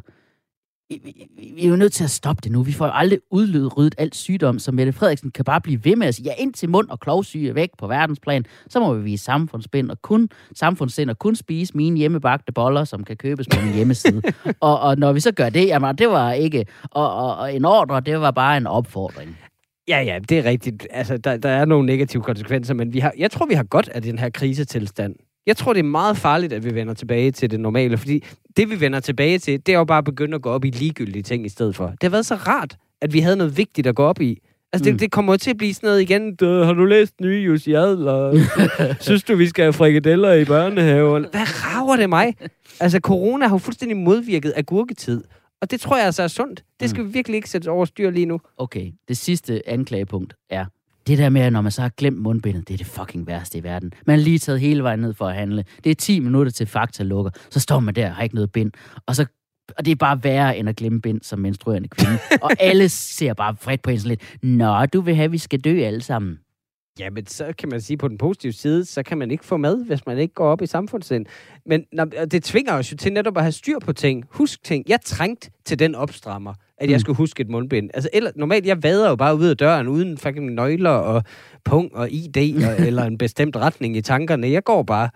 vi, 0.89 1.01
vi, 1.05 1.53
vi 1.55 1.65
er 1.65 1.69
jo 1.69 1.77
nødt 1.77 1.93
til 1.93 2.05
at 2.05 2.11
stoppe 2.11 2.41
det 2.45 2.53
nu. 2.53 2.63
Vi 2.63 2.73
får 2.73 2.87
aldrig 2.87 3.19
udlydet 3.31 3.77
ryddet 3.77 3.95
alt 3.99 4.15
sygdom, 4.15 4.59
så 4.59 4.73
Mette 4.73 4.93
Frederiksen 4.93 5.31
kan 5.31 5.45
bare 5.45 5.61
blive 5.61 5.85
ved 5.85 5.97
med 5.97 6.07
at 6.07 6.15
sige, 6.15 6.27
ja, 6.27 6.43
indtil 6.43 6.69
mund 6.69 6.89
og 6.89 7.01
klovsyge 7.01 7.49
er 7.49 7.53
væk 7.53 7.71
på 7.79 7.87
verdensplan, 7.87 8.45
så 8.69 8.81
må 8.81 8.95
vi 8.95 9.03
vise 9.03 9.25
samfundsbind 9.25 9.91
og 9.91 10.03
kun 10.03 10.29
samfundssind 10.55 11.11
og 11.11 11.19
kun 11.19 11.37
spise 11.37 11.77
mine 11.77 11.99
hjemmebagte 11.99 12.53
boller, 12.53 12.85
som 12.85 13.05
kan 13.05 13.17
købes 13.17 13.47
på 13.55 13.61
min 13.65 13.75
hjemmeside. 13.75 14.23
og, 14.61 14.81
og 14.81 14.99
når 14.99 15.13
vi 15.13 15.21
så 15.21 15.33
gør 15.33 15.49
det, 15.49 15.67
jamen, 15.67 15.97
det 15.97 16.09
var 16.09 16.33
ikke... 16.33 16.67
Og, 16.91 17.15
og, 17.15 17.37
og 17.37 17.55
en 17.55 17.65
ordre, 17.65 18.01
det 18.01 18.21
var 18.21 18.31
bare 18.31 18.57
en 18.57 18.67
opfordring. 18.67 19.39
Ja, 19.89 20.01
ja, 20.01 20.19
det 20.29 20.39
er 20.39 20.45
rigtigt. 20.45 20.87
Altså, 20.91 21.17
der, 21.17 21.37
der 21.37 21.49
er 21.49 21.65
nogle 21.65 21.87
negative 21.87 22.23
konsekvenser, 22.23 22.75
men 22.75 22.93
vi 22.93 22.99
har, 22.99 23.13
jeg 23.19 23.31
tror, 23.31 23.47
vi 23.47 23.55
har 23.55 23.65
godt 23.65 23.89
af 23.89 24.03
den 24.03 24.19
her 24.19 24.31
krisetilstand. 24.31 25.15
Jeg 25.47 25.57
tror, 25.57 25.73
det 25.73 25.81
er 25.81 25.85
meget 25.85 26.17
farligt, 26.17 26.53
at 26.53 26.65
vi 26.65 26.75
vender 26.75 26.95
tilbage 26.95 27.31
til 27.31 27.51
det 27.51 27.61
normale, 27.61 27.99
fordi 27.99 28.25
det, 28.57 28.71
vi 28.71 28.81
vender 28.81 29.01
tilbage 29.01 29.39
til, 29.39 29.67
det 29.67 29.75
er 29.75 29.79
jo 29.79 29.85
bare 29.85 29.99
at 29.99 30.05
begynde 30.05 30.35
at 30.35 30.43
gå 30.43 30.51
op 30.51 30.65
i 30.65 30.71
ligegyldige 30.71 31.23
ting 31.23 31.47
i 31.47 31.49
stedet 31.49 31.77
for. 31.77 31.87
Det 31.87 32.03
har 32.03 32.11
været 32.11 32.27
så 32.27 32.35
rart, 32.35 32.77
at 33.01 33.13
vi 33.13 33.21
havde 33.21 33.37
noget 33.37 33.57
vigtigt 33.57 33.87
at 33.87 33.95
gå 33.95 34.03
op 34.05 34.21
i. 34.21 34.39
Altså, 34.73 34.85
det, 34.85 34.93
Mm. 34.95 34.99
det 34.99 35.11
kommer 35.11 35.37
til 35.37 35.51
at 35.51 35.57
blive 35.57 35.75
sådan 35.75 35.87
noget 35.87 36.01
igen. 36.03 36.35
"Du, 36.37 36.63
Har 36.63 36.73
du 36.73 36.85
læst 36.85 37.21
nye 37.21 37.43
Jussi 37.47 37.73
Adler? 37.73 38.45
Synes 39.01 39.23
du, 39.25 39.37
vi 39.37 39.47
skal 39.49 39.63
have 39.65 39.73
frikadeller 39.73 40.33
i 40.33 40.45
børnehaven? 40.45 41.27
Hvad 41.31 41.41
rager 41.65 41.97
det 41.97 42.09
mig? 42.09 42.35
Altså, 42.81 42.99
corona 43.01 43.47
har 43.47 43.55
jo 43.55 43.59
fuldstændig 43.59 43.97
modvirket 43.97 44.53
agurketid. 44.57 45.25
Og 45.63 45.71
det 45.71 45.81
tror 45.81 45.97
jeg 45.97 46.07
altså 46.07 46.23
er 46.23 46.29
sundt. 46.29 46.65
Det 46.81 46.91
skal 46.91 47.05
vi 47.05 47.09
virkelig 47.09 47.37
ikke 47.37 47.51
sætte 47.51 47.69
over 47.69 47.85
styr 47.85 48.11
lige 48.11 48.27
nu. 48.27 48.41
Okay, 48.59 48.93
det 49.09 49.17
sidste 49.17 49.69
anklagepunkt 49.69 50.35
er, 50.51 50.65
det 51.07 51.19
der 51.19 51.29
med, 51.29 51.41
at 51.41 51.53
når 51.53 51.61
man 51.61 51.73
så 51.73 51.83
har 51.83 51.89
glemt 51.89 52.19
mundbindet, 52.19 52.69
det 52.69 52.75
er 52.75 52.79
det 52.79 52.87
fucking 52.87 53.27
værste 53.27 53.59
i 53.59 53.63
verden. 53.63 53.93
Man 54.07 54.19
er 54.19 54.23
lige 54.23 54.39
taget 54.39 54.61
hele 54.61 54.83
vejen 54.83 55.01
ned 55.01 55.15
for 55.15 55.29
at 55.29 55.35
handle. 55.35 55.65
Det 55.85 55.91
er 55.91 55.95
10 55.95 56.21
minutter 56.21 56.53
til 56.53 56.67
fakta 56.67 57.03
lukker. 57.03 57.31
Så 57.51 57.61
står 57.61 57.81
man 57.81 57.95
der 57.95 58.09
og 58.09 58.15
har 58.15 58.23
ikke 58.23 58.35
noget 58.35 58.53
bind. 58.53 58.73
Og 59.07 59.17
så 59.17 59.27
og 59.79 59.85
det 59.85 59.91
er 59.91 59.97
bare 59.97 60.25
værre 60.25 60.59
end 60.59 60.69
at 60.69 60.77
glemme 60.77 61.01
bind 61.01 61.21
som 61.23 61.39
menstruerende 61.39 61.89
kvinde. 61.89 62.19
og 62.43 62.51
alle 62.61 62.89
ser 62.89 63.35
bare 63.35 63.57
vredt 63.65 63.83
på 63.83 63.91
en 63.91 63.99
sådan 63.99 64.09
lidt, 64.09 64.43
Nå, 64.43 64.87
du 64.87 65.01
vil 65.01 65.15
have, 65.15 65.25
at 65.25 65.33
vi 65.33 65.39
skal 65.39 65.61
dø 65.61 65.81
alle 65.81 66.03
sammen. 66.03 66.39
Ja, 66.99 67.11
men 67.11 67.27
så 67.27 67.53
kan 67.59 67.69
man 67.69 67.81
sige 67.81 67.97
på 67.97 68.09
den 68.09 68.19
positive 68.19 68.53
side, 68.53 68.85
så 68.85 69.03
kan 69.03 69.19
man 69.19 69.31
ikke 69.31 69.45
få 69.45 69.57
mad, 69.57 69.85
hvis 69.85 70.07
man 70.07 70.19
ikke 70.19 70.35
går 70.35 70.49
op 70.49 70.63
i 70.63 70.67
samfundssind. 70.67 71.27
Men 71.67 71.85
når, 71.93 72.05
det 72.05 72.45
tvinger 72.45 72.73
os 72.73 72.93
jo 72.93 72.97
til 72.97 73.13
netop 73.13 73.37
at 73.37 73.43
have 73.43 73.53
styr 73.53 73.79
på 73.79 73.93
ting. 73.93 74.25
Husk 74.31 74.65
ting. 74.65 74.85
Jeg 74.89 74.99
trængte 75.05 75.51
til 75.65 75.79
den 75.79 75.95
opstrammer, 75.95 76.55
at 76.79 76.91
jeg 76.91 76.97
Mm. 76.97 77.01
skulle 77.01 77.17
huske 77.17 77.41
et 77.41 77.49
mundbind. 77.49 77.91
Altså, 77.95 78.11
eller, 78.13 78.31
normalt, 78.37 78.67
jeg 78.67 78.83
vader 78.83 79.09
jo 79.09 79.17
bare 79.17 79.37
ud 79.37 79.47
af 79.47 79.57
døren 79.57 79.89
uden 79.89 80.19
fucking 80.19 80.55
nøgler 80.55 80.91
og 80.91 81.23
pung 81.65 81.95
og 81.97 82.11
ID 82.13 82.37
og, 82.67 82.81
eller 82.87 83.05
en 83.05 83.19
bestemt 83.19 83.57
retning 83.57 83.97
i 83.97 84.01
tankerne. 84.01 84.51
Jeg 84.51 84.65
går 84.65 84.83
bare 84.83 85.09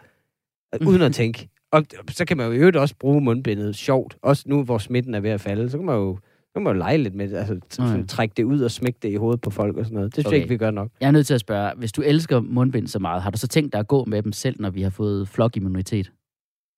øh, 0.81 0.89
uden 0.89 1.03
at 1.03 1.13
tænke. 1.15 1.49
Og 1.73 1.85
så 2.11 2.25
kan 2.25 2.37
man 2.37 2.47
jo 2.47 2.53
i 2.53 2.57
øvrigt 2.57 2.77
også 2.77 2.95
bruge 3.01 3.21
mundbindet 3.21 3.77
sjovt. 3.77 4.17
Også 4.23 4.45
nu, 4.47 4.63
hvor 4.63 4.79
smitten 4.79 5.15
er 5.15 5.21
ved 5.21 5.31
at 5.31 5.41
falde, 5.41 5.71
så 5.71 5.77
kan 5.79 5.87
man 5.87 5.95
jo, 5.95 6.19
så 6.45 6.51
kan 6.55 6.63
man 6.63 6.73
jo 6.73 6.79
lege 6.79 6.99
lidt 6.99 7.15
med 7.15 7.29
det. 7.29 7.37
Altså, 7.37 7.59
sådan, 7.71 7.97
Mm. 8.01 8.07
trække 8.07 8.33
det 8.37 8.45
ud 8.45 8.61
og 8.61 8.71
smække 8.71 8.99
det 9.03 9.09
i 9.13 9.15
hovedet 9.15 9.41
på 9.41 9.51
folk 9.51 9.77
og 9.77 9.85
sådan 9.85 9.95
noget. 9.95 10.07
Det 10.07 10.15
synes 10.15 10.27
Okay. 10.27 10.37
jeg 10.37 10.43
ikke, 10.43 10.49
vi 10.49 10.57
gør 10.57 10.71
nok. 10.71 10.89
Jeg 11.01 11.07
er 11.07 11.11
nødt 11.11 11.27
til 11.27 11.35
at 11.35 11.41
spørge, 11.41 11.73
hvis 11.77 11.93
du 11.93 12.03
elsker 12.03 12.41
mundbind 12.41 12.87
så 12.87 12.99
meget, 12.99 13.23
har 13.23 13.31
du 13.31 13.39
så 13.39 13.49
tænkt 13.49 13.73
dig 13.73 13.79
at 13.79 13.89
gå 13.89 14.05
med 14.05 14.23
dem 14.23 14.33
selv, 14.33 14.57
når 14.61 14.71
vi 14.71 14.83
har 14.83 14.91
fået 14.91 15.29
flokimmunitet? 15.29 16.11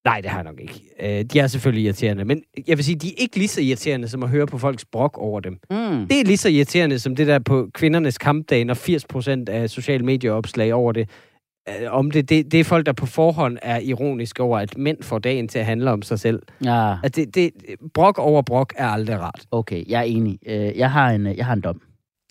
Nej, 0.04 0.20
det 0.20 0.30
har 0.30 0.38
jeg 0.38 0.44
nok 0.44 0.60
ikke. 0.60 0.82
Øh, 1.00 1.24
de 1.24 1.38
er 1.38 1.46
selvfølgelig 1.46 1.84
irriterende, 1.84 2.24
men 2.24 2.42
jeg 2.68 2.76
vil 2.78 2.84
sige, 2.84 2.96
de 2.96 3.08
er 3.08 3.12
ikke 3.18 3.36
lige 3.36 3.48
så 3.48 3.60
irriterende, 3.60 4.08
som 4.08 4.22
at 4.22 4.28
høre 4.28 4.46
på 4.46 4.58
folks 4.58 4.84
brok 4.84 5.18
over 5.18 5.40
dem. 5.40 5.52
Mm. 5.52 6.06
Det 6.08 6.20
er 6.20 6.24
lige 6.24 6.36
så 6.36 6.48
irriterende, 6.48 6.98
som 6.98 7.16
det 7.16 7.26
der 7.26 7.38
på 7.38 7.68
kvindernes 7.74 8.18
kampdag, 8.18 8.64
når 8.64 8.74
80% 9.48 9.52
af 9.52 9.70
sociale 9.70 10.04
medieopslag 10.04 10.74
over 10.74 10.92
det, 10.92 11.08
øh, 11.68 11.74
om 11.92 12.10
det, 12.10 12.28
det, 12.28 12.52
det 12.52 12.60
er 12.60 12.64
folk, 12.64 12.86
der 12.86 12.92
på 12.92 13.06
forhånd 13.06 13.58
er 13.62 13.78
ironiske 13.78 14.42
over, 14.42 14.58
at 14.58 14.78
mænd 14.78 15.02
får 15.02 15.18
dagen 15.18 15.48
til 15.48 15.58
at 15.58 15.64
handle 15.64 15.90
om 15.90 16.02
sig 16.02 16.18
selv. 16.20 16.42
Ja, 16.64 16.94
At 17.04 17.16
det, 17.16 17.34
det, 17.34 17.50
brok 17.94 18.18
over 18.18 18.42
brok 18.42 18.72
er 18.76 18.86
aldrig 18.86 19.20
rart. 19.20 19.40
okay, 19.50 19.84
jeg 19.88 19.98
er 19.98 20.04
enig. 20.04 20.38
Øh, 20.46 20.78
Jeg 20.78 20.90
har 20.90 21.10
en, 21.10 21.26
jeg 21.26 21.46
har 21.46 21.52
en 21.52 21.60
dom 21.60 21.80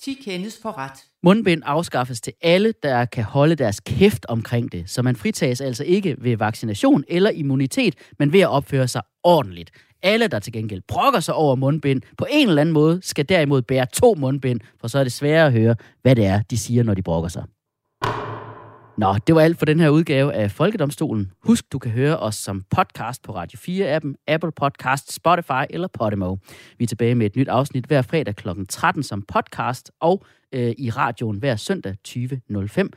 de 0.05 0.15
kendes 0.15 0.59
for 0.61 0.77
ret. 0.77 1.05
Mundbind 1.23 1.61
afskaffes 1.65 2.21
til 2.21 2.33
alle, 2.41 2.73
der 2.83 3.05
kan 3.05 3.23
holde 3.23 3.55
deres 3.55 3.79
kæft 3.79 4.25
omkring 4.29 4.71
det, 4.71 4.89
så 4.89 5.01
man 5.01 5.15
fritages 5.15 5.61
altså 5.61 5.83
ikke 5.83 6.15
ved 6.19 6.37
vaccination 6.37 7.03
eller 7.07 7.29
immunitet, 7.29 7.95
men 8.19 8.33
ved 8.33 8.39
at 8.39 8.49
opføre 8.49 8.87
sig 8.87 9.01
ordentligt. 9.23 9.71
Alle, 10.03 10.27
der 10.27 10.39
til 10.39 10.53
gengæld 10.53 10.81
brokker 10.87 11.19
sig 11.19 11.33
over 11.33 11.55
mundbind, 11.55 12.01
på 12.17 12.25
en 12.29 12.49
eller 12.49 12.61
anden 12.61 12.73
måde 12.73 12.99
skal 13.03 13.29
derimod 13.29 13.61
bære 13.61 13.85
to 13.93 14.15
mundbind, 14.17 14.59
for 14.79 14.87
så 14.87 14.99
er 14.99 15.03
det 15.03 15.13
sværere 15.13 15.47
at 15.47 15.53
høre, 15.53 15.75
hvad 16.01 16.15
det 16.15 16.25
er, 16.25 16.41
de 16.41 16.57
siger, 16.57 16.83
når 16.83 16.93
de 16.93 17.01
brokker 17.01 17.29
sig. 17.29 17.43
Nå, 19.01 19.15
det 19.27 19.35
var 19.35 19.41
alt 19.41 19.59
for 19.59 19.65
den 19.65 19.79
her 19.79 19.89
udgave 19.89 20.33
af 20.33 20.51
Folkedomstolen. 20.51 21.31
Husk, 21.43 21.71
du 21.71 21.79
kan 21.79 21.91
høre 21.91 22.17
os 22.17 22.35
som 22.35 22.63
podcast 22.69 23.23
på 23.23 23.35
Radio 23.35 23.57
4-appen, 23.57 24.23
Apple 24.27 24.51
Podcast, 24.51 25.13
Spotify 25.13 25.63
eller 25.69 25.87
Podimo. 25.87 26.35
Vi 26.77 26.83
er 26.83 26.87
tilbage 26.87 27.15
med 27.15 27.25
et 27.25 27.35
nyt 27.35 27.47
afsnit 27.47 27.85
hver 27.85 28.01
fredag 28.01 28.35
kl. 28.35 28.47
13 28.69 29.03
som 29.03 29.21
podcast 29.21 29.91
og 29.99 30.23
øh, 30.51 30.73
i 30.77 30.89
radioen 30.89 31.37
hver 31.37 31.55
søndag 31.55 31.95
20.05. 32.07 32.89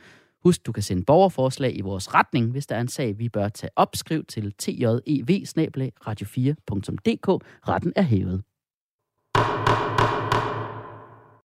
Husk, 0.43 0.65
du 0.65 0.71
kan 0.71 0.83
sende 0.83 1.03
borgerforslag 1.05 1.77
i 1.77 1.81
vores 1.81 2.13
retning, 2.13 2.51
hvis 2.51 2.67
der 2.67 2.75
er 2.75 2.81
en 2.81 2.87
sag, 2.87 3.19
vi 3.19 3.29
bør 3.29 3.49
tage 3.49 3.71
op. 3.75 3.95
Skriv 3.95 4.25
til 4.25 4.53
tjev 4.57 4.99
radio4.dk. 6.07 7.27
Retten 7.67 7.93
er 7.95 8.01
hævet. 8.01 8.43